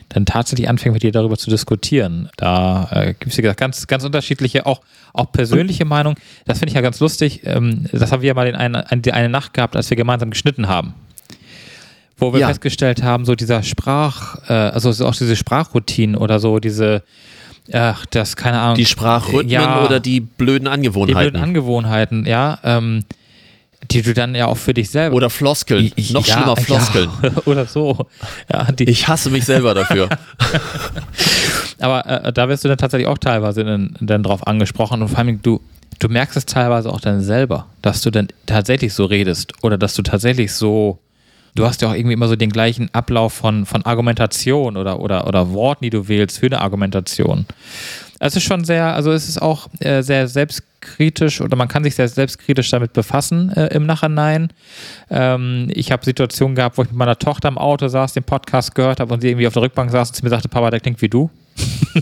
dann 0.09 0.25
tatsächlich 0.25 0.69
anfängt, 0.69 0.93
mit 0.93 1.03
dir 1.03 1.11
darüber 1.11 1.37
zu 1.37 1.49
diskutieren. 1.49 2.29
Da 2.37 2.89
äh, 2.91 3.07
gibt 3.07 3.27
es, 3.27 3.37
wie 3.37 3.41
gesagt, 3.41 3.59
ganz, 3.59 3.87
ganz 3.87 4.03
unterschiedliche, 4.03 4.65
auch, 4.65 4.81
auch 5.13 5.31
persönliche 5.31 5.85
Meinungen. 5.85 6.17
Das 6.45 6.59
finde 6.59 6.69
ich 6.69 6.75
ja 6.75 6.81
ganz 6.81 6.99
lustig. 6.99 7.41
Ähm, 7.43 7.85
das 7.91 8.11
haben 8.11 8.21
wir 8.21 8.27
ja 8.27 8.33
mal 8.33 8.47
in 8.47 8.55
eine, 8.55 8.89
eine 8.89 9.29
Nacht 9.29 9.53
gehabt, 9.53 9.75
als 9.75 9.89
wir 9.89 9.97
gemeinsam 9.97 10.29
geschnitten 10.29 10.67
haben. 10.67 10.93
Wo 12.17 12.33
wir 12.33 12.39
ja. 12.39 12.47
festgestellt 12.47 13.03
haben, 13.03 13.25
so 13.25 13.35
dieser 13.35 13.63
Sprach, 13.63 14.49
äh, 14.49 14.53
also 14.53 15.05
auch 15.05 15.15
diese 15.15 15.35
Sprachroutinen 15.35 16.15
oder 16.15 16.39
so, 16.39 16.59
diese, 16.59 17.03
ach, 17.73 18.05
das, 18.07 18.35
keine 18.37 18.59
Ahnung. 18.59 18.75
Die 18.75 18.85
Sprachrhythmen 18.85 19.49
ja, 19.49 19.85
oder 19.85 19.99
die 19.99 20.21
blöden 20.21 20.67
Angewohnheiten? 20.67 21.19
Die 21.19 21.29
blöden 21.29 21.43
Angewohnheiten, 21.43 22.25
ja. 22.25 22.59
Ähm, 22.63 23.03
die 23.91 24.01
du 24.01 24.13
dann 24.13 24.35
ja 24.35 24.47
auch 24.47 24.57
für 24.57 24.73
dich 24.73 24.89
selber. 24.89 25.15
Oder 25.15 25.29
Floskeln. 25.29 25.91
Ich, 25.95 26.11
Noch 26.11 26.25
ja, 26.25 26.35
schlimmer 26.35 26.57
Floskeln. 26.57 27.09
Ja, 27.21 27.31
oder 27.45 27.65
so. 27.65 28.07
Ja, 28.51 28.67
ich 28.79 29.07
hasse 29.07 29.29
mich 29.29 29.45
selber 29.45 29.73
dafür. 29.73 30.09
Aber 31.79 32.05
äh, 32.05 32.33
da 32.33 32.49
wirst 32.49 32.63
du 32.63 32.69
dann 32.69 32.77
tatsächlich 32.77 33.07
auch 33.07 33.17
teilweise 33.17 33.63
dann, 33.63 33.95
dann 34.01 34.23
drauf 34.23 34.45
angesprochen 34.47 35.01
und 35.01 35.09
vor 35.09 35.19
allem 35.19 35.41
du, 35.41 35.61
du 35.99 36.09
merkst 36.09 36.35
es 36.37 36.45
teilweise 36.45 36.91
auch 36.91 36.99
dann 36.99 37.21
selber, 37.21 37.67
dass 37.81 38.01
du 38.01 38.09
dann 38.09 38.29
tatsächlich 38.45 38.93
so 38.93 39.05
redest 39.05 39.53
oder 39.63 39.77
dass 39.77 39.93
du 39.93 40.01
tatsächlich 40.01 40.53
so. 40.53 40.99
Du 41.55 41.65
hast 41.65 41.81
ja 41.81 41.89
auch 41.89 41.95
irgendwie 41.95 42.13
immer 42.13 42.27
so 42.27 42.35
den 42.35 42.51
gleichen 42.51 42.93
Ablauf 42.93 43.33
von, 43.33 43.65
von 43.65 43.83
Argumentation 43.83 44.77
oder, 44.77 44.99
oder, 44.99 45.25
oder 45.25 45.51
Worten, 45.53 45.85
die 45.85 45.89
du 45.89 46.07
wählst 46.07 46.37
für 46.37 46.45
eine 46.45 46.61
Argumentation. 46.61 47.47
Es 48.19 48.35
ist 48.35 48.43
schon 48.43 48.63
sehr, 48.63 48.93
also 48.93 49.11
es 49.11 49.27
ist 49.27 49.41
auch 49.41 49.67
äh, 49.79 50.03
sehr 50.03 50.27
selbstkritisch 50.87 51.41
oder 51.41 51.55
man 51.55 51.67
kann 51.67 51.83
sich 51.83 51.95
sehr 51.95 52.07
selbstkritisch 52.07 52.69
damit 52.69 52.93
befassen 52.93 53.51
äh, 53.51 53.67
im 53.67 53.85
Nachhinein. 53.85 54.49
Ähm, 55.09 55.67
ich 55.73 55.91
habe 55.91 56.05
Situationen 56.05 56.55
gehabt, 56.55 56.77
wo 56.77 56.83
ich 56.83 56.89
mit 56.89 56.97
meiner 56.97 57.19
Tochter 57.19 57.49
im 57.49 57.57
Auto 57.57 57.87
saß, 57.87 58.13
den 58.13 58.23
Podcast 58.23 58.75
gehört 58.75 58.99
habe 58.99 59.13
und 59.13 59.21
sie 59.21 59.29
irgendwie 59.29 59.47
auf 59.47 59.53
der 59.53 59.63
Rückbank 59.63 59.91
saß 59.91 60.09
und 60.09 60.15
sie 60.15 60.23
mir 60.23 60.29
sagte, 60.29 60.49
Papa, 60.49 60.69
der 60.71 60.79
klingt 60.79 61.01
wie 61.01 61.09
du. 61.09 61.29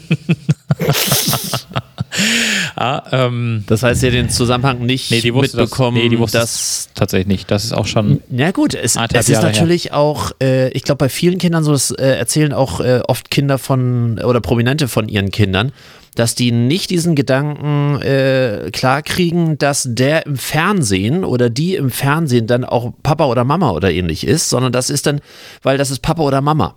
ah, 2.76 3.04
ähm, 3.12 3.64
das 3.68 3.84
heißt, 3.84 4.04
ihr 4.04 4.12
den 4.12 4.30
Zusammenhang 4.30 4.86
nicht 4.86 5.12
nee, 5.12 5.32
mitbekommen. 5.32 5.96
Das, 5.96 6.04
nee, 6.04 6.10
die 6.10 6.20
wusste 6.20 6.40
das 6.40 6.90
tatsächlich 6.94 7.28
nicht. 7.28 7.50
Das 7.50 7.64
ist 7.64 7.72
auch 7.72 7.88
schon. 7.88 8.22
Na 8.30 8.52
gut, 8.52 8.74
es, 8.74 8.98
es 9.14 9.30
ist 9.30 9.42
natürlich 9.42 9.86
her. 9.86 9.98
auch, 9.98 10.32
äh, 10.42 10.70
ich 10.70 10.84
glaube, 10.84 10.98
bei 10.98 11.10
vielen 11.10 11.38
Kindern 11.38 11.64
so, 11.64 11.72
das 11.72 11.92
äh, 11.92 12.18
erzählen 12.18 12.52
auch 12.52 12.82
äh, 12.82 13.00
oft 13.08 13.32
Kinder 13.32 13.58
von 13.58 14.20
oder 14.20 14.42
Prominente 14.42 14.90
von 14.90 15.08
ihren 15.08 15.32
Kindern 15.32 15.72
dass 16.16 16.34
die 16.34 16.52
nicht 16.52 16.90
diesen 16.90 17.16
Gedanken 17.16 18.02
äh, 18.02 18.70
klarkriegen, 18.72 19.58
dass 19.58 19.88
der 19.90 20.26
im 20.26 20.38
Fernsehen 20.38 21.24
oder 21.24 21.50
die 21.50 21.76
im 21.76 21.92
Fernsehen 21.92 22.48
dann 22.48 22.64
auch 22.64 22.94
Papa 23.04 23.26
oder 23.26 23.44
Mama 23.44 23.72
oder 23.72 23.92
ähnlich 23.92 24.26
ist, 24.26 24.50
sondern 24.50 24.72
das 24.72 24.90
ist 24.90 25.06
dann, 25.06 25.22
weil 25.62 25.78
das 25.78 25.92
ist 25.92 26.00
Papa 26.00 26.24
oder 26.24 26.42
Mama. 26.42 26.76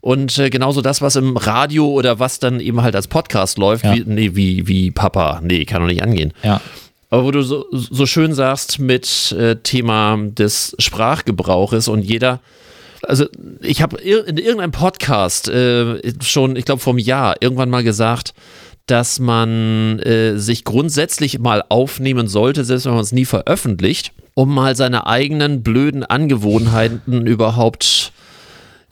Und 0.00 0.38
äh, 0.38 0.50
genauso 0.50 0.82
das, 0.82 1.02
was 1.02 1.16
im 1.16 1.36
Radio 1.36 1.88
oder 1.88 2.20
was 2.20 2.38
dann 2.38 2.60
eben 2.60 2.82
halt 2.82 2.94
als 2.94 3.08
Podcast 3.08 3.58
läuft, 3.58 3.84
ja. 3.84 3.94
wie, 3.94 4.04
nee, 4.06 4.30
wie, 4.34 4.68
wie 4.68 4.90
Papa, 4.92 5.40
nee, 5.42 5.64
kann 5.64 5.80
doch 5.80 5.88
nicht 5.88 6.02
angehen. 6.02 6.32
Ja. 6.44 6.60
Aber 7.10 7.24
wo 7.24 7.30
du 7.30 7.42
so, 7.42 7.64
so 7.72 8.06
schön 8.06 8.32
sagst 8.32 8.78
mit 8.78 9.32
äh, 9.32 9.56
Thema 9.56 10.16
des 10.20 10.76
Sprachgebrauches 10.78 11.88
und 11.88 12.02
jeder, 12.02 12.40
also 13.06 13.26
ich 13.60 13.82
habe 13.82 13.98
in 13.98 14.36
irgendeinem 14.36 14.72
Podcast 14.72 15.48
äh, 15.48 16.12
schon, 16.22 16.56
ich 16.56 16.64
glaube 16.64 16.80
vor 16.80 16.92
einem 16.92 16.98
Jahr, 16.98 17.36
irgendwann 17.40 17.70
mal 17.70 17.84
gesagt, 17.84 18.34
dass 18.86 19.18
man 19.18 19.98
äh, 20.00 20.38
sich 20.38 20.64
grundsätzlich 20.64 21.38
mal 21.38 21.64
aufnehmen 21.68 22.28
sollte, 22.28 22.64
selbst 22.64 22.86
wenn 22.86 22.92
man 22.94 23.02
es 23.02 23.12
nie 23.12 23.24
veröffentlicht, 23.24 24.12
um 24.34 24.54
mal 24.54 24.76
seine 24.76 25.06
eigenen 25.06 25.62
blöden 25.62 26.04
Angewohnheiten 26.04 27.26
überhaupt 27.26 28.12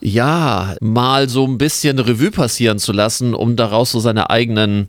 ja, 0.01 0.75
mal 0.81 1.29
so 1.29 1.45
ein 1.45 1.57
bisschen 1.57 1.99
Revue 1.99 2.31
passieren 2.31 2.79
zu 2.79 2.91
lassen, 2.91 3.33
um 3.33 3.55
daraus 3.55 3.91
so 3.91 3.99
seine 3.99 4.29
eigenen 4.29 4.87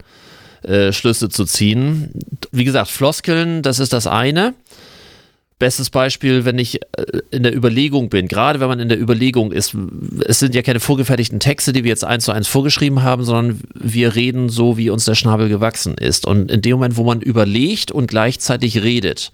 äh, 0.62 0.92
Schlüsse 0.92 1.28
zu 1.28 1.44
ziehen. 1.44 2.10
Wie 2.50 2.64
gesagt, 2.64 2.88
Floskeln, 2.88 3.62
das 3.62 3.78
ist 3.78 3.92
das 3.92 4.06
eine. 4.06 4.54
Bestes 5.58 5.88
Beispiel, 5.88 6.44
wenn 6.44 6.58
ich 6.58 6.82
äh, 6.82 7.04
in 7.30 7.42
der 7.42 7.56
Überlegung 7.56 8.10
bin, 8.10 8.28
gerade 8.28 8.60
wenn 8.60 8.68
man 8.68 8.80
in 8.80 8.90
der 8.90 9.00
Überlegung 9.00 9.52
ist, 9.52 9.74
es 10.26 10.38
sind 10.38 10.54
ja 10.54 10.60
keine 10.60 10.80
vorgefertigten 10.80 11.40
Texte, 11.40 11.72
die 11.72 11.82
wir 11.82 11.88
jetzt 11.88 12.04
eins 12.04 12.24
zu 12.24 12.32
eins 12.32 12.46
vorgeschrieben 12.46 13.02
haben, 13.02 13.24
sondern 13.24 13.60
wir 13.74 14.14
reden 14.14 14.50
so, 14.50 14.76
wie 14.76 14.90
uns 14.90 15.06
der 15.06 15.14
Schnabel 15.14 15.48
gewachsen 15.48 15.94
ist. 15.96 16.26
Und 16.26 16.50
in 16.50 16.60
dem 16.60 16.72
Moment, 16.72 16.96
wo 16.98 17.04
man 17.04 17.22
überlegt 17.22 17.90
und 17.90 18.06
gleichzeitig 18.06 18.82
redet, 18.82 19.32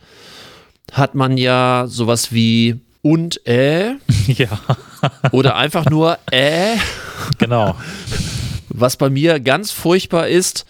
hat 0.93 1.15
man 1.17 1.37
ja 1.37 1.87
sowas 1.89 2.33
wie 2.33 2.81
und 3.03 3.45
äh. 3.47 3.95
Ja. 4.29 4.61
Oder 5.33 5.57
einfach 5.57 5.87
nur 5.91 6.19
äh. 6.31 6.77
Genau. 7.39 7.77
Was 8.69 8.97
bei 8.97 9.11
mir 9.11 9.41
ganz 9.41 9.73
furchtbar 9.73 10.29
ist. 10.29 10.65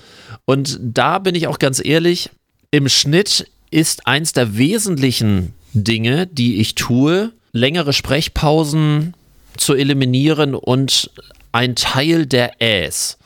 Und 0.47 0.79
da 0.81 1.19
bin 1.19 1.35
ich 1.35 1.47
auch 1.47 1.59
ganz 1.59 1.85
ehrlich, 1.85 2.31
im 2.71 2.89
Schnitt 2.89 3.47
ist 3.73 4.07
eins 4.07 4.33
der 4.33 4.57
wesentlichen 4.57 5.55
Dinge, 5.73 6.27
die 6.27 6.61
ich 6.61 6.75
tue, 6.75 7.33
längere 7.53 7.93
Sprechpausen 7.93 9.15
zu 9.57 9.75
eliminieren 9.75 10.55
und 10.55 11.11
ein 11.53 11.75
Teil 11.75 12.27
der 12.27 12.61
Äs. 12.61 13.19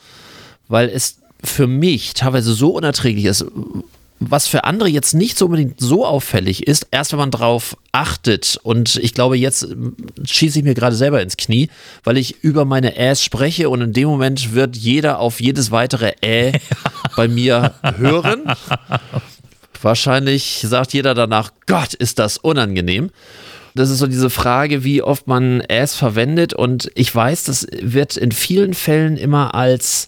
Weil 0.67 0.89
es 0.89 1.17
für 1.43 1.67
mich 1.67 2.13
teilweise 2.13 2.53
so 2.53 2.71
unerträglich 2.71 3.25
ist, 3.25 3.45
was 4.19 4.47
für 4.47 4.63
andere 4.63 4.89
jetzt 4.89 5.13
nicht 5.13 5.37
so 5.37 5.45
unbedingt 5.45 5.79
so 5.79 6.05
auffällig 6.05 6.67
ist, 6.67 6.87
erst 6.91 7.11
wenn 7.11 7.19
man 7.19 7.31
drauf 7.31 7.77
achtet. 7.91 8.59
Und 8.63 8.95
ich 8.97 9.13
glaube, 9.13 9.37
jetzt 9.37 9.67
schieße 10.25 10.59
ich 10.59 10.65
mir 10.65 10.73
gerade 10.73 10.95
selber 10.95 11.21
ins 11.21 11.37
Knie, 11.37 11.69
weil 12.03 12.17
ich 12.17 12.43
über 12.43 12.65
meine 12.65 12.97
Äs 12.97 13.23
spreche 13.23 13.69
und 13.69 13.81
in 13.81 13.93
dem 13.93 14.09
Moment 14.09 14.53
wird 14.53 14.75
jeder 14.75 15.19
auf 15.19 15.39
jedes 15.39 15.71
weitere 15.71 16.13
Ä 16.23 16.53
bei 17.15 17.27
mir 17.27 17.75
hören. 17.97 18.51
Wahrscheinlich 19.81 20.63
sagt 20.67 20.93
jeder 20.93 21.13
danach, 21.13 21.51
Gott, 21.65 21.93
ist 21.93 22.19
das 22.19 22.37
unangenehm. 22.37 23.09
Das 23.75 23.89
ist 23.91 23.99
so 23.99 24.07
diese 24.07 24.31
Frage, 24.31 24.83
wie 24.83 25.03
oft 25.03 25.27
man 25.27 25.61
Äs 25.61 25.95
verwendet. 25.95 26.53
Und 26.53 26.91
ich 26.95 27.13
weiß, 27.13 27.43
das 27.43 27.67
wird 27.79 28.17
in 28.17 28.31
vielen 28.31 28.73
Fällen 28.73 29.17
immer 29.17 29.53
als 29.53 30.07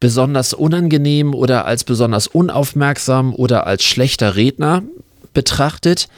besonders 0.00 0.52
unangenehm 0.52 1.32
oder 1.32 1.64
als 1.64 1.84
besonders 1.84 2.26
unaufmerksam 2.26 3.32
oder 3.34 3.66
als 3.66 3.84
schlechter 3.84 4.36
Redner 4.36 4.82
betrachtet. 5.32 6.08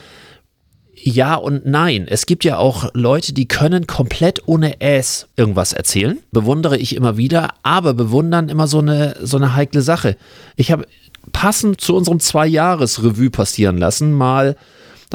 Ja 0.95 1.35
und 1.35 1.65
nein. 1.65 2.07
Es 2.09 2.25
gibt 2.25 2.43
ja 2.43 2.57
auch 2.57 2.89
Leute, 2.93 3.31
die 3.31 3.47
können 3.47 3.85
komplett 3.87 4.47
ohne 4.47 4.81
Äs 4.81 5.27
irgendwas 5.37 5.73
erzählen. 5.73 6.17
Bewundere 6.31 6.77
ich 6.77 6.95
immer 6.95 7.15
wieder, 7.15 7.53
aber 7.61 7.93
bewundern 7.93 8.49
immer 8.49 8.67
so 8.67 8.79
eine, 8.79 9.15
so 9.21 9.37
eine 9.37 9.55
heikle 9.55 9.81
Sache. 9.83 10.17
Ich 10.55 10.71
habe 10.71 10.85
passend 11.31 11.81
zu 11.81 11.95
unserem 11.95 12.19
Zwei-Jahres-Revue 12.19 13.29
passieren 13.29 13.77
lassen, 13.77 14.13
mal 14.13 14.55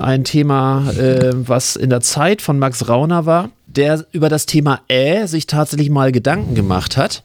ein 0.01 0.25
Thema, 0.25 0.91
äh, 0.93 1.33
was 1.35 1.77
in 1.77 1.91
der 1.91 2.01
Zeit 2.01 2.41
von 2.41 2.59
Max 2.59 2.89
Rauner 2.89 3.27
war, 3.27 3.51
der 3.67 4.07
über 4.13 4.29
das 4.29 4.47
Thema 4.47 4.81
Ä 4.91 5.27
sich 5.27 5.47
tatsächlich 5.47 5.91
mal 5.91 6.13
Gedanken 6.13 6.55
gemacht 6.55 6.97
hat. 6.97 7.23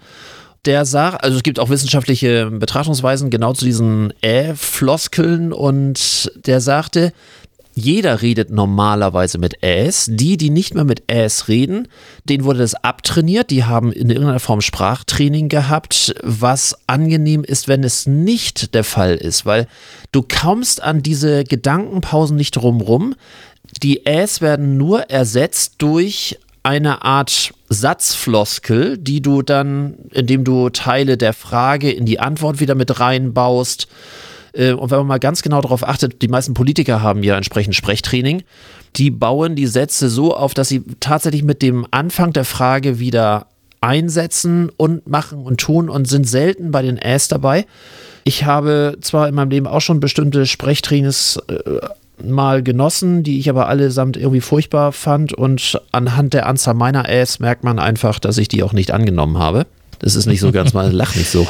Der 0.65 0.85
sagt, 0.85 1.23
also 1.23 1.37
es 1.37 1.43
gibt 1.43 1.59
auch 1.59 1.69
wissenschaftliche 1.69 2.51
Betrachtungsweisen 2.51 3.29
genau 3.29 3.53
zu 3.53 3.63
diesen 3.63 4.11
Ä-Floskeln 4.21 5.53
und 5.53 6.31
der 6.45 6.59
sagte, 6.59 7.13
jeder 7.77 8.23
redet 8.23 8.49
normalerweise 8.49 9.37
mit 9.37 9.63
Äs. 9.63 10.09
Die, 10.09 10.35
die 10.35 10.49
nicht 10.49 10.73
mehr 10.73 10.83
mit 10.83 11.03
Äs 11.11 11.47
reden, 11.47 11.87
denen 12.25 12.43
wurde 12.43 12.59
das 12.59 12.73
abtrainiert. 12.73 13.51
Die 13.51 13.65
haben 13.65 13.91
in 13.91 14.09
irgendeiner 14.09 14.39
Form 14.39 14.61
Sprachtraining 14.61 15.47
gehabt, 15.47 16.15
was 16.23 16.75
angenehm 16.87 17.43
ist, 17.43 17.67
wenn 17.67 17.83
es 17.83 18.07
nicht 18.07 18.73
der 18.73 18.83
Fall 18.83 19.13
ist, 19.15 19.45
weil 19.45 19.67
du 20.11 20.23
kommst 20.23 20.81
an 20.81 21.03
diese 21.03 21.43
Gedankenpausen 21.43 22.35
nicht 22.35 22.55
drumrum. 22.55 23.13
Die 23.83 24.07
Äs 24.07 24.41
werden 24.41 24.77
nur 24.77 25.11
ersetzt 25.11 25.75
durch 25.77 26.39
eine 26.63 27.05
Art 27.05 27.53
Satzfloskel, 27.69 28.97
die 28.97 29.21
du 29.21 29.43
dann, 29.43 29.93
indem 30.11 30.43
du 30.43 30.69
Teile 30.69 31.15
der 31.15 31.33
Frage 31.33 31.91
in 31.91 32.05
die 32.05 32.19
Antwort 32.19 32.59
wieder 32.59 32.73
mit 32.73 32.99
reinbaust. 32.99 33.87
Äh, 34.57 34.73
Und 34.73 34.91
wenn 34.91 34.97
man 34.99 35.07
mal 35.07 35.19
ganz 35.19 35.41
genau 35.41 35.61
darauf 35.61 35.87
achtet, 35.87 36.21
die 36.21 36.27
meisten 36.27 36.53
Politiker 36.53 37.01
haben 37.01 37.23
ja 37.23 37.37
entsprechend 37.37 37.75
Sprechtraining. 37.75 38.43
Die 38.95 39.11
bauen 39.11 39.55
die 39.55 39.67
Sätze 39.67 40.09
so 40.09 40.35
auf, 40.35 40.53
dass 40.53 40.69
sie 40.69 40.83
tatsächlich 40.99 41.43
mit 41.43 41.61
dem 41.61 41.85
Anfang 41.91 42.33
der 42.33 42.45
Frage 42.45 42.99
wieder 42.99 43.47
einsetzen 43.79 44.71
und 44.75 45.07
machen 45.07 45.43
und 45.43 45.59
tun 45.59 45.89
und 45.89 46.07
sind 46.07 46.27
selten 46.27 46.71
bei 46.71 46.81
den 46.81 46.97
Äs 46.97 47.27
dabei. 47.27 47.65
Ich 48.23 48.43
habe 48.43 48.97
zwar 49.01 49.27
in 49.27 49.35
meinem 49.35 49.51
Leben 49.51 49.67
auch 49.67 49.81
schon 49.81 49.99
bestimmte 49.99 50.45
Sprechtrainings 50.47 51.37
äh, 51.47 52.23
mal 52.23 52.63
genossen, 52.63 53.21
die 53.23 53.39
ich 53.39 53.49
aber 53.49 53.67
allesamt 53.67 54.17
irgendwie 54.17 54.41
furchtbar 54.41 54.91
fand 54.91 55.33
und 55.33 55.79
anhand 55.91 56.33
der 56.33 56.47
Anzahl 56.47 56.73
meiner 56.73 57.07
Äs 57.07 57.39
merkt 57.39 57.63
man 57.63 57.77
einfach, 57.77 58.17
dass 58.17 58.39
ich 58.39 58.47
die 58.47 58.63
auch 58.63 58.73
nicht 58.73 58.89
angenommen 58.91 59.37
habe. 59.37 59.67
Das 59.99 60.15
ist 60.15 60.25
nicht 60.25 60.39
so 60.39 60.51
ganz 60.51 60.73
mal, 60.73 60.91
lach 60.91 61.15
nicht 61.15 61.29
so. 61.29 61.47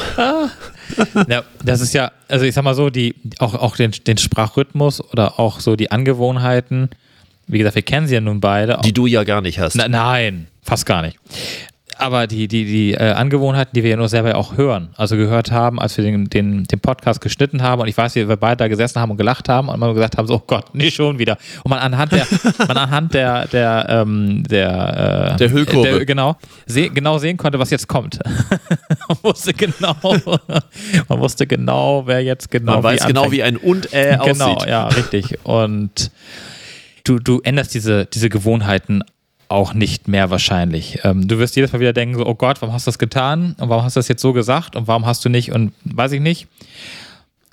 Ja, 1.27 1.43
das 1.63 1.81
ist 1.81 1.93
ja, 1.93 2.11
also 2.27 2.45
ich 2.45 2.53
sag 2.53 2.63
mal 2.63 2.75
so, 2.75 2.89
die, 2.89 3.15
auch, 3.39 3.53
auch 3.55 3.75
den, 3.75 3.91
den 3.91 4.17
Sprachrhythmus 4.17 5.01
oder 5.01 5.39
auch 5.39 5.59
so 5.59 5.75
die 5.75 5.91
Angewohnheiten, 5.91 6.89
wie 7.47 7.57
gesagt, 7.59 7.75
wir 7.75 7.81
kennen 7.81 8.07
sie 8.07 8.15
ja 8.15 8.21
nun 8.21 8.39
beide. 8.41 8.79
Die 8.83 8.93
du 8.93 9.07
ja 9.07 9.23
gar 9.23 9.41
nicht 9.41 9.59
hast. 9.59 9.75
Na, 9.75 9.87
nein, 9.87 10.47
fast 10.63 10.85
gar 10.85 11.01
nicht. 11.01 11.17
Aber 11.99 12.27
die, 12.27 12.47
die, 12.47 12.65
die 12.65 12.93
äh, 12.93 13.11
Angewohnheiten, 13.11 13.71
die 13.73 13.83
wir 13.83 13.91
ja 13.91 13.97
nur 13.97 14.09
selber 14.09 14.35
auch 14.35 14.55
hören, 14.57 14.89
also 14.97 15.15
gehört 15.17 15.51
haben, 15.51 15.79
als 15.79 15.97
wir 15.97 16.03
den, 16.03 16.25
den, 16.29 16.63
den 16.65 16.79
Podcast 16.79 17.21
geschnitten 17.21 17.61
haben 17.63 17.81
und 17.81 17.87
ich 17.87 17.97
weiß, 17.97 18.15
wie 18.15 18.27
wir 18.29 18.35
beide 18.37 18.57
da 18.57 18.67
gesessen 18.67 18.99
haben 19.01 19.11
und 19.11 19.17
gelacht 19.17 19.49
haben 19.49 19.69
und 19.69 19.79
mal 19.79 19.93
gesagt 19.93 20.17
haben, 20.17 20.27
so, 20.27 20.35
oh 20.35 20.43
Gott, 20.45 20.75
nicht 20.75 20.95
schon 20.95 21.17
wieder. 21.19 21.37
Und 21.63 21.69
man 21.71 21.79
anhand 21.79 22.11
der, 22.11 22.27
man 22.67 22.77
anhand 22.77 23.13
der, 23.13 23.47
der, 23.47 23.85
ähm, 23.89 24.43
der, 24.49 25.33
äh, 25.33 25.37
Der 25.37 25.51
Hüllkurve. 25.51 25.89
der- 25.89 26.05
genau, 26.05 26.35
seh, 26.65 26.89
genau 26.89 27.17
sehen 27.17 27.37
konnte, 27.37 27.59
was 27.59 27.69
jetzt 27.71 27.87
kommt. 27.87 28.19
man 29.07 29.17
wusste 29.23 29.53
genau, 29.53 29.95
man 31.09 31.19
wusste 31.19 31.47
genau, 31.47 32.03
wer 32.05 32.23
jetzt 32.23 32.51
genau 32.51 32.73
Man 32.75 32.83
weiß 32.83 33.03
wie 33.03 33.07
genau, 33.07 33.23
anfängt. 33.23 33.33
wie 33.37 33.43
ein 33.43 33.57
und 33.57 33.93
äh 33.93 34.17
Genau, 34.23 34.53
aussieht. 34.53 34.69
ja, 34.69 34.87
richtig. 34.87 35.37
Und 35.43 36.11
du, 37.03 37.19
du 37.19 37.39
änderst 37.41 37.73
diese, 37.73 38.05
diese 38.05 38.29
Gewohnheiten 38.29 39.03
auch 39.49 39.73
nicht 39.73 40.07
mehr 40.07 40.29
wahrscheinlich. 40.29 40.99
Ähm, 41.03 41.27
du 41.27 41.37
wirst 41.39 41.55
jedes 41.55 41.71
Mal 41.73 41.79
wieder 41.79 41.93
denken, 41.93 42.15
so, 42.17 42.25
oh 42.25 42.35
Gott, 42.35 42.61
warum 42.61 42.73
hast 42.73 42.85
du 42.87 42.89
das 42.89 42.99
getan? 42.99 43.55
Und 43.59 43.69
warum 43.69 43.83
hast 43.83 43.95
du 43.95 43.99
das 43.99 44.07
jetzt 44.07 44.21
so 44.21 44.33
gesagt? 44.33 44.75
Und 44.75 44.87
warum 44.87 45.05
hast 45.05 45.23
du 45.25 45.29
nicht? 45.29 45.51
Und 45.51 45.71
weiß 45.85 46.11
ich 46.13 46.21
nicht. 46.21 46.47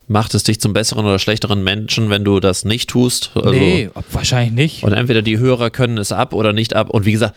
Macht 0.07 0.35
es 0.35 0.43
dich 0.43 0.61
zum 0.61 0.75
besseren 0.75 1.07
oder 1.07 1.19
schlechteren 1.19 1.65
Menschen, 1.65 2.11
wenn 2.11 2.25
du 2.25 2.39
das 2.39 2.67
nicht 2.67 2.91
tust? 2.91 3.31
Also, 3.35 3.49
nee, 3.51 3.89
wahrscheinlich 4.13 4.53
nicht. 4.53 4.83
Und 4.85 4.93
entweder 4.93 5.23
die 5.23 5.39
Hörer 5.39 5.71
können 5.71 5.97
es 5.97 6.13
ab 6.13 6.35
oder 6.35 6.53
nicht 6.53 6.75
ab. 6.77 6.91
Und 6.91 7.07
wie 7.07 7.13
gesagt, 7.13 7.35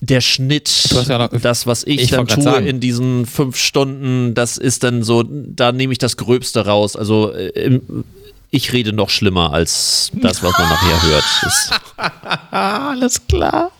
der 0.00 0.20
Schnitt, 0.20 0.88
ja 1.06 1.18
noch- 1.18 1.28
das, 1.40 1.68
was 1.68 1.84
ich, 1.84 2.00
Ich 2.02 2.10
dann 2.10 2.26
tue 2.26 2.42
sagen. 2.42 2.66
in 2.66 2.80
diesen 2.80 3.26
fünf 3.26 3.56
Stunden, 3.56 4.34
das 4.34 4.56
ist 4.58 4.82
dann 4.82 5.04
so, 5.04 5.22
da 5.24 5.70
nehme 5.70 5.92
ich 5.92 5.98
das 5.98 6.16
Gröbste 6.16 6.66
raus. 6.66 6.96
Also 6.96 7.32
äh, 7.32 7.46
im- 7.50 8.04
ich 8.50 8.72
rede 8.72 8.92
noch 8.92 9.10
schlimmer 9.10 9.52
als 9.52 10.10
das, 10.14 10.42
was 10.42 10.52
man 10.58 10.68
nachher 10.68 11.02
hört. 11.04 11.24
Alles 12.50 13.24
klar. 13.28 13.70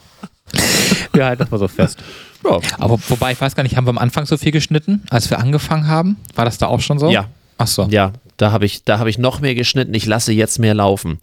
Wir 1.12 1.26
halten 1.26 1.40
das 1.40 1.50
mal 1.50 1.58
so 1.58 1.68
fest. 1.68 1.98
ja. 2.44 2.58
Aber 2.78 2.98
wobei, 3.08 3.32
ich 3.32 3.40
weiß 3.40 3.54
gar 3.54 3.62
nicht, 3.62 3.76
haben 3.76 3.84
wir 3.84 3.90
am 3.90 3.98
Anfang 3.98 4.26
so 4.26 4.36
viel 4.36 4.52
geschnitten, 4.52 5.02
als 5.10 5.28
wir 5.30 5.38
angefangen 5.38 5.86
haben? 5.86 6.16
War 6.34 6.44
das 6.44 6.58
da 6.58 6.66
auch 6.66 6.80
schon 6.80 6.98
so? 6.98 7.10
Ja. 7.10 7.26
Ach 7.58 7.66
so. 7.66 7.86
Ja, 7.90 8.12
da 8.38 8.52
habe 8.52 8.64
ich, 8.64 8.84
da 8.84 8.98
habe 8.98 9.10
ich 9.10 9.18
noch 9.18 9.40
mehr 9.40 9.54
geschnitten. 9.54 9.92
Ich 9.92 10.06
lasse 10.06 10.32
jetzt 10.32 10.58
mehr 10.58 10.72
laufen. 10.72 11.18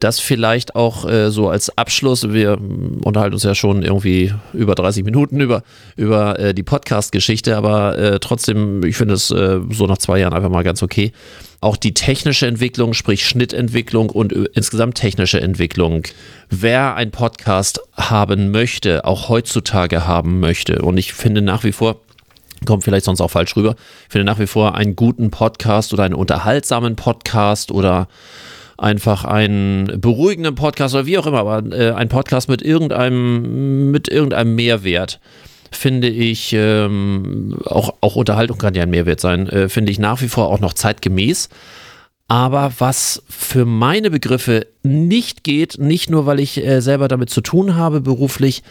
Das 0.00 0.18
vielleicht 0.18 0.74
auch 0.74 1.08
äh, 1.08 1.30
so 1.30 1.48
als 1.48 1.78
Abschluss. 1.78 2.32
Wir 2.32 2.56
mm, 2.56 3.02
unterhalten 3.04 3.34
uns 3.34 3.44
ja 3.44 3.54
schon 3.54 3.82
irgendwie 3.82 4.34
über 4.52 4.74
30 4.74 5.04
Minuten 5.04 5.40
über, 5.40 5.62
über 5.94 6.40
äh, 6.40 6.54
die 6.54 6.64
Podcast-Geschichte, 6.64 7.56
aber 7.56 7.96
äh, 7.96 8.18
trotzdem, 8.18 8.82
ich 8.82 8.96
finde 8.96 9.14
es 9.14 9.30
äh, 9.30 9.60
so 9.70 9.86
nach 9.86 9.98
zwei 9.98 10.18
Jahren 10.18 10.32
einfach 10.32 10.50
mal 10.50 10.64
ganz 10.64 10.82
okay. 10.82 11.12
Auch 11.60 11.76
die 11.76 11.94
technische 11.94 12.46
Entwicklung, 12.46 12.92
sprich 12.92 13.26
Schnittentwicklung 13.26 14.10
und 14.10 14.32
äh, 14.32 14.44
insgesamt 14.54 14.96
technische 14.96 15.40
Entwicklung. 15.40 16.02
Wer 16.50 16.94
einen 16.94 17.10
Podcast 17.10 17.80
haben 17.94 18.50
möchte, 18.50 19.04
auch 19.04 19.28
heutzutage 19.28 20.06
haben 20.06 20.40
möchte, 20.40 20.82
und 20.82 20.98
ich 20.98 21.12
finde 21.12 21.42
nach 21.42 21.64
wie 21.64 21.72
vor, 21.72 22.00
kommt 22.64 22.84
vielleicht 22.84 23.04
sonst 23.04 23.20
auch 23.20 23.30
falsch 23.30 23.56
rüber. 23.56 23.74
Ich 24.06 24.12
finde 24.12 24.24
nach 24.24 24.38
wie 24.38 24.46
vor 24.46 24.74
einen 24.74 24.96
guten 24.96 25.30
Podcast 25.30 25.92
oder 25.92 26.04
einen 26.04 26.14
unterhaltsamen 26.14 26.96
Podcast 26.96 27.70
oder 27.70 28.08
einfach 28.78 29.24
einen 29.24 30.00
beruhigenden 30.00 30.54
Podcast 30.54 30.94
oder 30.94 31.06
wie 31.06 31.18
auch 31.18 31.26
immer, 31.26 31.40
aber 31.40 31.64
äh, 31.72 31.92
ein 31.92 32.08
Podcast 32.08 32.48
mit 32.48 32.62
irgendeinem, 32.62 33.90
mit 33.90 34.08
irgendeinem 34.08 34.54
Mehrwert 34.54 35.20
finde 35.70 36.08
ich, 36.08 36.52
ähm, 36.52 37.56
auch, 37.64 37.94
auch 38.00 38.16
Unterhaltung 38.16 38.58
kann 38.58 38.74
ja 38.74 38.82
ein 38.82 38.90
Mehrwert 38.90 39.20
sein, 39.20 39.48
äh, 39.48 39.68
finde 39.68 39.92
ich 39.92 39.98
nach 39.98 40.20
wie 40.20 40.28
vor 40.28 40.48
auch 40.48 40.60
noch 40.60 40.72
zeitgemäß. 40.72 41.48
Aber 42.28 42.72
was 42.78 43.22
für 43.28 43.64
meine 43.64 44.10
Begriffe 44.10 44.66
nicht 44.82 45.44
geht, 45.44 45.78
nicht 45.78 46.10
nur, 46.10 46.26
weil 46.26 46.40
ich 46.40 46.64
äh, 46.64 46.80
selber 46.80 47.06
damit 47.08 47.30
zu 47.30 47.40
tun 47.40 47.76
habe 47.76 48.00
beruflich, 48.00 48.62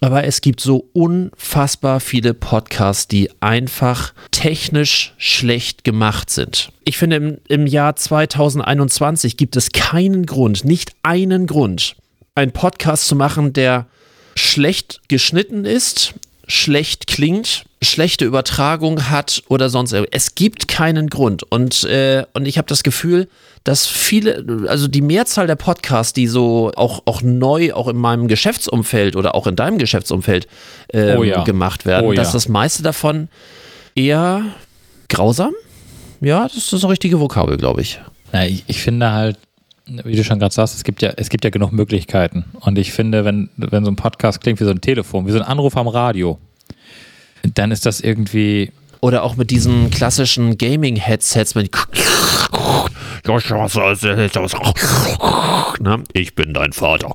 aber 0.00 0.24
es 0.24 0.40
gibt 0.40 0.60
so 0.60 0.88
unfassbar 0.92 2.00
viele 2.00 2.34
Podcasts, 2.34 3.08
die 3.08 3.30
einfach 3.40 4.12
technisch 4.30 5.14
schlecht 5.16 5.84
gemacht 5.84 6.28
sind. 6.28 6.70
Ich 6.84 6.98
finde, 6.98 7.16
im, 7.16 7.38
im 7.48 7.66
Jahr 7.66 7.96
2021 7.96 9.36
gibt 9.36 9.56
es 9.56 9.70
keinen 9.72 10.26
Grund, 10.26 10.64
nicht 10.64 10.92
einen 11.02 11.46
Grund, 11.46 11.96
einen 12.34 12.52
Podcast 12.52 13.08
zu 13.08 13.16
machen, 13.16 13.52
der 13.54 13.86
schlecht 14.36 15.00
geschnitten 15.08 15.64
ist, 15.64 16.14
schlecht 16.46 17.06
klingt, 17.08 17.64
schlechte 17.82 18.24
Übertragung 18.24 19.10
hat 19.10 19.42
oder 19.48 19.68
sonst 19.68 19.92
irgendwas. 19.92 20.12
Es 20.14 20.34
gibt 20.34 20.68
keinen 20.68 21.08
Grund. 21.08 21.42
Und, 21.42 21.84
äh, 21.84 22.24
und 22.34 22.46
ich 22.46 22.58
habe 22.58 22.68
das 22.68 22.82
Gefühl, 22.82 23.28
dass 23.64 23.86
viele, 23.86 24.66
also 24.68 24.86
die 24.86 25.00
Mehrzahl 25.00 25.48
der 25.48 25.56
Podcasts, 25.56 26.12
die 26.12 26.28
so 26.28 26.70
auch, 26.76 27.02
auch 27.06 27.22
neu, 27.22 27.72
auch 27.72 27.88
in 27.88 27.96
meinem 27.96 28.28
Geschäftsumfeld 28.28 29.16
oder 29.16 29.34
auch 29.34 29.48
in 29.48 29.56
deinem 29.56 29.78
Geschäftsumfeld 29.78 30.46
ähm, 30.92 31.18
Oh 31.18 31.24
ja. 31.24 31.42
gemacht 31.42 31.84
werden, 31.84 32.06
Oh 32.06 32.12
ja. 32.12 32.16
dass 32.16 32.30
das 32.30 32.48
meiste 32.48 32.84
davon 32.84 33.28
eher 33.96 34.42
grausam, 35.08 35.52
ja, 36.20 36.44
das 36.44 36.56
ist 36.56 36.72
das 36.72 36.88
richtige 36.88 37.18
Vokabel, 37.18 37.56
glaube 37.56 37.80
ich. 37.80 38.00
Na, 38.32 38.46
ich, 38.46 38.62
ich 38.68 38.80
finde 38.82 39.10
halt, 39.12 39.36
wie 39.86 40.16
du 40.16 40.24
schon 40.24 40.38
gerade 40.38 40.54
sagst, 40.54 40.74
es 40.74 40.84
gibt 40.84 41.02
ja, 41.02 41.12
es 41.16 41.28
gibt 41.28 41.44
ja 41.44 41.50
genug 41.50 41.72
Möglichkeiten. 41.72 42.44
Und 42.60 42.78
ich 42.78 42.92
finde, 42.92 43.24
wenn, 43.24 43.50
wenn 43.56 43.84
so 43.84 43.90
ein 43.90 43.96
Podcast 43.96 44.40
klingt 44.40 44.60
wie 44.60 44.64
so 44.64 44.70
ein 44.70 44.80
Telefon, 44.80 45.26
wie 45.26 45.32
so 45.32 45.38
ein 45.38 45.44
Anruf 45.44 45.76
am 45.76 45.88
Radio, 45.88 46.38
dann 47.54 47.70
ist 47.70 47.86
das 47.86 48.00
irgendwie. 48.00 48.72
Oder 49.00 49.22
auch 49.22 49.36
mit 49.36 49.50
diesen 49.50 49.90
klassischen 49.90 50.58
Gaming-Headsets 50.58 51.54
mit 51.54 51.70
Na, 55.80 55.98
ich 56.12 56.34
bin 56.34 56.54
dein 56.54 56.72
Vater. 56.72 57.12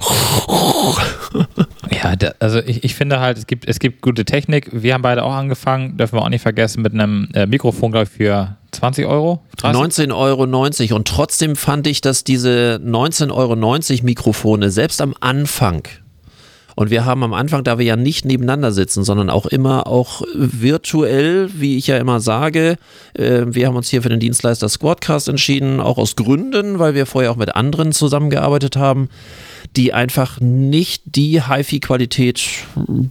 Ja, 1.92 2.16
da, 2.16 2.34
also 2.40 2.60
ich, 2.60 2.84
ich 2.84 2.96
finde 2.96 3.20
halt, 3.20 3.38
es 3.38 3.48
gibt, 3.48 3.68
es 3.68 3.80
gibt 3.80 4.02
gute 4.02 4.26
Technik. 4.26 4.70
Wir 4.72 4.94
haben 4.94 5.02
beide 5.02 5.24
auch 5.24 5.34
angefangen, 5.34 5.98
dürfen 5.98 6.18
wir 6.18 6.24
auch 6.24 6.30
nicht 6.30 6.42
vergessen, 6.42 6.82
mit 6.82 6.94
einem 6.94 7.30
äh, 7.34 7.46
Mikrofon, 7.46 7.92
glaube 7.92 8.06
ich, 8.06 8.18
für 8.18 8.58
20 8.72 9.06
Euro. 9.06 9.44
30? 9.58 10.08
19,90 10.10 10.14
Euro. 10.16 10.96
Und 10.96 11.08
trotzdem 11.08 11.56
fand 11.56 11.88
ich, 11.88 12.02
dass 12.02 12.24
diese 12.24 12.80
19,90 12.84 13.32
Euro 13.32 13.56
Mikrofone 14.04 14.70
selbst 14.70 15.02
am 15.02 15.16
Anfang, 15.20 15.84
und 16.76 16.90
wir 16.90 17.06
haben 17.06 17.24
am 17.24 17.34
Anfang, 17.34 17.64
da 17.64 17.78
wir 17.78 17.86
ja 17.86 17.96
nicht 17.96 18.26
nebeneinander 18.26 18.72
sitzen, 18.72 19.04
sondern 19.04 19.30
auch 19.30 19.46
immer 19.46 19.88
auch 19.88 20.22
virtuell, 20.34 21.50
wie 21.54 21.78
ich 21.78 21.88
ja 21.88 21.98
immer 21.98 22.20
sage, 22.20 22.78
äh, 23.14 23.44
wir 23.46 23.68
haben 23.68 23.76
uns 23.76 23.90
hier 23.90 24.02
für 24.02 24.10
den 24.10 24.20
Dienstleister 24.20 24.70
Squadcast 24.70 25.28
entschieden, 25.28 25.80
auch 25.80 25.98
aus 25.98 26.16
Gründen, 26.16 26.80
weil 26.80 26.94
wir 26.94 27.06
vorher 27.06 27.32
auch 27.32 27.36
mit 27.36 27.56
anderen 27.56 27.92
zusammengearbeitet 27.92 28.76
haben, 28.76 29.10
die 29.76 29.94
einfach 29.94 30.40
nicht 30.40 31.04
die 31.06 31.44
HiFi-Qualität, 31.44 32.42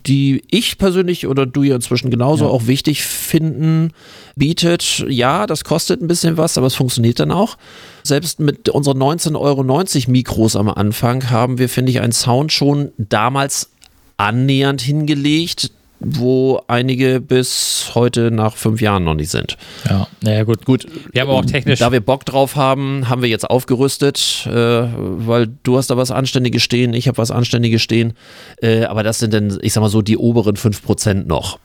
die 0.07 0.42
ich 0.51 0.78
persönlich 0.78 1.26
oder 1.26 1.46
du 1.46 1.62
ja 1.62 1.74
inzwischen 1.74 2.11
genauso 2.11 2.44
Ja. 2.44 2.51
auch 2.51 2.66
wichtig 2.66 3.03
finden, 3.03 3.92
bietet. 4.36 5.05
Ja, 5.09 5.46
das 5.46 5.64
kostet 5.64 6.01
ein 6.03 6.09
bisschen 6.09 6.36
was, 6.36 6.59
aber 6.59 6.66
es 6.66 6.74
funktioniert 6.74 7.20
dann 7.20 7.30
auch. 7.30 7.57
Selbst 8.03 8.40
mit 8.40 8.68
unseren 8.68 8.98
19,90 8.98 9.36
Euro 9.36 10.11
Mikros 10.11 10.57
am 10.57 10.68
Anfang 10.68 11.30
haben 11.30 11.59
wir, 11.59 11.68
finde 11.68 11.92
ich, 11.92 12.01
einen 12.01 12.12
Sound 12.12 12.53
schon 12.53 12.92
damals 12.96 13.70
annähernd 14.16 14.80
hingelegt, 14.82 15.70
wo 16.01 16.62
einige 16.66 17.20
bis 17.20 17.92
heute 17.94 18.30
nach 18.30 18.57
fünf 18.57 18.80
Jahren 18.80 19.05
noch 19.05 19.14
nicht 19.14 19.30
sind. 19.30 19.59
Ja, 19.88 20.07
naja, 20.22 20.44
gut. 20.44 20.64
Gut, 20.64 20.86
Wir 21.12 21.22
haben 21.22 21.30
auch 21.30 21.44
technisch. 21.44 21.78
da 21.78 21.92
wir 21.92 22.01
Bock 22.01 22.24
drauf 22.24 22.57
haben, 22.57 23.09
haben 23.09 23.22
wir 23.22 23.28
jetzt 23.28 23.48
aufgerüstet, 23.48 24.46
äh, 24.46 24.51
weil 24.51 25.48
du 25.62 25.76
hast 25.76 25.90
da 25.90 25.96
was 25.96 26.11
Anständiges 26.11 26.62
stehen, 26.62 26.94
ich 26.94 27.07
habe 27.07 27.18
was 27.18 27.30
Anständiges 27.30 27.82
stehen. 27.82 28.14
Äh, 28.62 28.84
aber 28.84 29.03
das 29.03 29.18
sind 29.18 29.34
dann, 29.34 29.59
ich 29.62 29.74
sag 29.74 29.82
mal 29.82 29.90
so, 29.90 30.01
die 30.01 30.16
oberen 30.16 30.57
5% 30.57 31.26
noch. 31.26 31.59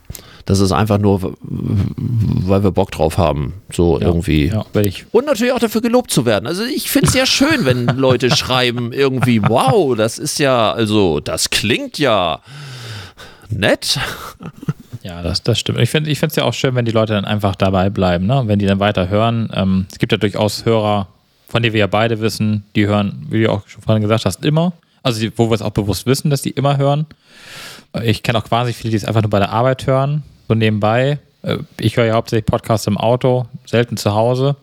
Das 0.46 0.60
ist 0.60 0.72
einfach 0.72 1.00
nur, 1.00 1.34
weil 1.42 2.64
wir 2.64 2.72
Bock 2.72 2.92
drauf 2.92 3.18
haben. 3.18 3.54
So 3.74 4.00
ja, 4.00 4.06
irgendwie. 4.06 4.48
Ja. 4.48 4.66
Und 5.12 5.26
natürlich 5.26 5.54
auch 5.54 5.60
dafür 5.60 5.82
gelobt 5.82 6.12
zu 6.12 6.26
werden. 6.26 6.46
Also 6.46 6.64
ich 6.64 6.92
finde 6.92 7.08
es 7.08 7.16
ja 7.16 7.26
schön, 7.26 7.66
wenn 7.66 7.86
Leute 7.98 8.36
schreiben 8.36 8.94
irgendwie, 8.94 9.42
wow, 9.42 9.96
das 9.96 10.20
ist 10.20 10.38
ja, 10.38 10.72
also 10.72 11.20
das 11.20 11.50
klingt 11.50 11.98
ja. 11.98 12.42
Nett. 13.50 14.00
Ja, 15.04 15.22
das, 15.22 15.44
das 15.44 15.60
stimmt. 15.60 15.80
Ich 15.80 15.90
finde 15.90 16.12
es 16.12 16.36
ja 16.36 16.44
auch 16.44 16.54
schön, 16.54 16.74
wenn 16.76 16.86
die 16.86 16.92
Leute 16.92 17.14
dann 17.14 17.26
einfach 17.26 17.56
dabei 17.56 17.90
bleiben, 17.90 18.26
ne? 18.26 18.44
wenn 18.46 18.60
die 18.60 18.66
dann 18.66 18.80
weiter 18.80 19.08
hören. 19.10 19.50
Ähm, 19.54 19.86
es 19.92 20.00
gibt 20.00 20.12
ja 20.12 20.18
durchaus 20.18 20.66
Hörer, 20.66 21.08
von 21.48 21.62
denen 21.62 21.74
wir 21.74 21.80
ja 21.82 21.88
beide 21.88 22.20
wissen, 22.22 22.64
die 22.76 22.88
hören, 22.88 23.26
wie 23.30 23.44
du 23.44 23.52
auch 23.52 23.68
schon 23.68 23.82
vorhin 23.84 24.02
gesagt 24.02 24.26
hast, 24.26 24.44
immer. 24.44 24.74
Also 25.04 25.20
die, 25.20 25.32
wo 25.38 25.50
wir 25.50 25.56
es 25.56 25.62
auch 25.62 25.72
bewusst 25.72 26.08
wissen, 26.08 26.32
dass 26.32 26.42
die 26.42 26.50
immer 26.50 26.78
hören. 26.78 27.06
Ich 28.04 28.24
kenne 28.24 28.40
auch 28.40 28.44
quasi 28.44 28.74
viele, 28.74 28.90
die 28.92 28.98
es 28.98 29.06
einfach 29.06 29.22
nur 29.22 29.30
bei 29.30 29.40
der 29.40 29.52
Arbeit 29.52 29.86
hören, 29.86 30.24
so 30.48 30.56
nebenbei. 30.56 31.20
Äh, 31.44 31.58
Ich 31.80 31.98
höre 31.98 32.06
ja 32.06 32.14
hauptsächlich 32.16 32.48
Podcasts 32.48 32.88
im 32.88 32.98
Auto, 32.98 33.46
selten 33.66 33.98
zu 33.98 34.14
Hause. 34.16 34.56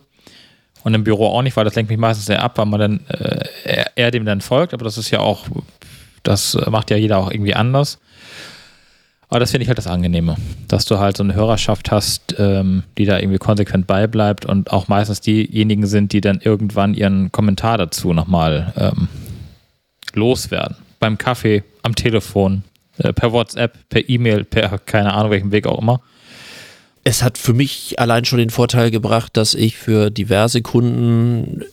Und 0.83 0.93
im 0.93 1.05
Büro 1.05 1.27
auch 1.27 1.41
nicht, 1.41 1.55
weil 1.55 1.63
das 1.63 1.75
lenkt 1.75 1.89
mich 1.89 1.97
meistens 1.97 2.25
sehr 2.25 2.43
ab, 2.43 2.57
weil 2.57 2.65
man 2.65 2.79
dann 2.81 2.99
äh, 3.07 3.85
eher 3.95 4.11
dem 4.11 4.25
dann 4.25 4.41
folgt. 4.41 4.73
Aber 4.73 4.83
das 4.83 4.97
ist 4.97 5.09
ja 5.11 5.19
auch, 5.21 5.45
das 6.23 6.57
macht 6.69 6.91
ja 6.91 6.97
jeder 6.97 7.19
auch 7.19 7.31
irgendwie 7.31 7.55
anders. 7.55 7.99
Aber 9.33 9.39
das 9.39 9.49
finde 9.49 9.63
ich 9.63 9.67
halt 9.67 9.79
das 9.79 9.87
Angenehme, 9.87 10.35
dass 10.67 10.85
du 10.85 10.99
halt 10.99 11.17
so 11.17 11.23
eine 11.23 11.33
Hörerschaft 11.33 11.89
hast, 11.89 12.35
ähm, 12.37 12.83
die 12.99 13.05
da 13.05 13.17
irgendwie 13.17 13.39
konsequent 13.39 13.87
beibleibt 13.87 14.45
und 14.45 14.71
auch 14.71 14.89
meistens 14.89 15.21
diejenigen 15.21 15.87
sind, 15.87 16.13
die 16.13 16.21
dann 16.21 16.39
irgendwann 16.39 16.93
ihren 16.93 17.31
Kommentar 17.31 17.79
dazu 17.79 18.13
nochmal 18.13 18.73
ähm, 18.77 19.07
loswerden. 20.13 20.77
Beim 20.99 21.17
Kaffee, 21.17 21.63
am 21.81 21.95
Telefon, 21.95 22.61
äh, 22.99 23.11
per 23.11 23.31
WhatsApp, 23.31 23.75
per 23.89 24.07
E-Mail, 24.07 24.43
per 24.43 24.77
keine 24.77 25.15
Ahnung 25.15 25.31
welchem 25.31 25.51
Weg 25.51 25.65
auch 25.65 25.81
immer. 25.81 26.01
Es 27.03 27.23
hat 27.23 27.39
für 27.39 27.55
mich 27.55 27.99
allein 27.99 28.25
schon 28.25 28.37
den 28.37 28.51
Vorteil 28.51 28.91
gebracht, 28.91 29.35
dass 29.35 29.55
ich 29.55 29.77
für 29.77 30.11
diverse 30.11 30.61
Kunden 30.61 31.63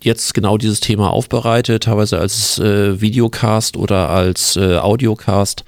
jetzt 0.00 0.32
genau 0.32 0.56
dieses 0.56 0.80
Thema 0.80 1.10
aufbereite, 1.10 1.80
teilweise 1.80 2.18
als 2.18 2.58
äh, 2.60 2.98
Videocast 2.98 3.76
oder 3.76 4.08
als 4.08 4.56
äh, 4.56 4.78
Audiocast. 4.78 5.66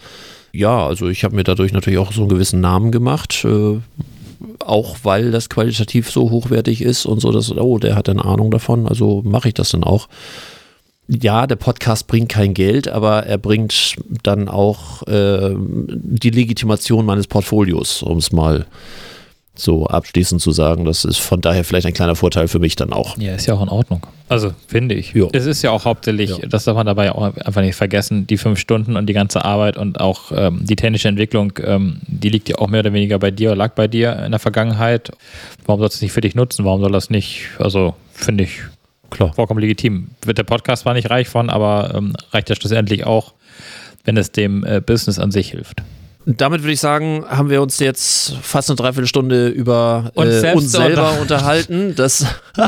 Ja, 0.52 0.86
also 0.86 1.08
ich 1.08 1.24
habe 1.24 1.34
mir 1.34 1.44
dadurch 1.44 1.72
natürlich 1.72 1.98
auch 1.98 2.12
so 2.12 2.22
einen 2.22 2.28
gewissen 2.28 2.60
Namen 2.60 2.92
gemacht, 2.92 3.44
äh, 3.44 3.78
auch 4.58 4.96
weil 5.02 5.30
das 5.30 5.48
qualitativ 5.48 6.10
so 6.10 6.30
hochwertig 6.30 6.82
ist 6.82 7.06
und 7.06 7.20
so, 7.20 7.32
dass, 7.32 7.50
oh, 7.50 7.78
der 7.78 7.96
hat 7.96 8.08
eine 8.08 8.24
Ahnung 8.24 8.50
davon, 8.50 8.86
also 8.86 9.22
mache 9.24 9.48
ich 9.48 9.54
das 9.54 9.70
dann 9.70 9.82
auch. 9.82 10.08
Ja, 11.08 11.46
der 11.46 11.56
Podcast 11.56 12.06
bringt 12.06 12.28
kein 12.28 12.54
Geld, 12.54 12.88
aber 12.88 13.24
er 13.26 13.38
bringt 13.38 13.96
dann 14.22 14.48
auch 14.48 15.02
äh, 15.06 15.54
die 15.56 16.30
Legitimation 16.30 17.04
meines 17.04 17.26
Portfolios, 17.26 18.02
um 18.02 18.18
es 18.18 18.30
mal 18.30 18.66
so 19.54 19.86
abschließend 19.86 20.40
zu 20.40 20.50
sagen. 20.50 20.84
Das 20.86 21.04
ist 21.04 21.18
von 21.18 21.40
daher 21.42 21.62
vielleicht 21.64 21.86
ein 21.86 21.92
kleiner 21.92 22.16
Vorteil 22.16 22.48
für 22.48 22.58
mich 22.58 22.74
dann 22.74 22.92
auch. 22.92 23.18
Ja, 23.18 23.34
ist 23.34 23.46
ja 23.46 23.52
auch 23.54 23.62
in 23.62 23.68
Ordnung. 23.68 24.06
Also 24.28 24.52
finde 24.66 24.94
ich. 24.94 25.12
Ja. 25.12 25.26
Es 25.32 25.44
ist 25.44 25.60
ja 25.62 25.70
auch 25.70 25.84
hauptsächlich, 25.84 26.30
Ja. 26.30 26.46
das 26.48 26.64
darf 26.64 26.74
man 26.74 26.86
dabei 26.86 27.12
auch 27.12 27.22
einfach 27.36 27.60
nicht 27.60 27.74
vergessen, 27.76 28.26
die 28.26 28.38
fünf 28.38 28.58
Stunden 28.58 28.96
und 28.96 29.06
die 29.06 29.12
ganze 29.12 29.44
Arbeit 29.44 29.76
und 29.76 30.00
auch 30.00 30.32
ähm, 30.34 30.60
die 30.64 30.74
technische 30.76 31.08
Entwicklung, 31.08 31.52
ähm, 31.62 31.98
die 32.06 32.30
liegt 32.30 32.48
ja 32.48 32.56
auch 32.58 32.68
mehr 32.68 32.80
oder 32.80 32.94
weniger 32.94 33.18
bei 33.18 33.30
dir 33.30 33.50
oder 33.50 33.56
lag 33.56 33.74
bei 33.74 33.88
dir 33.88 34.16
in 34.24 34.30
der 34.32 34.40
Vergangenheit. 34.40 35.10
Warum 35.66 35.80
sollst 35.80 35.96
du 35.96 35.98
es 35.98 36.02
nicht 36.02 36.12
für 36.12 36.22
dich 36.22 36.34
nutzen? 36.34 36.64
Warum 36.64 36.80
soll 36.80 36.92
das 36.92 37.10
nicht, 37.10 37.48
also 37.58 37.94
finde 38.14 38.44
ich 38.44 38.52
Klar. 39.10 39.34
vollkommen 39.34 39.60
legitim. 39.60 40.08
Wird 40.24 40.38
der 40.38 40.44
Podcast 40.44 40.84
zwar 40.84 40.94
nicht 40.94 41.10
reich 41.10 41.28
von, 41.28 41.50
aber 41.50 41.92
ähm, 41.94 42.14
reicht 42.32 42.48
ja 42.48 42.56
schlussendlich 42.56 43.04
auch, 43.04 43.34
wenn 44.04 44.16
es 44.16 44.32
dem 44.32 44.64
äh, 44.64 44.80
Business 44.80 45.18
an 45.18 45.30
sich 45.30 45.50
hilft. 45.50 45.82
Damit 46.26 46.62
würde 46.62 46.72
ich 46.72 46.80
sagen, 46.80 47.24
haben 47.28 47.50
wir 47.50 47.60
uns 47.62 47.78
jetzt 47.80 48.36
fast 48.42 48.70
eine 48.70 48.76
Dreiviertelstunde 48.76 49.48
über 49.48 50.10
Uns 50.14 50.30
äh, 50.30 50.40
selbst 50.40 50.62
uns 50.62 50.72
selber 50.72 51.08
unter- 51.10 51.20
unterhalten. 51.22 51.94
Das, 51.96 52.24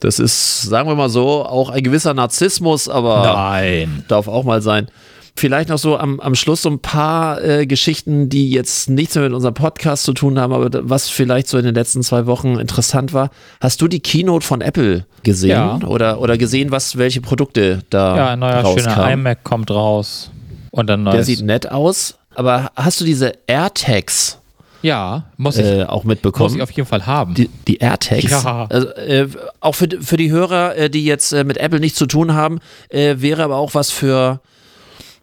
das 0.00 0.18
ist, 0.18 0.62
sagen 0.62 0.88
wir 0.88 0.94
mal 0.94 1.08
so, 1.08 1.44
auch 1.44 1.70
ein 1.70 1.82
gewisser 1.82 2.14
Narzissmus, 2.14 2.88
aber 2.88 3.22
Nein. 3.22 4.04
darf 4.08 4.28
auch 4.28 4.44
mal 4.44 4.60
sein. 4.62 4.88
Vielleicht 5.36 5.68
noch 5.68 5.78
so 5.78 5.98
am, 5.98 6.20
am 6.20 6.36
Schluss 6.36 6.62
so 6.62 6.70
ein 6.70 6.78
paar 6.78 7.42
äh, 7.42 7.66
Geschichten, 7.66 8.28
die 8.28 8.50
jetzt 8.50 8.88
nichts 8.88 9.16
mehr 9.16 9.24
mit 9.24 9.32
unserem 9.32 9.54
Podcast 9.54 10.04
zu 10.04 10.12
tun 10.12 10.38
haben, 10.38 10.52
aber 10.52 10.68
was 10.88 11.08
vielleicht 11.08 11.48
so 11.48 11.58
in 11.58 11.64
den 11.64 11.74
letzten 11.74 12.04
zwei 12.04 12.26
Wochen 12.26 12.56
interessant 12.60 13.12
war. 13.12 13.30
Hast 13.60 13.80
du 13.82 13.88
die 13.88 13.98
Keynote 13.98 14.46
von 14.46 14.60
Apple 14.60 15.06
gesehen? 15.24 15.50
Ja. 15.50 15.80
Oder, 15.86 16.20
oder 16.20 16.38
gesehen, 16.38 16.70
was, 16.70 16.98
welche 16.98 17.20
Produkte 17.20 17.80
da 17.90 18.16
Ja, 18.16 18.28
ein 18.34 18.38
neuer 18.38 18.60
schöner 18.64 18.90
rauskamen? 18.92 19.12
iMac 19.20 19.42
kommt 19.42 19.72
raus. 19.72 20.30
Und 20.74 20.88
dann 20.88 21.04
Der 21.04 21.14
neues. 21.14 21.26
sieht 21.26 21.42
nett 21.42 21.70
aus, 21.70 22.18
aber 22.34 22.72
hast 22.74 23.00
du 23.00 23.04
diese 23.04 23.32
AirTags 23.46 24.38
ja, 24.82 25.24
muss 25.38 25.56
ich, 25.56 25.64
äh, 25.64 25.84
auch 25.84 26.04
muss 26.04 26.10
mitbekommen? 26.10 26.56
ich 26.56 26.62
auf 26.62 26.70
jeden 26.72 26.86
Fall 26.86 27.06
haben. 27.06 27.32
die, 27.32 27.48
die 27.66 27.78
AirTags. 27.78 28.30
Ja. 28.30 28.66
Also, 28.68 28.88
äh, 28.88 29.28
auch 29.60 29.74
für, 29.74 29.88
für 30.00 30.18
die 30.18 30.30
Hörer, 30.30 30.76
äh, 30.76 30.90
die 30.90 31.06
jetzt 31.06 31.32
äh, 31.32 31.42
mit 31.42 31.56
Apple 31.56 31.80
nichts 31.80 31.96
zu 31.96 32.04
tun 32.06 32.34
haben, 32.34 32.58
äh, 32.90 33.14
wäre 33.18 33.44
aber 33.44 33.56
auch 33.56 33.74
was 33.74 33.90
für, 33.90 34.40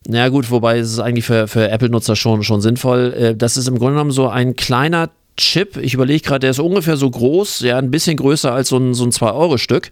na 0.07 0.29
gut, 0.29 0.49
wobei 0.49 0.79
es 0.79 0.91
ist 0.93 0.99
eigentlich 0.99 1.25
für, 1.25 1.47
für 1.47 1.69
Apple-Nutzer 1.69 2.15
schon, 2.15 2.41
schon 2.41 2.61
sinnvoll. 2.61 3.13
Äh, 3.13 3.35
das 3.35 3.55
ist 3.55 3.67
im 3.67 3.77
Grunde 3.77 3.93
genommen 3.93 4.11
so 4.11 4.29
ein 4.29 4.55
kleiner 4.55 5.11
Chip. 5.37 5.77
Ich 5.77 5.93
überlege 5.93 6.21
gerade, 6.21 6.39
der 6.39 6.51
ist 6.51 6.59
ungefähr 6.59 6.97
so 6.97 7.11
groß, 7.11 7.59
ja, 7.59 7.77
ein 7.77 7.91
bisschen 7.91 8.17
größer 8.17 8.51
als 8.51 8.69
so 8.69 8.77
ein, 8.77 8.95
so 8.95 9.03
ein 9.03 9.11
2-Euro-Stück. 9.11 9.91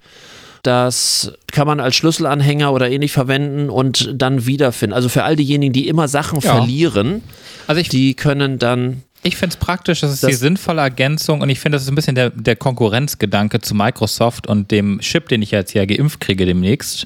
Das 0.64 1.32
kann 1.52 1.66
man 1.68 1.80
als 1.80 1.96
Schlüsselanhänger 1.96 2.72
oder 2.74 2.90
ähnlich 2.90 3.12
verwenden 3.12 3.70
und 3.70 4.10
dann 4.14 4.46
wiederfinden. 4.46 4.94
Also 4.94 5.08
für 5.10 5.24
all 5.24 5.36
diejenigen, 5.36 5.74
die 5.74 5.88
immer 5.88 6.08
Sachen 6.08 6.40
Ja. 6.40 6.56
verlieren, 6.56 7.24
Also 7.68 7.82
die 7.84 8.14
können 8.16 8.58
dann 8.60 9.04
ich 9.22 9.36
finde 9.36 9.54
es 9.54 9.58
praktisch, 9.58 10.00
das 10.00 10.14
ist 10.14 10.24
Das- 10.24 10.30
die 10.30 10.36
sinnvolle 10.38 10.82
Ergänzung 10.82 11.42
und 11.42 11.50
ich 11.50 11.60
finde, 11.60 11.76
das 11.76 11.84
ist 11.84 11.90
ein 11.90 11.96
bisschen 11.96 12.16
der, 12.16 12.30
der 12.30 12.56
Konkurrenzgedanke 12.56 13.60
zu 13.60 13.76
Microsoft 13.76 14.48
und 14.48 14.72
dem 14.72 15.00
Chip, 15.02 15.28
den 15.28 15.42
ich 15.42 15.52
jetzt 15.52 15.74
ja 15.74 15.84
geimpft 15.86 16.22
kriege 16.22 16.46
demnächst. 16.46 17.06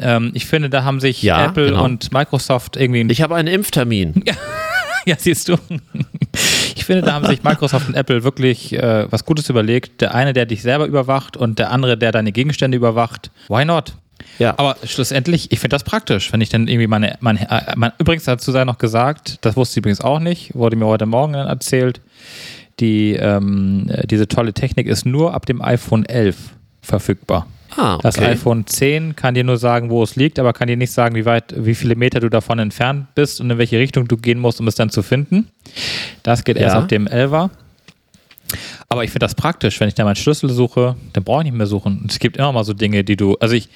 Ähm, 0.00 0.30
ich 0.34 0.46
finde, 0.46 0.70
da 0.70 0.84
haben 0.84 1.00
sich 1.00 1.22
Ja, 1.22 1.44
Apple 1.46 1.66
genau. 1.70 1.84
und 1.84 2.12
Microsoft 2.12 2.76
irgendwie 2.78 3.06
Ich 3.12 3.20
habe 3.20 3.34
einen 3.36 3.48
Impftermin. 3.48 4.24
Ja, 5.06 5.14
siehst 5.18 5.48
du. 5.48 5.56
Ich 6.78 6.84
finde, 6.84 7.02
da 7.02 7.12
haben 7.12 7.26
sich 7.26 7.42
Microsoft 7.42 7.88
und 7.88 7.96
Apple 7.96 8.22
wirklich 8.22 8.72
äh, 8.72 9.10
was 9.10 9.24
Gutes 9.24 9.50
überlegt. 9.50 10.00
Der 10.00 10.14
eine, 10.14 10.32
der 10.32 10.46
dich 10.46 10.62
selber 10.62 10.86
überwacht 10.86 11.36
und 11.36 11.58
der 11.58 11.72
andere, 11.72 11.98
der 11.98 12.12
deine 12.12 12.30
Gegenstände 12.30 12.76
überwacht. 12.76 13.32
Why 13.48 13.64
not? 13.64 13.94
Ja. 14.38 14.54
Aber 14.56 14.76
schlussendlich, 14.84 15.50
ich 15.50 15.58
finde 15.58 15.74
das 15.74 15.82
praktisch, 15.82 16.32
wenn 16.32 16.40
ich 16.40 16.50
dann 16.50 16.68
irgendwie 16.68 16.86
meine, 16.86 17.16
meine, 17.18 17.50
äh, 17.50 17.74
mein, 17.74 17.90
übrigens 17.98 18.24
dazu 18.24 18.52
sei 18.52 18.64
noch 18.64 18.78
gesagt, 18.78 19.38
das 19.40 19.56
wusste 19.56 19.74
ich 19.74 19.76
übrigens 19.78 20.00
auch 20.00 20.20
nicht, 20.20 20.54
wurde 20.54 20.76
mir 20.76 20.86
heute 20.86 21.06
Morgen 21.06 21.34
erzählt, 21.34 22.00
die, 22.78 23.14
ähm, 23.14 23.90
äh, 23.90 24.06
diese 24.06 24.28
tolle 24.28 24.52
Technik 24.52 24.86
ist 24.86 25.04
nur 25.04 25.34
ab 25.34 25.46
dem 25.46 25.60
iPhone 25.60 26.06
11 26.06 26.36
verfügbar. 26.80 27.48
Ah, 27.76 27.98
Das 28.02 28.16
okay. 28.18 28.28
iPhone 28.28 28.66
10 28.66 29.14
kann 29.16 29.34
dir 29.34 29.44
nur 29.44 29.56
sagen, 29.58 29.90
wo 29.90 30.02
es 30.02 30.16
liegt, 30.16 30.38
aber 30.38 30.52
kann 30.52 30.68
dir 30.68 30.76
nicht 30.76 30.92
sagen, 30.92 31.14
wie 31.14 31.24
weit, 31.26 31.54
wie 31.56 31.74
viele 31.74 31.96
Meter 31.96 32.20
du 32.20 32.28
davon 32.28 32.58
entfernt 32.58 33.06
bist 33.14 33.40
und 33.40 33.50
in 33.50 33.58
welche 33.58 33.78
Richtung 33.78 34.08
du 34.08 34.16
gehen 34.16 34.38
musst, 34.38 34.60
um 34.60 34.66
es 34.68 34.74
dann 34.74 34.90
zu 34.90 35.02
finden. 35.02 35.48
Das 36.22 36.44
geht 36.44 36.56
erst 36.56 36.74
Ja. 36.74 36.80
auf 36.80 36.86
dem 36.86 37.06
11er. 37.06 37.50
Aber 38.88 39.04
ich 39.04 39.10
finde 39.10 39.26
das 39.26 39.34
praktisch, 39.34 39.78
wenn 39.80 39.88
ich 39.88 39.94
da 39.94 40.04
meinen 40.04 40.16
Schlüssel 40.16 40.48
suche, 40.48 40.96
dann 41.12 41.22
brauche 41.22 41.40
ich 41.42 41.44
nicht 41.44 41.56
mehr 41.58 41.66
suchen. 41.66 41.98
Und 42.02 42.10
es 42.10 42.18
gibt 42.18 42.38
immer 42.38 42.50
mal 42.52 42.64
so 42.64 42.72
Dinge, 42.72 43.04
die 43.04 43.16
du, 43.16 43.36
also 43.40 43.54
ich, 43.54 43.68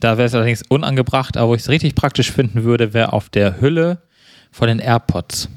da 0.00 0.18
wäre 0.18 0.24
es 0.26 0.34
allerdings 0.34 0.62
unangebracht, 0.68 1.36
aber 1.36 1.50
wo 1.50 1.54
ich 1.54 1.62
es 1.62 1.68
richtig 1.68 1.94
praktisch 1.94 2.32
finden 2.32 2.64
würde, 2.64 2.92
wäre 2.92 3.12
auf 3.12 3.28
der 3.28 3.60
Hülle 3.60 3.98
von 4.50 4.66
den 4.66 4.80
AirPods. 4.80 5.48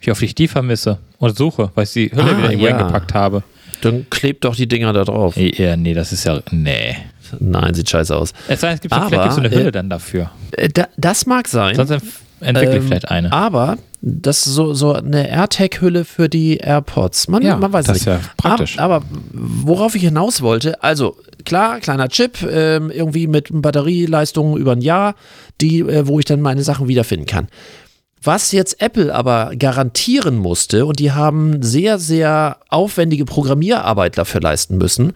Wie 0.00 0.10
oft 0.10 0.22
ich 0.22 0.34
die 0.34 0.48
vermisse 0.48 0.98
und 1.18 1.36
suche, 1.36 1.70
weil 1.74 1.84
ich 1.84 1.92
die 1.92 2.10
Hülle 2.10 2.22
Ah, 2.34 2.38
wieder 2.38 2.50
irgendwo 2.50 2.68
ja. 2.68 2.78
hingepackt 2.78 3.12
habe. 3.12 3.42
Dann 3.82 4.06
klebt 4.10 4.44
doch 4.44 4.56
die 4.56 4.66
Dinger 4.66 4.92
da 4.92 5.04
drauf. 5.04 5.36
Ja, 5.36 5.76
nee, 5.76 5.94
das 5.94 6.12
ist 6.12 6.24
ja, 6.24 6.40
nee. 6.50 6.96
Nein, 7.38 7.74
sieht 7.74 7.90
scheiße 7.90 8.16
aus. 8.16 8.32
Es 8.48 8.60
sei 8.60 8.68
denn, 8.68 8.74
es 8.76 8.80
gibt 8.80 8.94
so, 8.94 9.00
Aber, 9.00 9.08
vielleicht 9.08 9.22
gibt's 9.24 9.34
so 9.36 9.40
eine 9.42 9.50
Hülle 9.50 9.68
äh, 9.68 9.72
dann 9.72 9.90
dafür. 9.90 10.30
Äh, 10.52 10.68
da, 10.70 10.88
das 10.96 11.26
mag 11.26 11.46
sein. 11.48 11.74
Sonst 11.76 11.90
entwickle 12.40 12.76
ich 12.76 12.82
Ähm, 12.82 12.88
vielleicht 12.88 13.10
eine. 13.10 13.32
Aber 13.32 13.76
das 14.00 14.46
ist 14.46 14.54
so, 14.54 14.72
so 14.74 14.92
eine 14.94 15.28
AirTag-Hülle 15.28 16.04
für 16.04 16.28
die 16.28 16.56
AirPods. 16.58 17.28
Man, 17.28 17.42
Ja, 17.42 17.56
man 17.56 17.72
weiß 17.72 17.86
das 17.86 17.94
nicht. 17.94 18.02
ist 18.02 18.06
ja 18.06 18.20
praktisch. 18.36 18.78
Aber, 18.78 18.96
aber 18.96 19.06
worauf 19.32 19.94
ich 19.94 20.02
hinaus 20.02 20.40
wollte, 20.40 20.82
also 20.82 21.16
klar, 21.44 21.80
kleiner 21.80 22.08
Chip, 22.08 22.38
ähm, 22.48 22.90
irgendwie 22.90 23.26
mit 23.26 23.48
Batterieleistung 23.50 24.56
über 24.56 24.72
ein 24.72 24.80
Jahr, 24.80 25.14
die, 25.60 25.80
äh, 25.80 26.06
wo 26.06 26.18
ich 26.18 26.24
dann 26.24 26.40
meine 26.40 26.62
Sachen 26.62 26.88
wiederfinden 26.88 27.26
kann. 27.26 27.48
Was 28.22 28.52
jetzt 28.52 28.80
Apple 28.82 29.14
aber 29.14 29.52
garantieren 29.56 30.36
musste, 30.36 30.86
und 30.86 30.98
die 30.98 31.12
haben 31.12 31.62
sehr, 31.62 31.98
sehr 31.98 32.58
aufwendige 32.68 33.24
Programmierarbeit 33.24 34.18
dafür 34.18 34.40
leisten 34.40 34.76
müssen, 34.78 35.12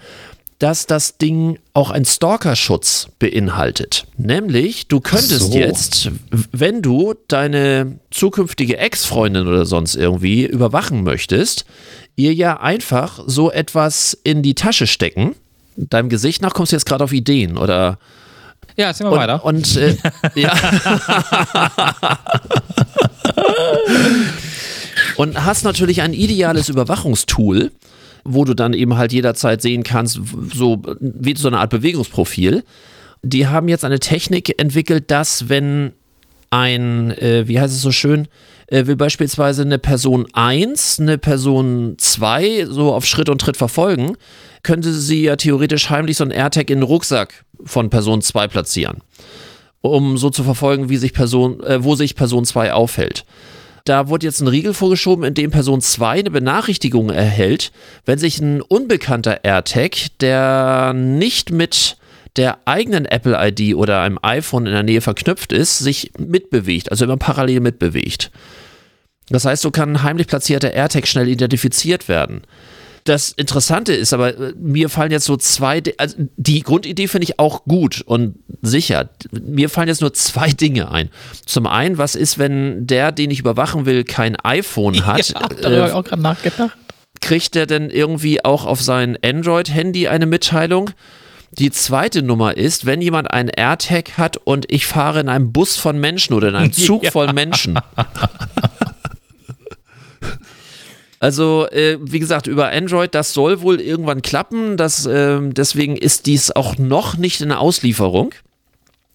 dass 0.62 0.86
das 0.86 1.18
Ding 1.18 1.59
auch 1.74 1.90
einen 1.90 2.05
Stalkerschutz 2.05 3.09
beinhaltet. 3.18 4.07
Nämlich, 4.16 4.86
du 4.86 5.00
könntest 5.00 5.53
so. 5.53 5.59
jetzt, 5.59 6.11
wenn 6.53 6.82
du 6.82 7.14
deine 7.26 7.98
zukünftige 8.12 8.76
Ex-Freundin 8.76 9.48
oder 9.48 9.66
sonst 9.66 9.96
irgendwie 9.96 10.46
überwachen 10.46 11.03
möchtest, 11.03 11.64
ihr 12.14 12.32
ja 12.32 12.61
einfach 12.61 13.24
so 13.26 13.50
etwas 13.50 14.16
in 14.22 14.42
die 14.42 14.55
Tasche 14.55 14.86
stecken. 14.86 15.34
Deinem 15.74 16.09
Gesicht 16.09 16.42
nach 16.42 16.55
kommst 16.55 16.70
du 16.70 16.76
jetzt 16.76 16.86
gerade 16.86 17.03
auf 17.03 17.12
Ideen 17.12 17.59
oder 17.59 17.98
ja, 18.77 18.87
erzähl 18.87 19.07
mal 19.07 19.12
und, 19.12 19.18
weiter. 19.18 19.45
Und 19.45 19.77
äh, 19.77 19.97
ja. 20.35 20.55
und 25.16 25.45
hast 25.45 25.64
natürlich 25.64 26.03
ein 26.03 26.12
ideales 26.12 26.68
Überwachungstool, 26.68 27.73
wo 28.25 28.45
du 28.45 28.55
dann 28.55 28.73
eben 28.73 28.97
halt 28.97 29.12
jederzeit 29.12 29.62
sehen 29.62 29.83
kannst, 29.83 30.20
so 30.55 30.83
wie 31.01 31.37
so 31.37 31.49
eine 31.49 31.59
Art 31.59 31.70
Bewegungsprofil. 31.70 32.64
Die 33.23 33.47
haben 33.47 33.68
jetzt 33.68 33.85
eine 33.85 34.01
Technik 34.01 34.61
entwickelt, 34.61 35.11
dass 35.11 35.49
wenn 35.49 35.93
ein, 36.51 37.12
äh, 37.12 37.49
wie 37.49 37.61
heißt 37.61 37.75
es 37.75 37.81
so 37.81 37.93
schön, 37.93 38.29
äh, 38.66 38.87
will 38.87 38.97
beispielsweise 38.97 39.62
eine 39.62 39.79
Person 39.79 40.27
1, 40.33 41.01
eine 41.01 41.18
Person 41.18 41.95
2 41.99 42.66
so 42.66 42.93
auf 42.93 43.07
Schritt 43.07 43.29
und 43.29 43.41
Tritt 43.41 43.57
verfolgen, 43.57 44.16
könnte 44.62 44.93
sie 44.93 45.25
ja 45.25 45.37
theoretisch 45.37 45.91
heimlich 45.91 46.16
so 46.16 46.25
ein 46.25 46.31
AirTag 46.31 46.70
in 46.70 46.79
den 46.79 46.85
Rucksack 46.85 47.45
von 47.64 47.90
Person 47.90 48.22
2 48.22 48.48
platzieren, 48.48 48.98
um 49.80 50.16
so 50.18 50.30
zu 50.30 50.44
verfolgen, 50.44 50.88
wie 50.88 50.96
sich 50.96 51.12
Person, 51.12 51.62
äh, 51.62 51.82
wo 51.84 51.94
sich 51.94 52.14
Person 52.14 52.44
2 52.44 52.72
aufhält. 52.72 53.24
Da 53.84 54.08
wurde 54.08 54.26
jetzt 54.26 54.40
ein 54.40 54.48
Riegel 54.48 54.74
vorgeschoben, 54.74 55.24
in 55.24 55.34
dem 55.34 55.50
Person 55.50 55.80
2 55.80 56.20
eine 56.20 56.30
Benachrichtigung 56.30 57.10
erhält, 57.10 57.72
wenn 58.04 58.18
sich 58.18 58.40
ein 58.40 58.60
unbekannter 58.60 59.44
AirTag, 59.44 60.18
der 60.20 60.92
nicht 60.94 61.50
mit 61.50 61.96
der 62.36 62.58
eigenen 62.64 63.04
Apple-ID 63.04 63.74
oder 63.74 64.00
einem 64.00 64.18
iPhone 64.22 64.66
in 64.66 64.72
der 64.72 64.84
Nähe 64.84 65.00
verknüpft 65.00 65.52
ist, 65.52 65.78
sich 65.78 66.12
mitbewegt, 66.16 66.90
also 66.90 67.04
immer 67.04 67.16
parallel 67.16 67.60
mitbewegt. 67.60 68.30
Das 69.28 69.44
heißt, 69.44 69.62
so 69.62 69.70
kann 69.70 69.96
ein 69.96 70.02
heimlich 70.02 70.28
platzierter 70.28 70.72
AirTag 70.72 71.06
schnell 71.06 71.28
identifiziert 71.28 72.08
werden. 72.08 72.42
Das 73.05 73.30
Interessante 73.30 73.92
ist 73.92 74.12
aber, 74.12 74.38
äh, 74.38 74.53
mir 74.57 74.88
fallen 74.88 75.11
jetzt 75.11 75.24
so 75.24 75.36
zwei, 75.36 75.82
also 75.98 76.16
die 76.36 76.62
Grundidee 76.62 77.09
finde 77.09 77.24
ich 77.24 77.38
auch 77.38 77.64
gut 77.64 78.00
und 78.03 78.36
sicher. 78.61 79.09
Mir 79.32 79.68
fallen 79.68 79.88
jetzt 79.88 80.00
nur 80.00 80.14
zwei 80.14 80.48
Dinge 80.53 80.90
ein. 80.90 81.11
Zum 81.44 81.66
einen, 81.66 81.98
was 81.98 82.14
ist, 82.14 82.38
wenn 82.38 82.86
der, 82.86 83.11
den 83.12 83.30
ich 83.30 83.40
überwachen 83.40 83.86
will, 83.86 84.05
kein 84.05 84.36
iPhone 84.36 85.05
hat? 85.07 85.28
Ja, 85.30 85.40
da 85.48 85.70
habe 85.70 85.88
ich 85.88 85.92
auch 85.94 86.05
gerade 86.05 86.22
nachgedacht. 86.22 86.76
kriegt 87.20 87.57
er 87.57 87.66
denn 87.66 87.90
irgendwie 87.90 88.44
auch 88.44 88.66
auf 88.66 88.80
sein 88.80 89.18
Android-Handy 89.24 90.09
eine 90.09 90.26
Mitteilung? 90.26 90.90
Die 91.59 91.70
zweite 91.70 92.22
Nummer 92.22 92.57
ist, 92.57 92.86
wenn 92.86 93.03
jemand 93.03 93.30
einen 93.30 93.50
AirTag 93.50 94.16
hat 94.16 94.38
und 94.38 94.72
ich 94.72 94.86
fahre 94.86 95.20
in 95.20 95.28
einem 95.28 95.53
Bus 95.53 95.76
von 95.76 95.98
Menschen 96.00 96.34
oder 96.34 96.48
in 96.48 96.55
einem 96.55 96.72
Zug 96.72 97.07
voll 97.09 97.32
Menschen. 97.34 97.78
Also, 101.23 101.68
äh, 101.70 101.99
wie 102.03 102.18
gesagt, 102.18 102.49
über 102.49 102.70
Android, 102.73 103.14
das 103.14 103.33
soll 103.33 103.61
wohl 103.62 103.81
irgendwann 103.81 104.23
klappen. 104.23 104.77
Das, 104.77 105.07
ähm, 105.07 105.55
deswegen 105.55 105.97
ist 105.97 106.27
dies 106.27 106.51
auch 106.51 106.79
noch 106.79 107.16
nicht 107.16 107.41
in 107.41 107.51
der 107.51 107.61
Auslieferung. 107.61 108.33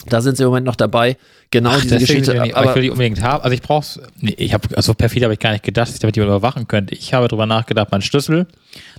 Da 0.08 0.22
sind 0.22 0.38
sie 0.38 0.44
im 0.44 0.48
Moment 0.50 0.66
noch 0.66 0.78
dabei, 0.78 1.18
genau 1.52 1.72
Ach, 1.72 1.82
diese 1.82 1.98
Geschichte. 1.98 2.34
ich, 2.34 2.42
nicht- 2.42 2.56
aber 2.56 2.70
ich 2.70 2.76
will 2.76 2.82
die 2.84 2.92
unbedingt 2.92 3.22
haben. 3.22 3.44
Also 3.44 3.54
ich 3.54 3.62
brauch's. 3.62 4.00
Nee, 4.22 4.36
ich 4.38 4.54
habe 4.54 4.70
also 4.78 4.94
perfid 4.94 5.24
habe 5.26 5.34
ich 5.34 5.40
gar 5.40 5.52
nicht 5.52 5.66
gedacht, 5.66 5.90
dass 5.90 5.96
ich 5.96 6.00
damit 6.00 6.16
jemand 6.16 6.30
überwachen 6.38 6.66
könnte. 6.70 6.96
Ich 6.96 7.14
habe 7.14 7.28
darüber 7.28 7.46
nachgedacht, 7.46 7.90
mein 7.92 8.02
Schlüssel, 8.02 8.48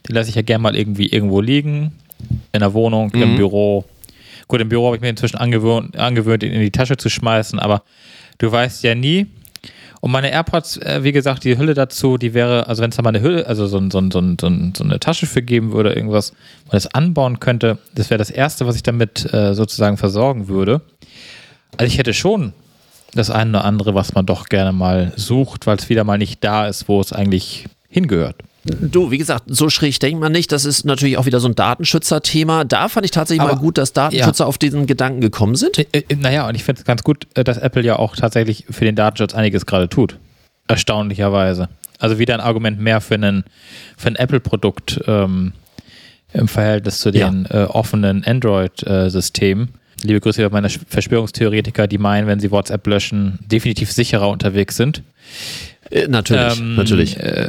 den 0.07 0.15
lasse 0.15 0.29
ich 0.29 0.35
ja 0.37 0.43
gerne 0.43 0.63
mal 0.63 0.77
irgendwie 0.77 1.07
irgendwo 1.07 1.41
liegen. 1.41 1.93
In 2.53 2.61
der 2.61 2.75
Wohnung, 2.75 3.11
im 3.13 3.33
Mhm. 3.33 3.37
Büro. 3.37 3.85
Gut, 4.49 4.61
im 4.61 4.69
Büro 4.69 4.87
habe 4.89 4.97
ich 4.97 5.01
mir 5.03 5.09
inzwischen 5.09 5.39
angewöhnt, 5.39 5.97
angewöhnt, 5.97 6.43
ihn 6.43 6.53
in 6.53 6.61
die 6.61 6.71
Tasche 6.73 6.99
zu 6.99 7.09
schmeißen, 7.09 7.59
aber 7.59 7.85
du 8.37 8.53
weißt 8.53 8.83
ja 8.85 8.95
nie. 8.95 9.29
Und 10.01 10.13
meine 10.13 10.31
AirPods, 10.31 10.77
äh, 10.79 11.01
wie 11.03 11.13
gesagt, 11.13 11.45
die 11.45 11.59
Hülle 11.59 11.75
dazu, 11.75 12.19
die 12.19 12.35
wäre, 12.35 12.69
also 12.69 12.83
wenn 12.83 12.91
es 12.91 12.97
da 12.97 13.03
mal 13.03 13.11
eine 13.11 13.21
Hülle, 13.21 13.47
also 13.47 13.67
so, 13.67 13.81
so, 13.91 14.01
so, 14.11 14.11
so, 14.11 14.47
ein, 14.47 14.73
so 14.77 14.85
eine 14.85 15.01
Tasche 15.01 15.27
für 15.27 15.43
geben 15.43 15.73
würde, 15.73 15.93
irgendwas, 15.93 16.33
wo 16.65 16.69
man 16.69 16.77
das 16.77 16.87
anbauen 16.95 17.41
könnte, 17.41 17.79
das 17.95 18.11
wäre 18.11 18.19
das 18.19 18.31
Erste, 18.31 18.67
was 18.67 18.77
ich 18.77 18.83
damit 18.83 19.33
äh, 19.33 19.55
sozusagen 19.55 19.97
versorgen 19.97 20.49
würde. 20.49 20.83
Also 21.77 21.93
ich 21.93 21.99
hätte 21.99 22.15
schon 22.15 22.53
das 23.15 23.31
eine 23.31 23.51
oder 23.51 23.65
andere, 23.65 23.95
was 23.95 24.15
man 24.15 24.27
doch 24.27 24.47
gerne 24.47 24.73
mal 24.73 25.13
sucht, 25.17 25.67
weil 25.67 25.77
es 25.77 25.89
wieder 25.89 26.05
mal 26.05 26.19
nicht 26.19 26.45
da 26.45 26.69
ist, 26.69 26.89
wo 26.89 27.01
es 27.01 27.13
eigentlich 27.13 27.67
hingehört. 27.89 28.37
Du, 28.65 29.11
wie 29.11 29.19
gesagt, 29.19 29.45
so 29.47 29.71
schräg 29.71 29.99
denkt 30.01 30.21
man 30.21 30.33
nicht. 30.33 30.53
Das 30.53 30.65
ist 30.65 30.85
natürlich 30.85 31.17
auch 31.17 31.27
wieder 31.27 31.41
so 31.41 31.49
ein 31.49 31.55
Datenschützer-Thema. 31.55 32.65
Da 32.65 32.89
fand 32.89 33.07
ich 33.07 33.13
tatsächlich 33.13 33.43
Aber- 33.43 33.55
mal 33.55 33.59
gut, 33.61 33.79
dass 33.79 33.93
Datenschützer 33.93 34.47
auf 34.47 34.59
diesen 34.59 34.87
Gedanken 34.87 35.21
gekommen 35.21 35.55
sind. 35.55 35.79
Äh, 35.79 35.87
äh, 35.93 36.17
naja, 36.17 36.47
und 36.49 36.55
ich 36.55 36.65
finde 36.65 36.81
es 36.81 36.85
ganz 36.85 37.03
gut, 37.03 37.27
äh, 37.35 37.45
dass 37.45 37.57
Apple 37.59 37.83
ja 37.83 37.97
auch 37.99 38.17
tatsächlich 38.17 38.67
für 38.69 38.85
den 38.85 38.95
Datenschutz 38.97 39.35
einiges 39.35 39.65
gerade 39.65 39.89
tut. 39.89 40.19
Erstaunlicherweise. 40.67 41.69
Also 41.99 42.19
wieder 42.19 42.35
ein 42.35 42.41
Argument 42.41 42.79
mehr 42.81 43.01
für, 43.01 43.15
einen, 43.15 43.45
für 43.97 44.09
ein 44.09 44.17
Apple-Produkt 44.17 45.01
ähm, 45.07 45.53
im 46.33 46.47
Verhältnis 46.47 47.01
zu 47.01 47.11
den 47.11 47.47
äh, 47.47 47.65
offenen 47.65 48.23
Android-Systemen. 48.25 49.71
Liebe 50.05 50.21
Grüße 50.21 50.45
an 50.45 50.53
meine 50.53 50.69
Verschwörungstheoretiker, 50.69 51.87
die 51.89 51.99
meinen, 51.99 52.27
wenn 52.29 52.39
sie 52.39 52.51
WhatsApp 52.51 52.87
löschen, 52.87 53.39
definitiv 53.47 53.91
sicherer 53.91 54.29
unterwegs 54.29 54.77
sind. 54.77 55.03
Äh, 55.91 56.07
natürlich, 56.07 56.59
Ähm, 56.61 56.77
natürlich. 56.77 57.17
Äh, 57.17 57.49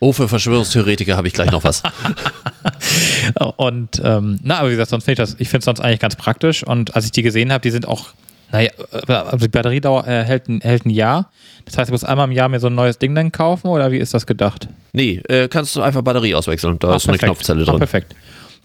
Oh, 0.00 0.12
für 0.12 0.28
Verschwörungstheoretiker 0.28 1.16
habe 1.16 1.28
ich 1.28 1.34
gleich 1.34 1.50
noch 1.50 1.64
was. 1.64 1.82
Und 3.56 4.00
ähm, 4.04 4.38
na, 4.42 4.58
aber 4.58 4.68
wie 4.68 4.72
gesagt, 4.72 4.90
sonst 4.90 5.04
finde 5.04 5.22
ich 5.22 5.30
das, 5.30 5.36
ich 5.40 5.48
finde 5.48 5.58
es 5.60 5.64
sonst 5.64 5.80
eigentlich 5.80 6.00
ganz 6.00 6.16
praktisch. 6.16 6.64
Und 6.66 6.94
als 6.94 7.04
ich 7.06 7.12
die 7.12 7.22
gesehen 7.22 7.52
habe, 7.52 7.62
die 7.62 7.70
sind 7.70 7.86
auch, 7.88 8.08
naja, 8.52 8.70
also 9.08 9.36
die 9.38 9.48
Batteriedauer 9.48 10.06
äh, 10.06 10.24
hält, 10.24 10.48
ein, 10.48 10.60
hält 10.60 10.86
ein 10.86 10.90
Jahr. 10.90 11.30
Das 11.64 11.78
heißt, 11.78 11.88
ich 11.88 11.92
muss 11.92 12.04
einmal 12.04 12.26
im 12.26 12.32
Jahr 12.32 12.48
mir 12.48 12.60
so 12.60 12.66
ein 12.66 12.74
neues 12.74 12.98
Ding 12.98 13.14
dann 13.14 13.32
kaufen 13.32 13.68
oder 13.68 13.90
wie 13.90 13.98
ist 13.98 14.12
das 14.14 14.26
gedacht? 14.26 14.68
nee, 14.92 15.20
äh, 15.28 15.48
kannst 15.48 15.74
du 15.76 15.82
einfach 15.82 16.02
Batterie 16.02 16.34
auswechseln. 16.34 16.78
Da 16.78 16.94
ist 16.96 17.08
eine 17.08 17.16
perfekt. 17.18 17.24
Knopfzelle 17.24 17.62
Ah, 17.62 17.64
drin. 17.64 17.78
perfekt. 17.78 18.14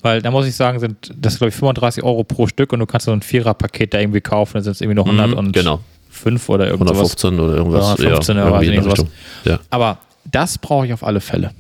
Weil 0.02 0.22
da 0.22 0.32
muss 0.32 0.46
ich 0.46 0.56
sagen, 0.56 0.80
sind 0.80 1.12
das 1.16 1.38
glaube 1.38 1.50
ich 1.50 1.56
35 1.56 2.04
Euro 2.04 2.24
pro 2.24 2.48
Stück 2.48 2.72
und 2.74 2.80
du 2.80 2.86
kannst 2.86 3.06
so 3.06 3.12
ein 3.12 3.22
Vierer-Paket 3.22 3.94
da 3.94 4.00
irgendwie 4.00 4.22
kaufen, 4.22 4.54
dann 4.56 4.64
sind 4.64 4.72
es 4.74 4.82
irgendwie 4.82 4.96
nur 4.96 5.06
100 5.06 5.28
Mhm, 5.32 5.34
und 5.38 5.52
genau. 5.54 5.82
5 6.10 6.50
oder 6.50 6.68
irgendwas. 6.68 6.92
115 6.92 7.40
oder 7.40 7.56
irgendwas. 7.56 8.00
Ja, 8.00 8.10
15 8.16 8.38
ja, 8.38 8.44
oder 8.48 8.62
irgendwie 8.62 8.72
der 8.76 8.84
sowas. 8.84 9.06
Ja. 9.46 9.60
Aber 9.70 9.98
das 10.26 10.58
brauche 10.58 10.86
ich 10.86 10.94
auf 10.94 11.04
alle 11.04 11.22
Fälle. 11.22 11.52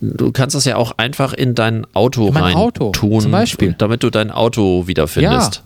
Du 0.00 0.32
kannst 0.32 0.56
das 0.56 0.64
ja 0.64 0.76
auch 0.76 0.98
einfach 0.98 1.32
in 1.32 1.54
dein 1.54 1.86
Auto 1.94 2.26
In 2.26 2.34
mein 2.34 2.42
rein 2.42 2.56
Auto, 2.56 2.90
tun, 2.90 3.20
zum 3.20 3.30
Beispiel. 3.30 3.74
damit 3.78 4.02
du 4.02 4.10
dein 4.10 4.32
Auto 4.32 4.88
wiederfindest. 4.88 5.62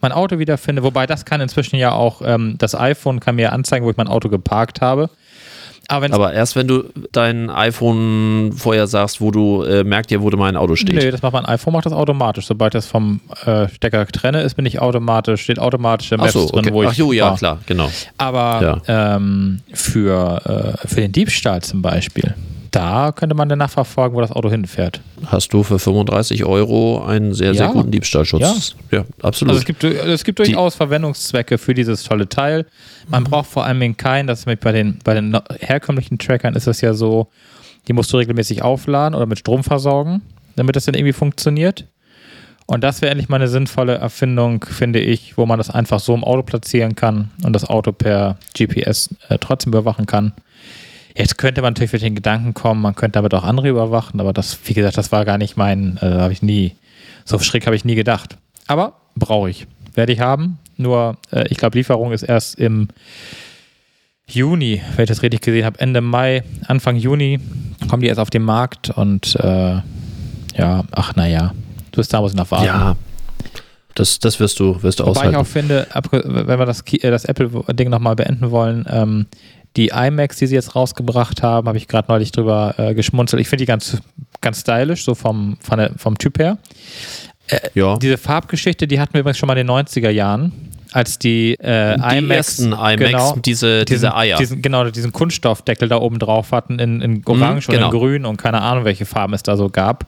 mein 0.00 0.12
Auto 0.12 0.38
wiederfinde. 0.38 0.84
Wobei 0.84 1.06
das 1.06 1.24
kann 1.24 1.40
inzwischen 1.40 1.74
ja 1.76 1.90
auch, 1.92 2.22
ähm, 2.24 2.54
das 2.58 2.76
iPhone 2.76 3.18
kann 3.18 3.34
mir 3.34 3.52
anzeigen, 3.52 3.84
wo 3.84 3.90
ich 3.90 3.96
mein 3.96 4.06
Auto 4.06 4.28
geparkt 4.28 4.80
habe. 4.80 5.10
Aber 5.90 6.12
Aber 6.12 6.32
erst 6.34 6.54
wenn 6.54 6.68
du 6.68 6.84
dein 7.12 7.48
iPhone 7.48 8.52
vorher 8.54 8.86
sagst, 8.86 9.22
wo 9.22 9.30
du 9.30 9.62
äh, 9.62 9.84
merkt 9.84 10.10
dir, 10.10 10.20
wo 10.20 10.28
mein 10.36 10.56
Auto 10.56 10.76
steht. 10.76 10.94
Nee, 10.94 11.10
das 11.10 11.22
macht 11.22 11.32
mein 11.32 11.46
iPhone 11.46 11.72
macht 11.72 11.86
das 11.86 11.94
automatisch. 11.94 12.46
Sobald 12.46 12.74
das 12.74 12.86
vom 12.86 13.20
äh, 13.46 13.68
Stecker 13.68 14.06
trenne 14.06 14.42
ist, 14.42 14.54
bin 14.54 14.66
ich 14.66 14.80
automatisch, 14.80 15.42
steht 15.42 15.58
automatisch 15.58 16.12
im 16.12 16.20
Ach 16.20 16.24
Maps 16.24 16.34
so, 16.34 16.46
drin, 16.48 16.60
okay. 16.60 16.72
wo 16.72 16.82
ich 16.82 16.90
Ach 16.90 16.94
jo, 16.94 17.12
ja, 17.12 17.30
war. 17.30 17.36
klar, 17.38 17.58
genau. 17.64 17.90
Aber 18.18 18.82
ähm, 18.86 19.60
für, 19.72 20.76
äh, 20.84 20.86
für 20.86 21.00
den 21.00 21.12
Diebstahl 21.12 21.62
zum 21.62 21.80
Beispiel, 21.80 22.34
da 22.70 23.12
könnte 23.12 23.34
man 23.34 23.48
dann 23.48 23.58
nachverfolgen, 23.58 24.16
wo 24.16 24.20
das 24.20 24.30
Auto 24.30 24.50
hinfährt. 24.50 25.00
Hast 25.26 25.52
du 25.52 25.62
für 25.62 25.78
35 25.78 26.44
Euro 26.44 27.04
einen 27.04 27.32
sehr, 27.34 27.54
sehr 27.54 27.66
Ja. 27.66 27.72
guten 27.72 27.90
Diebstahlschutz. 27.90 28.74
Ja, 28.90 29.04
absolut. 29.22 29.50
Also 29.54 29.60
es 29.60 29.64
gibt, 29.66 29.84
es 29.84 30.24
gibt 30.24 30.38
durchaus 30.38 30.74
Verwendungszwecke 30.74 31.58
für 31.58 31.74
dieses 31.74 32.02
tolle 32.02 32.28
Teil. 32.28 32.66
Man 33.08 33.22
Mhm. 33.22 33.26
braucht 33.28 33.48
vor 33.50 33.64
allem 33.64 33.96
keinen, 33.96 34.26
das 34.26 34.44
ist 34.46 34.60
bei 34.60 34.72
den, 34.72 34.98
bei 35.04 35.14
den 35.14 35.36
herkömmlichen 35.60 36.18
Trackern 36.18 36.54
ist 36.54 36.66
es 36.66 36.80
ja 36.80 36.94
so, 36.94 37.28
die 37.86 37.92
musst 37.92 38.12
du 38.12 38.16
regelmäßig 38.18 38.62
aufladen 38.62 39.14
oder 39.14 39.26
mit 39.26 39.38
Strom 39.38 39.64
versorgen, 39.64 40.22
damit 40.56 40.76
das 40.76 40.84
dann 40.84 40.94
irgendwie 40.94 41.12
funktioniert. 41.14 41.86
Und 42.66 42.84
das 42.84 43.00
wäre 43.00 43.10
endlich 43.10 43.30
mal 43.30 43.36
eine 43.36 43.48
sinnvolle 43.48 43.94
Erfindung, 43.94 44.62
finde 44.62 45.00
ich, 45.00 45.38
wo 45.38 45.46
man 45.46 45.56
das 45.56 45.70
einfach 45.70 46.00
so 46.00 46.14
im 46.14 46.22
Auto 46.22 46.42
platzieren 46.42 46.94
kann 46.96 47.30
und 47.42 47.54
das 47.54 47.64
Auto 47.64 47.92
per 47.92 48.36
GPS 48.52 49.08
äh, 49.30 49.38
trotzdem 49.38 49.72
überwachen 49.72 50.04
kann. 50.04 50.34
Jetzt 51.18 51.36
könnte 51.36 51.62
man 51.62 51.72
natürlich 51.72 51.90
für 51.90 51.98
den 51.98 52.14
Gedanken 52.14 52.54
kommen, 52.54 52.80
man 52.80 52.94
könnte 52.94 53.16
damit 53.18 53.34
auch 53.34 53.42
andere 53.42 53.68
überwachen, 53.68 54.20
aber 54.20 54.32
das, 54.32 54.56
wie 54.66 54.74
gesagt, 54.74 54.96
das 54.96 55.10
war 55.10 55.24
gar 55.24 55.36
nicht 55.36 55.56
mein, 55.56 55.98
äh, 56.00 56.06
habe 56.06 56.32
ich 56.32 56.42
nie, 56.42 56.76
so 57.24 57.40
schräg 57.40 57.66
habe 57.66 57.74
ich 57.74 57.84
nie 57.84 57.96
gedacht. 57.96 58.38
Aber 58.68 58.92
brauche 59.16 59.50
ich. 59.50 59.66
Werde 59.94 60.12
ich 60.12 60.20
haben. 60.20 60.58
Nur, 60.76 61.16
äh, 61.32 61.48
ich 61.48 61.56
glaube, 61.56 61.76
Lieferung 61.76 62.12
ist 62.12 62.22
erst 62.22 62.56
im 62.60 62.86
Juni, 64.28 64.80
wenn 64.94 65.02
ich 65.02 65.08
das 65.08 65.22
richtig 65.22 65.40
gesehen 65.40 65.64
habe, 65.64 65.80
Ende 65.80 66.00
Mai, 66.00 66.44
Anfang 66.68 66.94
Juni 66.94 67.40
kommen 67.90 68.02
die 68.02 68.08
erst 68.08 68.20
auf 68.20 68.30
den 68.30 68.42
Markt 68.42 68.90
und 68.90 69.34
äh, 69.36 69.80
ja, 70.56 70.84
ach 70.92 71.16
naja, 71.16 71.52
bis 71.90 72.06
da 72.06 72.20
muss 72.20 72.30
ich 72.30 72.36
noch 72.36 72.50
warten. 72.52 72.66
ja, 72.66 72.96
das, 73.96 74.20
das 74.20 74.38
wirst 74.38 74.60
du, 74.60 74.80
wirst 74.84 75.00
du 75.00 75.04
Wobei 75.04 75.12
ich 75.12 75.18
aushalten. 75.18 75.36
auch 75.36 75.46
finde, 75.46 75.88
wenn 76.12 76.58
wir 76.58 76.66
das, 76.66 76.84
äh, 76.92 77.10
das 77.10 77.24
Apple-Ding 77.24 77.90
nochmal 77.90 78.14
beenden 78.14 78.52
wollen, 78.52 78.86
ähm, 78.88 79.26
die 79.76 79.88
iMacs, 79.88 80.36
die 80.38 80.46
sie 80.46 80.54
jetzt 80.54 80.74
rausgebracht 80.74 81.42
haben, 81.42 81.68
habe 81.68 81.78
ich 81.78 81.88
gerade 81.88 82.08
neulich 82.10 82.32
drüber 82.32 82.74
äh, 82.78 82.94
geschmunzelt. 82.94 83.40
Ich 83.40 83.48
finde 83.48 83.62
die 83.62 83.66
ganz, 83.66 83.98
ganz 84.40 84.60
stylisch, 84.60 85.04
so 85.04 85.14
vom, 85.14 85.58
der, 85.70 85.92
vom 85.96 86.18
Typ 86.18 86.38
her. 86.38 86.58
ja. 87.74 87.96
Diese 87.98 88.18
Farbgeschichte, 88.18 88.86
die 88.86 88.98
hatten 89.00 89.14
wir 89.14 89.20
übrigens 89.20 89.38
schon 89.38 89.46
mal 89.46 89.56
in 89.56 89.66
den 89.66 89.74
90er 89.76 90.10
Jahren, 90.10 90.52
als 90.92 91.18
die, 91.18 91.54
äh, 91.60 91.96
Die 91.96 92.18
iMacs, 92.18 92.36
ersten 92.58 92.72
iMacs, 92.72 92.96
genau, 92.96 93.36
diese, 93.36 93.84
diese 93.84 94.14
Eier. 94.16 94.38
Diesen, 94.38 94.62
genau, 94.62 94.84
diesen 94.90 95.12
Kunststoffdeckel 95.12 95.88
da 95.88 95.98
oben 95.98 96.18
drauf 96.18 96.50
hatten 96.52 96.78
in, 96.78 97.00
in 97.00 97.22
Orange 97.26 97.68
Mhm, 97.68 97.72
genau. 97.72 97.88
und 97.88 97.94
in 97.94 97.98
Grün 98.00 98.24
und 98.26 98.36
keine 98.38 98.62
Ahnung, 98.62 98.84
welche 98.84 99.04
Farben 99.06 99.34
es 99.34 99.42
da 99.42 99.56
so 99.56 99.68
gab. 99.68 100.06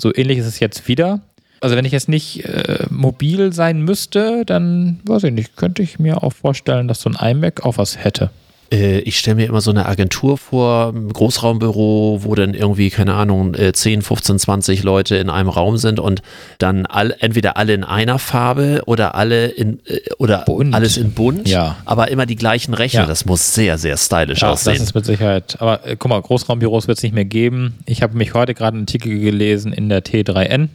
So 0.00 0.14
ähnlich 0.14 0.38
ist 0.38 0.46
es 0.46 0.58
jetzt 0.58 0.88
wieder. 0.88 1.20
Also 1.60 1.76
wenn 1.76 1.84
ich 1.86 1.92
jetzt 1.92 2.08
nicht 2.08 2.44
äh, 2.44 2.86
mobil 2.90 3.52
sein 3.52 3.80
müsste, 3.82 4.44
dann 4.44 5.00
weiß 5.04 5.24
ich 5.24 5.32
nicht, 5.32 5.56
könnte 5.56 5.82
ich 5.82 5.98
mir 5.98 6.22
auch 6.22 6.32
vorstellen, 6.32 6.86
dass 6.88 7.00
so 7.00 7.10
ein 7.10 7.16
iMac 7.36 7.64
auch 7.64 7.78
was 7.78 7.96
hätte. 8.02 8.30
Äh, 8.72 8.98
ich 9.00 9.18
stelle 9.18 9.36
mir 9.36 9.46
immer 9.46 9.60
so 9.60 9.70
eine 9.70 9.86
Agentur 9.86 10.38
vor, 10.38 10.92
ein 10.94 11.12
Großraumbüro, 11.12 12.20
wo 12.22 12.34
dann 12.34 12.52
irgendwie, 12.54 12.90
keine 12.90 13.14
Ahnung, 13.14 13.54
äh, 13.54 13.72
10, 13.72 14.02
15, 14.02 14.38
20 14.38 14.82
Leute 14.82 15.16
in 15.16 15.30
einem 15.30 15.48
Raum 15.48 15.76
sind 15.76 16.00
und 16.00 16.22
dann 16.58 16.84
all, 16.86 17.14
entweder 17.20 17.56
alle 17.56 17.74
in 17.74 17.84
einer 17.84 18.18
Farbe 18.18 18.82
oder 18.86 19.14
alle 19.14 19.46
in 19.46 19.78
äh, 19.86 20.00
oder 20.18 20.38
Bunt. 20.46 20.74
alles 20.74 20.96
in 20.96 21.12
bunt, 21.12 21.48
Ja. 21.48 21.76
aber 21.84 22.10
immer 22.10 22.26
die 22.26 22.36
gleichen 22.36 22.74
Rechner. 22.74 23.02
Ja. 23.02 23.06
Das 23.06 23.24
muss 23.24 23.54
sehr, 23.54 23.78
sehr 23.78 23.96
stylisch 23.96 24.40
Ja, 24.42 24.50
das 24.50 24.66
aussehen. 24.66 24.82
ist 24.82 24.94
mit 24.94 25.04
Sicherheit. 25.06 25.56
Aber 25.60 25.86
äh, 25.86 25.96
guck 25.96 26.08
mal, 26.10 26.20
Großraumbüros 26.20 26.88
wird 26.88 26.98
es 26.98 27.02
nicht 27.04 27.14
mehr 27.14 27.24
geben. 27.24 27.78
Ich 27.86 28.02
habe 28.02 28.16
mich 28.16 28.34
heute 28.34 28.54
gerade 28.54 28.76
einen 28.76 28.82
Artikel 28.86 29.18
gelesen 29.20 29.72
in 29.72 29.88
der 29.88 30.02
T3N, 30.04 30.68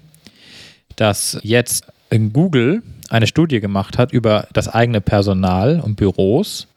dass 0.95 1.37
jetzt 1.43 1.85
in 2.09 2.33
Google 2.33 2.83
eine 3.09 3.27
Studie 3.27 3.59
gemacht 3.59 3.97
hat 3.97 4.11
über 4.13 4.47
das 4.53 4.67
eigene 4.69 5.01
Personal 5.01 5.81
und 5.83 5.95
Büros. 5.95 6.67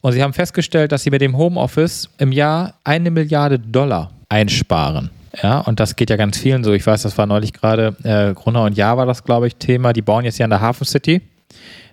Und 0.00 0.12
sie 0.12 0.22
haben 0.22 0.32
festgestellt, 0.32 0.92
dass 0.92 1.02
sie 1.02 1.10
mit 1.10 1.20
dem 1.20 1.36
Homeoffice 1.36 2.08
im 2.18 2.32
Jahr 2.32 2.74
eine 2.84 3.10
Milliarde 3.10 3.58
Dollar 3.58 4.10
einsparen. 4.28 5.10
Ja, 5.42 5.60
und 5.60 5.80
das 5.80 5.96
geht 5.96 6.10
ja 6.10 6.16
ganz 6.16 6.38
vielen 6.38 6.62
so. 6.64 6.72
Ich 6.72 6.86
weiß, 6.86 7.02
das 7.02 7.16
war 7.16 7.26
neulich 7.26 7.52
gerade, 7.52 7.96
äh, 8.02 8.34
Gruner 8.34 8.64
und 8.64 8.76
Jahr 8.76 8.96
war 8.96 9.06
das, 9.06 9.24
glaube 9.24 9.46
ich, 9.46 9.56
Thema. 9.56 9.92
Die 9.92 10.02
bauen 10.02 10.24
jetzt 10.24 10.38
ja 10.38 10.44
in 10.44 10.50
der 10.50 10.60
Hafen 10.60 10.84
City. 10.84 11.22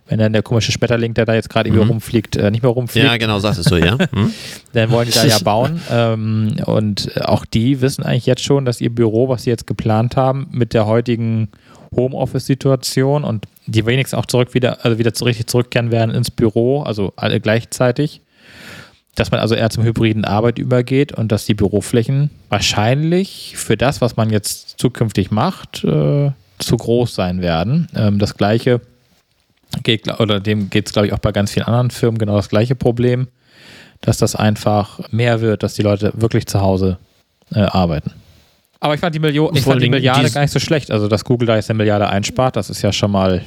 Wenn 0.07 0.17
dann 0.17 0.33
der 0.33 0.41
komische 0.41 0.71
Spetterling, 0.71 1.13
der 1.13 1.25
da 1.25 1.35
jetzt 1.35 1.49
gerade 1.51 1.69
irgendwie 1.69 1.87
rumfliegt, 1.87 2.35
äh, 2.35 2.49
nicht 2.49 2.63
mehr 2.63 2.71
rumfliegt, 2.71 3.05
ja, 3.05 3.17
genau, 3.17 3.37
sagtest 3.37 3.69
du, 3.69 3.75
ja. 3.75 3.95
Hm? 4.11 4.33
dann 4.73 4.89
wollen 4.89 5.07
die 5.07 5.13
da 5.13 5.23
ja 5.23 5.37
bauen. 5.43 5.79
Ähm, 5.91 6.55
und 6.65 7.11
auch 7.21 7.45
die 7.45 7.79
wissen 7.81 8.03
eigentlich 8.03 8.25
jetzt 8.25 8.43
schon, 8.43 8.65
dass 8.65 8.81
ihr 8.81 8.89
Büro, 8.89 9.29
was 9.29 9.43
sie 9.43 9.51
jetzt 9.51 9.67
geplant 9.67 10.17
haben, 10.17 10.47
mit 10.51 10.73
der 10.73 10.87
heutigen 10.87 11.49
Homeoffice-Situation 11.95 13.23
und 13.23 13.45
die 13.65 13.85
wenigstens 13.85 14.17
auch 14.17 14.25
zurück 14.25 14.53
wieder, 14.53 14.85
also 14.85 14.97
wieder 14.97 15.11
richtig 15.25 15.47
zurückkehren 15.47 15.91
werden 15.91 16.13
ins 16.13 16.31
Büro, 16.31 16.81
also 16.81 17.13
alle 17.15 17.39
gleichzeitig, 17.39 18.21
dass 19.15 19.31
man 19.31 19.39
also 19.39 19.55
eher 19.55 19.69
zum 19.69 19.83
hybriden 19.83 20.25
Arbeit 20.25 20.59
übergeht 20.59 21.11
und 21.11 21.31
dass 21.31 21.45
die 21.45 21.53
Büroflächen 21.53 22.29
wahrscheinlich 22.49 23.55
für 23.57 23.75
das, 23.75 24.01
was 24.01 24.15
man 24.15 24.29
jetzt 24.29 24.79
zukünftig 24.79 25.31
macht, 25.31 25.83
äh, 25.83 26.31
zu 26.59 26.77
groß 26.77 27.15
sein 27.15 27.41
werden. 27.41 27.87
Ähm, 27.95 28.19
das 28.19 28.37
gleiche 28.37 28.81
geht, 29.83 30.19
oder 30.19 30.39
dem 30.39 30.69
geht 30.69 30.87
es, 30.87 30.93
glaube 30.93 31.07
ich, 31.07 31.13
auch 31.13 31.19
bei 31.19 31.31
ganz 31.31 31.51
vielen 31.51 31.65
anderen 31.65 31.91
Firmen 31.91 32.17
genau 32.17 32.35
das 32.35 32.49
gleiche 32.49 32.75
Problem, 32.75 33.27
dass 34.01 34.17
das 34.17 34.35
einfach 34.35 34.99
mehr 35.11 35.41
wird, 35.41 35.63
dass 35.63 35.73
die 35.73 35.81
Leute 35.81 36.13
wirklich 36.15 36.47
zu 36.47 36.61
Hause 36.61 36.97
äh, 37.53 37.59
arbeiten. 37.61 38.13
Aber 38.79 38.93
ich 38.93 38.99
fand 39.01 39.13
die, 39.13 39.19
Million, 39.19 39.53
ich 39.55 39.63
fand 39.63 39.81
die 39.81 39.89
Milliarde 39.89 40.29
gar 40.31 40.41
nicht 40.41 40.51
so 40.53 40.59
schlecht. 40.59 40.89
Also, 40.91 41.07
dass 41.07 41.25
Google 41.25 41.47
da 41.47 41.55
jetzt 41.55 41.69
eine 41.69 41.77
Milliarde 41.77 42.07
einspart, 42.07 42.55
das 42.55 42.69
ist 42.69 42.81
ja 42.81 42.93
schon 42.93 43.11
mal. 43.11 43.41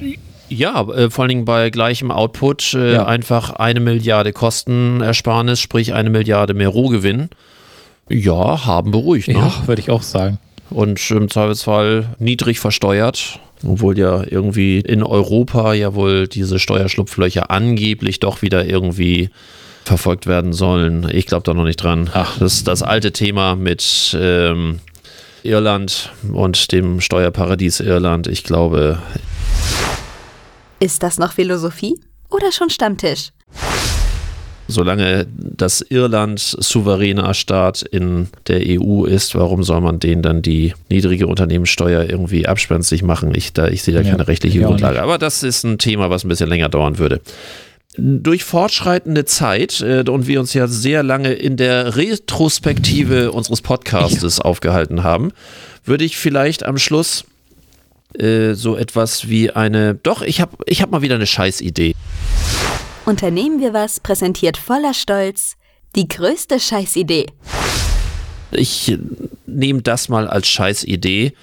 Ja, 0.49 0.81
äh, 0.89 1.09
vor 1.09 1.23
allen 1.23 1.29
Dingen 1.29 1.45
bei 1.45 1.69
gleichem 1.71 2.11
Output 2.11 2.75
äh, 2.75 2.93
Ja. 2.93 3.05
einfach 3.05 3.51
eine 3.51 3.79
Milliarde 3.79 4.31
Kostenersparnis, 4.31 5.59
sprich 5.59 5.93
eine 5.93 6.09
Milliarde 6.11 6.53
mehr 6.53 6.69
Rohgewinn. 6.69 7.29
Ja, 8.09 8.65
haben 8.65 8.91
beruhigt. 8.91 9.29
Ne? 9.29 9.35
Ja, 9.35 9.53
würde 9.65 9.81
ich 9.81 9.89
auch 9.89 10.03
sagen. 10.03 10.37
Und 10.69 11.09
im 11.11 11.29
Zweifelsfall 11.29 12.15
niedrig 12.19 12.59
versteuert. 12.59 13.39
Obwohl 13.65 13.97
ja 13.97 14.23
irgendwie 14.29 14.79
in 14.79 15.01
Europa 15.03 15.73
ja 15.73 15.95
wohl 15.95 16.27
diese 16.27 16.59
Steuerschlupflöcher 16.59 17.49
angeblich 17.49 18.19
doch 18.19 18.41
wieder 18.41 18.65
irgendwie 18.65 19.29
verfolgt 19.85 20.27
werden 20.27 20.53
sollen. 20.53 21.07
Ich 21.11 21.25
glaube 21.25 21.43
da 21.43 21.53
noch 21.53 21.63
nicht 21.63 21.77
dran. 21.77 22.09
Ach. 22.13 22.37
Das 22.39 22.53
ist 22.55 22.67
das 22.67 22.83
alte 22.83 23.13
Thema 23.13 23.55
mit 23.55 24.15
ähm, 24.19 24.79
Irland 25.43 26.11
und 26.31 26.71
dem 26.71 27.01
Steuerparadies 27.01 27.79
Irland. 27.79 28.27
Ich 28.27 28.43
glaube, 28.43 28.99
Ist 30.79 31.03
das 31.03 31.17
noch 31.17 31.33
Philosophie 31.33 31.99
oder 32.29 32.51
schon 32.51 32.69
Stammtisch? 32.69 33.31
solange 34.67 35.27
das 35.35 35.81
Irland 35.81 36.39
souveräner 36.39 37.33
Staat 37.33 37.81
in 37.81 38.29
der 38.47 38.61
EU 38.79 39.03
ist, 39.05 39.35
warum 39.35 39.63
soll 39.63 39.81
man 39.81 39.99
denen 39.99 40.21
dann 40.21 40.41
die 40.41 40.73
niedrige 40.89 41.27
Unternehmenssteuer 41.27 42.09
irgendwie 42.09 42.47
abspenstig 42.47 43.03
machen? 43.03 43.33
Ich, 43.35 43.53
da, 43.53 43.67
ich 43.67 43.83
sehe 43.83 43.93
da 43.93 44.01
Ja, 44.01 44.11
keine 44.11 44.27
rechtliche 44.27 44.61
Grundlage. 44.61 45.01
Aber 45.01 45.17
das 45.17 45.43
ist 45.43 45.63
ein 45.63 45.77
Thema, 45.77 46.09
was 46.09 46.23
ein 46.23 46.29
bisschen 46.29 46.49
länger 46.49 46.69
dauern 46.69 46.97
würde. 46.97 47.21
Durch 47.95 48.43
fortschreitende 48.43 49.25
Zeit 49.25 49.81
äh, 49.81 50.03
und 50.09 50.27
wir 50.27 50.39
uns 50.39 50.53
ja 50.53 50.67
sehr 50.67 51.03
lange 51.03 51.33
in 51.33 51.57
der 51.57 51.95
Retrospektive 51.95 53.31
unseres 53.31 53.61
Podcastes 53.61 54.39
aufgehalten 54.39 55.03
haben, 55.03 55.31
würde 55.85 56.03
ich 56.03 56.17
vielleicht 56.17 56.63
am 56.63 56.77
Schluss 56.77 57.25
äh, 58.17 58.53
so 58.53 58.75
etwas 58.75 59.29
wie 59.29 59.51
eine, 59.51 59.95
doch, 59.95 60.21
ich 60.21 60.41
habe 60.41 60.57
ich 60.65 60.81
hab 60.81 60.91
mal 60.91 61.01
wieder 61.01 61.15
eine 61.15 61.27
Scheißidee. 61.27 61.93
Unternehmen 63.05 63.59
wir 63.59 63.73
was 63.73 63.99
präsentiert 63.99 64.57
voller 64.57 64.93
Stolz 64.93 65.55
die 65.95 66.07
größte 66.07 66.59
Scheißidee. 66.59 67.27
Ich 68.51 68.91
äh, 68.91 68.97
nehme 69.45 69.81
das 69.81 70.09
mal 70.09 70.27
als 70.27 70.47
Scheißidee. 70.47 71.33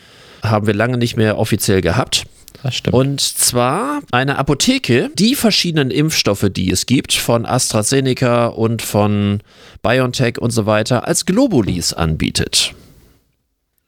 Haben 0.43 0.67
wir 0.67 0.75
lange 0.75 0.99
nicht 0.99 1.17
mehr 1.17 1.39
offiziell 1.39 1.81
gehabt. 1.81 2.25
Das 2.63 2.75
stimmt. 2.75 2.95
Und 2.95 3.21
zwar 3.21 4.01
eine 4.13 4.39
Apotheke, 4.39 5.11
die 5.19 5.35
verschiedenen 5.35 5.91
Impfstoffe, 5.91 6.47
die 6.51 6.71
es 6.71 6.87
gibt, 6.87 7.13
von 7.13 7.47
AstraZeneca 7.47 8.47
und 8.49 8.83
von 8.83 9.41
BioNTech 9.83 10.39
und 10.39 10.51
so 10.51 10.67
weiter, 10.67 11.07
als 11.07 11.27
Globulis 11.27 11.93
anbietet. 11.93 12.75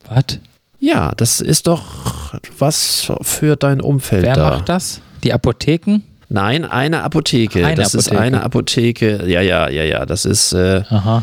Was? 0.08 0.38
Ja, 0.80 1.12
das 1.16 1.40
ist 1.40 1.66
doch 1.66 2.34
was 2.58 3.12
für 3.22 3.56
dein 3.56 3.80
Umfeld 3.80 4.24
Wer 4.24 4.34
da. 4.34 4.50
macht 4.50 4.68
das? 4.68 5.00
Die 5.22 5.32
Apotheken? 5.32 6.00
Nein, 6.28 6.64
eine 6.64 7.02
Apotheke. 7.02 7.64
Eine 7.66 7.76
das 7.76 7.94
ist 7.94 8.08
Apotheke. 8.08 8.22
eine 8.22 8.42
Apotheke. 8.42 9.24
Ja, 9.28 9.42
ja, 9.42 9.68
ja, 9.68 9.84
ja. 9.84 10.06
Das 10.06 10.24
ist. 10.24 10.52
Äh, 10.54 10.82
Aha. 10.88 11.22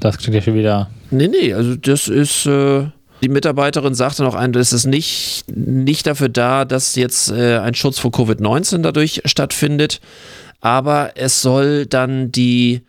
Das 0.00 0.18
klingt 0.18 0.34
ja 0.34 0.42
schon 0.42 0.54
wieder. 0.54 0.90
Nee, 1.10 1.28
nee, 1.28 1.54
also 1.54 1.76
das 1.76 2.08
ist, 2.08 2.46
äh, 2.46 2.84
die 3.22 3.28
Mitarbeiterin 3.28 3.94
sagte 3.94 4.22
noch 4.22 4.34
ein, 4.34 4.52
das 4.52 4.72
ist 4.72 4.86
nicht, 4.86 5.44
nicht 5.48 6.06
dafür 6.06 6.28
da, 6.28 6.64
dass 6.64 6.94
jetzt 6.96 7.30
äh, 7.30 7.58
ein 7.58 7.74
Schutz 7.74 7.98
vor 7.98 8.10
Covid-19 8.10 8.78
dadurch 8.78 9.22
stattfindet, 9.24 10.00
aber 10.60 11.12
es 11.16 11.42
soll 11.42 11.86
dann 11.86 12.32
die 12.32 12.82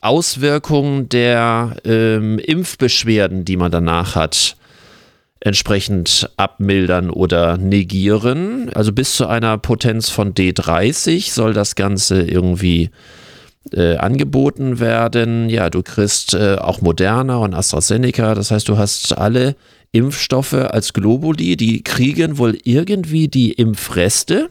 Auswirkungen 0.00 1.08
der 1.08 1.76
ähm, 1.84 2.38
Impfbeschwerden, 2.38 3.44
die 3.44 3.56
man 3.56 3.70
danach 3.72 4.14
hat, 4.14 4.56
entsprechend 5.40 6.30
abmildern 6.36 7.10
oder 7.10 7.56
negieren. 7.56 8.70
Also 8.74 8.92
bis 8.92 9.14
zu 9.14 9.26
einer 9.26 9.58
Potenz 9.58 10.10
von 10.10 10.34
D30 10.34 11.32
soll 11.32 11.52
das 11.52 11.74
Ganze 11.74 12.22
irgendwie 12.22 12.90
äh, 13.72 13.96
angeboten 13.96 14.80
werden. 14.80 15.48
Ja, 15.48 15.70
du 15.70 15.82
kriegst 15.82 16.34
äh, 16.34 16.56
auch 16.56 16.80
Moderna 16.80 17.36
und 17.38 17.54
AstraZeneca. 17.54 18.34
Das 18.34 18.50
heißt, 18.50 18.68
du 18.68 18.78
hast 18.78 19.16
alle 19.16 19.56
Impfstoffe 19.92 20.54
als 20.54 20.92
Globuli. 20.92 21.56
Die 21.56 21.82
kriegen 21.82 22.38
wohl 22.38 22.58
irgendwie 22.64 23.28
die 23.28 23.52
Impfreste, 23.52 24.50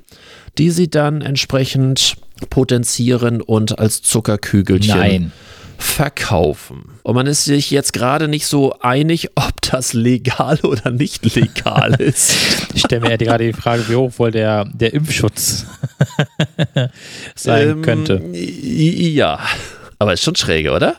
die 0.57 0.71
sie 0.71 0.89
dann 0.89 1.21
entsprechend 1.21 2.15
potenzieren 2.49 3.41
und 3.41 3.79
als 3.79 4.01
Zuckerkügelchen 4.01 4.97
Nein. 4.97 5.31
verkaufen. 5.77 6.89
Und 7.03 7.15
man 7.15 7.27
ist 7.27 7.45
sich 7.45 7.71
jetzt 7.71 7.93
gerade 7.93 8.27
nicht 8.27 8.47
so 8.47 8.79
einig, 8.79 9.29
ob 9.36 9.61
das 9.61 9.93
legal 9.93 10.59
oder 10.63 10.91
nicht 10.91 11.36
legal 11.36 11.93
ist. 11.99 12.36
Ich 12.73 12.81
stelle 12.81 13.01
mir 13.01 13.11
ja 13.11 13.17
gerade 13.17 13.45
die 13.45 13.53
Frage, 13.53 13.88
wie 13.89 13.95
hoch 13.95 14.13
wohl 14.17 14.31
der, 14.31 14.65
der 14.65 14.93
Impfschutz 14.93 15.65
sein 17.36 17.69
Ähm, 17.69 17.81
könnte. 17.81 18.21
Ja, 18.33 19.39
aber 19.99 20.13
ist 20.13 20.23
schon 20.23 20.36
schräge, 20.36 20.71
oder? 20.71 20.97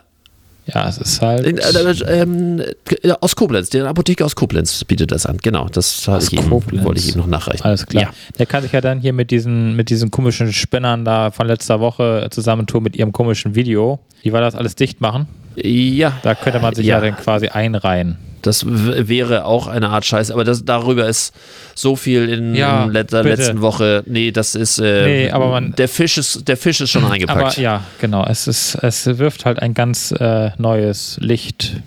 Ja, 0.66 0.88
es 0.88 0.98
ist 0.98 1.22
halt. 1.22 1.46
Äh, 1.46 2.22
äh, 2.22 2.74
äh, 3.02 3.12
aus 3.20 3.36
Koblenz, 3.36 3.70
der 3.70 3.86
Apotheke 3.86 4.24
aus 4.24 4.34
Koblenz 4.34 4.82
bietet 4.84 5.12
das 5.12 5.24
an. 5.24 5.38
Genau, 5.38 5.68
das 5.68 6.08
ich 6.30 6.36
Koblenz. 6.48 6.84
wollte 6.84 7.00
ich 7.00 7.12
ihm 7.14 7.18
noch 7.18 7.26
nachreichen. 7.28 7.62
Alles 7.64 7.86
klar. 7.86 8.02
Ja. 8.04 8.10
Der 8.38 8.46
kann 8.46 8.62
sich 8.62 8.72
ja 8.72 8.80
dann 8.80 9.00
hier 9.00 9.12
mit 9.12 9.30
diesen, 9.30 9.76
mit 9.76 9.90
diesen 9.90 10.10
komischen 10.10 10.52
Spinnern 10.52 11.04
da 11.04 11.30
von 11.30 11.46
letzter 11.46 11.78
Woche 11.80 12.26
zusammentun 12.30 12.82
mit 12.82 12.96
ihrem 12.96 13.12
komischen 13.12 13.54
Video. 13.54 14.00
Wie 14.22 14.32
war 14.32 14.40
das 14.40 14.54
alles 14.56 14.74
dicht 14.74 15.00
machen? 15.00 15.28
Ja, 15.54 16.12
Da 16.22 16.34
könnte 16.34 16.58
man 16.58 16.74
sich 16.74 16.84
ja, 16.86 16.96
Ja. 16.96 17.00
dann 17.10 17.16
quasi 17.16 17.48
einreihen. 17.48 18.18
Das 18.46 18.64
wäre 18.66 19.44
auch 19.44 19.66
eine 19.66 19.88
Art 19.90 20.04
Scheiß, 20.04 20.30
aber 20.30 20.44
das, 20.44 20.64
darüber 20.64 21.06
ist 21.08 21.34
so 21.74 21.96
viel 21.96 22.28
in 22.28 22.54
Ja, 22.54 22.84
let 22.86 23.12
der 23.12 23.22
letzten 23.24 23.60
Woche. 23.60 24.02
Nee, 24.06 24.30
das 24.30 24.54
ist. 24.54 24.78
Äh, 24.78 25.06
Nee, 25.06 25.30
aber 25.30 25.48
man- 25.48 25.72
der, 25.72 25.88
Fisch 25.88 26.16
ist 26.18 26.46
der 26.48 26.56
Fisch 26.56 26.80
ist 26.80 26.90
schon 26.90 27.04
eingepackt. 27.04 27.40
Aber 27.40 27.60
ja, 27.60 27.82
genau. 28.00 28.24
Es, 28.24 28.46
ist, 28.46 28.76
es 28.82 29.06
wirft 29.18 29.44
halt 29.44 29.58
ein 29.60 29.74
ganz 29.74 30.12
äh, 30.12 30.50
neues 30.58 31.18
Licht 31.20 31.82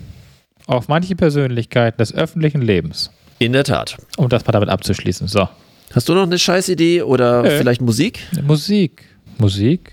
auf 0.66 0.88
manche 0.88 1.16
Persönlichkeiten 1.16 1.98
des 1.98 2.14
öffentlichen 2.14 2.62
Lebens. 2.62 3.10
In 3.38 3.52
der 3.52 3.64
Tat. 3.64 3.96
Um 4.16 4.28
das 4.28 4.44
mal 4.46 4.52
damit 4.52 4.68
abzuschließen. 4.68 5.26
So. 5.26 5.48
Hast 5.94 6.08
du 6.08 6.14
noch 6.14 6.22
eine 6.22 6.38
Scheißidee 6.38 7.02
oder 7.02 7.42
Nö. 7.42 7.50
vielleicht 7.58 7.80
Musik? 7.80 8.20
Musik. 8.42 9.04
Musik? 9.38 9.92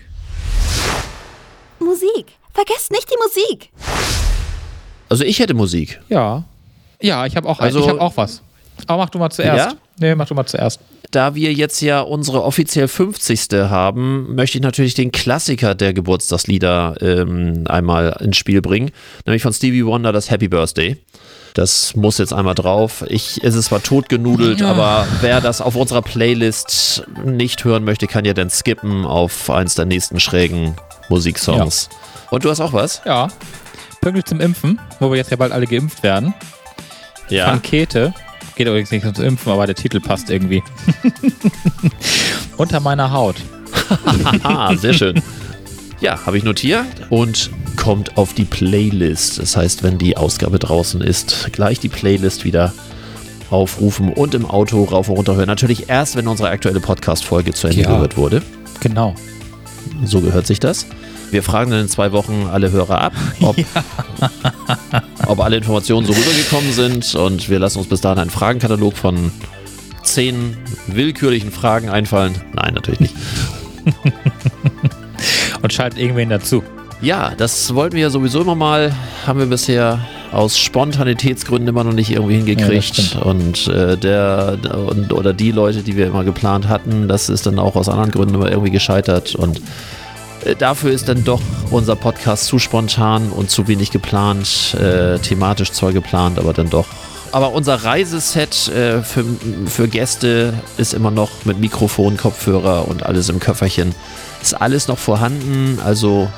Musik. 1.80 2.26
Vergesst 2.52 2.90
nicht 2.90 3.08
die 3.10 3.16
Musik. 3.22 3.70
Also 5.08 5.24
ich 5.24 5.38
hätte 5.38 5.54
Musik. 5.54 6.00
Ja. 6.08 6.44
Ja, 7.00 7.26
ich 7.26 7.36
habe 7.36 7.48
auch, 7.48 7.60
Also- 7.60 7.80
ich 7.80 7.88
hab 7.88 8.00
auch 8.00 8.16
was. 8.16 8.42
Aber 8.86 9.02
mach 9.04 9.10
du 9.10 9.18
mal 9.18 9.30
zuerst. 9.30 9.72
Ja? 9.72 9.76
Nee, 9.98 10.14
mach 10.14 10.26
du 10.28 10.34
mal 10.34 10.46
zuerst. 10.46 10.80
Da 11.10 11.34
wir 11.34 11.52
jetzt 11.52 11.80
ja 11.80 12.00
unsere 12.00 12.44
offiziell 12.44 12.86
50. 12.86 13.48
haben, 13.70 14.34
möchte 14.34 14.58
ich 14.58 14.62
natürlich 14.62 14.94
den 14.94 15.10
Klassiker 15.10 15.74
der 15.74 15.92
Geburtstagslieder 15.94 16.96
ähm, 17.00 17.64
einmal 17.66 18.16
ins 18.20 18.36
Spiel 18.36 18.60
bringen, 18.60 18.90
nämlich 19.26 19.42
von 19.42 19.52
Stevie 19.52 19.84
Wonder 19.86 20.12
das 20.12 20.30
Happy 20.30 20.48
Birthday. 20.48 20.96
Das 21.54 21.96
muss 21.96 22.18
jetzt 22.18 22.32
einmal 22.32 22.54
drauf. 22.54 23.04
Ich, 23.08 23.42
es 23.42 23.54
ist 23.56 23.66
zwar 23.66 23.82
totgenudelt, 23.82 24.62
aber 24.62 25.08
wer 25.22 25.40
das 25.40 25.60
auf 25.60 25.74
unserer 25.76 26.02
Playlist 26.02 27.04
nicht 27.24 27.64
hören 27.64 27.84
möchte, 27.84 28.06
kann 28.06 28.24
ja 28.24 28.34
dann 28.34 28.50
skippen 28.50 29.04
auf 29.06 29.50
eins 29.50 29.74
der 29.74 29.86
nächsten 29.86 30.20
schrägen 30.20 30.76
Musiksongs. 31.08 31.88
Und 32.30 32.44
du 32.44 32.50
hast 32.50 32.60
auch 32.60 32.74
was? 32.74 33.00
Ja. 33.06 33.28
Pünktlich 34.02 34.26
zum 34.26 34.40
Impfen, 34.40 34.78
wo 35.00 35.10
wir 35.10 35.16
jetzt 35.16 35.30
ja 35.30 35.36
bald 35.36 35.52
alle 35.52 35.66
geimpft 35.66 36.02
werden. 36.02 36.34
Ja. 37.30 37.46
Pankete. 37.46 38.12
Geht 38.56 38.66
übrigens 38.66 38.90
nicht 38.90 39.04
ums 39.04 39.18
Impfen, 39.20 39.52
aber 39.52 39.66
der 39.66 39.74
Titel 39.76 40.00
passt 40.00 40.30
irgendwie. 40.30 40.62
Unter 42.56 42.80
meiner 42.80 43.12
Haut. 43.12 43.36
Sehr 44.80 44.94
schön. 44.94 45.22
Ja, 46.00 46.18
habe 46.26 46.38
ich 46.38 46.44
notiert 46.44 46.84
und 47.10 47.50
kommt 47.76 48.16
auf 48.16 48.32
die 48.32 48.44
Playlist. 48.44 49.38
Das 49.38 49.56
heißt, 49.56 49.82
wenn 49.82 49.98
die 49.98 50.16
Ausgabe 50.16 50.58
draußen 50.58 51.00
ist, 51.00 51.48
gleich 51.52 51.80
die 51.80 51.88
Playlist 51.88 52.44
wieder 52.44 52.72
aufrufen 53.50 54.12
und 54.12 54.34
im 54.34 54.44
Auto 54.46 54.84
rauf 54.84 55.08
und 55.08 55.16
runter 55.16 55.34
hören. 55.36 55.46
Natürlich 55.46 55.88
erst, 55.88 56.16
wenn 56.16 56.28
unsere 56.28 56.50
aktuelle 56.50 56.80
Podcast-Folge 56.80 57.52
zu 57.54 57.66
Ende 57.68 57.82
Ja. 57.82 57.88
gehört 57.90 58.16
wurde. 58.16 58.42
Genau. 58.80 59.14
So 60.04 60.20
gehört 60.20 60.46
sich 60.46 60.60
das. 60.60 60.86
Wir 61.30 61.42
fragen 61.42 61.70
dann 61.70 61.80
in 61.80 61.88
zwei 61.88 62.12
Wochen 62.12 62.48
alle 62.50 62.70
Hörer 62.70 63.00
ab, 63.00 63.12
ob, 63.42 63.56
ob 65.26 65.40
alle 65.40 65.56
Informationen 65.56 66.06
so 66.06 66.12
rübergekommen 66.12 66.72
sind 66.72 67.14
und 67.14 67.48
wir 67.48 67.58
lassen 67.58 67.78
uns 67.78 67.88
bis 67.88 68.00
dahin 68.00 68.18
einen 68.18 68.30
Fragenkatalog 68.30 68.96
von 68.96 69.30
zehn 70.02 70.56
willkürlichen 70.86 71.52
Fragen 71.52 71.90
einfallen. 71.90 72.34
Nein, 72.54 72.74
natürlich 72.74 73.00
nicht. 73.00 73.14
Und 75.62 75.72
schalten 75.72 75.98
irgendwen 75.98 76.28
dazu. 76.30 76.62
Ja, 77.00 77.32
das 77.36 77.74
wollten 77.74 77.96
wir 77.96 78.02
ja 78.02 78.10
sowieso 78.10 78.40
immer 78.42 78.54
mal, 78.54 78.92
haben 79.26 79.38
wir 79.38 79.46
bisher 79.46 80.00
aus 80.32 80.58
Spontanitätsgründen 80.58 81.68
immer 81.68 81.84
noch 81.84 81.92
nicht 81.92 82.10
irgendwie 82.10 82.34
Ja, 82.34 82.44
hingekriegt. 82.44 82.96
stimmt. 82.96 83.22
und 83.24 83.66
äh, 83.68 83.96
der 83.96 84.58
und, 84.88 85.12
oder 85.12 85.32
die 85.32 85.52
Leute, 85.52 85.82
die 85.82 85.96
wir 85.96 86.06
immer 86.06 86.24
geplant 86.24 86.68
hatten, 86.68 87.08
das 87.08 87.28
ist 87.28 87.46
dann 87.46 87.58
auch 87.58 87.76
aus 87.76 87.88
anderen 87.88 88.10
Gründen 88.10 88.34
immer 88.34 88.50
irgendwie 88.50 88.70
gescheitert. 88.70 89.34
Und 89.34 89.60
dafür 90.58 90.92
ist 90.92 91.08
dann 91.08 91.24
doch 91.24 91.40
unser 91.70 91.96
Podcast 91.96 92.46
zu 92.46 92.58
spontan 92.58 93.30
und 93.30 93.50
zu 93.50 93.68
wenig 93.68 93.90
geplant, 93.90 94.74
äh, 94.74 95.18
thematisch 95.18 95.72
zwar 95.72 95.92
geplant, 95.92 96.38
aber 96.38 96.52
dann 96.52 96.70
doch. 96.70 96.86
Aber 97.30 97.52
unser 97.52 97.84
Reiseset 97.84 98.68
äh, 98.68 99.02
für, 99.02 99.24
für 99.66 99.88
Gäste 99.88 100.54
ist 100.78 100.94
immer 100.94 101.10
noch 101.10 101.30
mit 101.44 101.58
Mikrofon, 101.58 102.16
Kopfhörer 102.16 102.88
und 102.88 103.04
alles 103.04 103.28
im 103.28 103.38
Köfferchen. 103.38 103.94
Ist 104.40 104.58
alles 104.58 104.88
noch 104.88 104.98
vorhanden, 104.98 105.78
also 105.84 106.28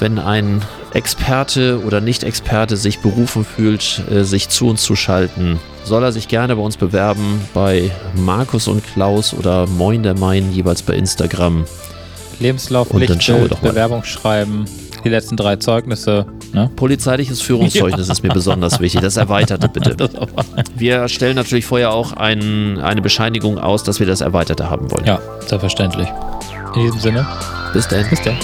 wenn 0.00 0.18
ein 0.18 0.62
Experte 0.92 1.82
oder 1.84 2.00
Nicht-Experte 2.00 2.76
sich 2.76 3.00
berufen 3.00 3.44
fühlt, 3.44 4.02
äh, 4.10 4.24
sich 4.24 4.48
zu 4.48 4.68
uns 4.68 4.82
zu 4.82 4.96
schalten, 4.96 5.58
soll 5.84 6.02
er 6.02 6.12
sich 6.12 6.28
gerne 6.28 6.56
bei 6.56 6.62
uns 6.62 6.76
bewerben 6.76 7.40
bei 7.54 7.90
Markus 8.14 8.68
und 8.68 8.84
Klaus 8.84 9.32
oder 9.32 9.66
Moin 9.66 10.02
der 10.02 10.16
Main, 10.16 10.52
jeweils 10.52 10.82
bei 10.82 10.94
Instagram. 10.94 11.64
Lebenslauf, 12.40 12.90
Und 12.90 13.08
dann 13.08 13.20
schauen 13.20 13.36
wir 13.36 13.40
Lichtbild, 13.42 13.52
doch 13.52 13.62
mal. 13.62 13.70
Bewerbung 13.70 14.04
schreiben, 14.04 14.64
die 15.04 15.08
letzten 15.08 15.36
drei 15.36 15.56
Zeugnisse. 15.56 16.26
Ne? 16.52 16.70
Polizeiliches 16.76 17.40
Führungszeugnis 17.40 18.08
ist 18.08 18.22
mir 18.22 18.28
besonders 18.34 18.80
wichtig. 18.80 19.00
Das 19.00 19.16
Erweiterte 19.16 19.68
bitte. 19.68 19.96
Wir 20.76 21.08
stellen 21.08 21.36
natürlich 21.36 21.66
vorher 21.66 21.92
auch 21.92 22.12
ein, 22.12 22.78
eine 22.78 23.02
Bescheinigung 23.02 23.58
aus, 23.58 23.82
dass 23.82 24.00
wir 24.00 24.06
das 24.06 24.20
Erweiterte 24.20 24.70
haben 24.70 24.90
wollen. 24.90 25.04
Ja, 25.04 25.20
selbstverständlich. 25.46 26.08
In 26.74 26.82
diesem 26.82 27.00
Sinne, 27.00 27.26
Bis 27.72 27.88
dann. 27.88 28.08
bis 28.08 28.20
dann. 28.22 28.36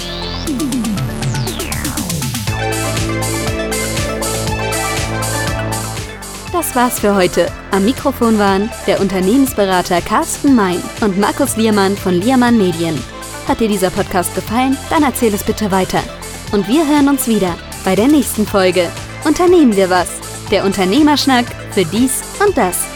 Das 6.53 6.75
war's 6.77 7.01
für 7.01 7.15
heute. 7.15 7.47
Am 7.73 7.85
Mikrofon 7.85 8.39
waren 8.39 8.71
der 8.87 9.01
Unternehmensberater 9.01 10.01
Carsten 10.01 10.55
Mein 10.55 10.81
und 11.01 11.19
Markus 11.19 11.57
Liermann 11.57 11.97
von 11.97 12.15
Liermann 12.15 12.57
Medien. 12.57 12.99
Hat 13.47 13.61
dir 13.61 13.69
dieser 13.69 13.91
Podcast 13.91 14.35
gefallen? 14.35 14.77
Dann 14.91 15.03
erzähl 15.03 15.35
es 15.35 15.45
bitte 15.45 15.71
weiter. 15.71 16.03
Und 16.53 16.67
wir 16.67 16.87
hören 16.87 17.09
uns 17.09 17.29
wieder 17.29 17.55
bei 17.85 17.95
der 17.95 18.09
nächsten 18.09 18.47
Folge. 18.47 18.91
Unternehmen 19.25 19.77
wir 19.77 19.91
was? 19.91 20.09
Der 20.51 20.65
Unternehmerschnack 20.65 21.47
für 21.73 21.85
dies 21.85 22.23
und 22.45 22.57
das. 22.57 22.94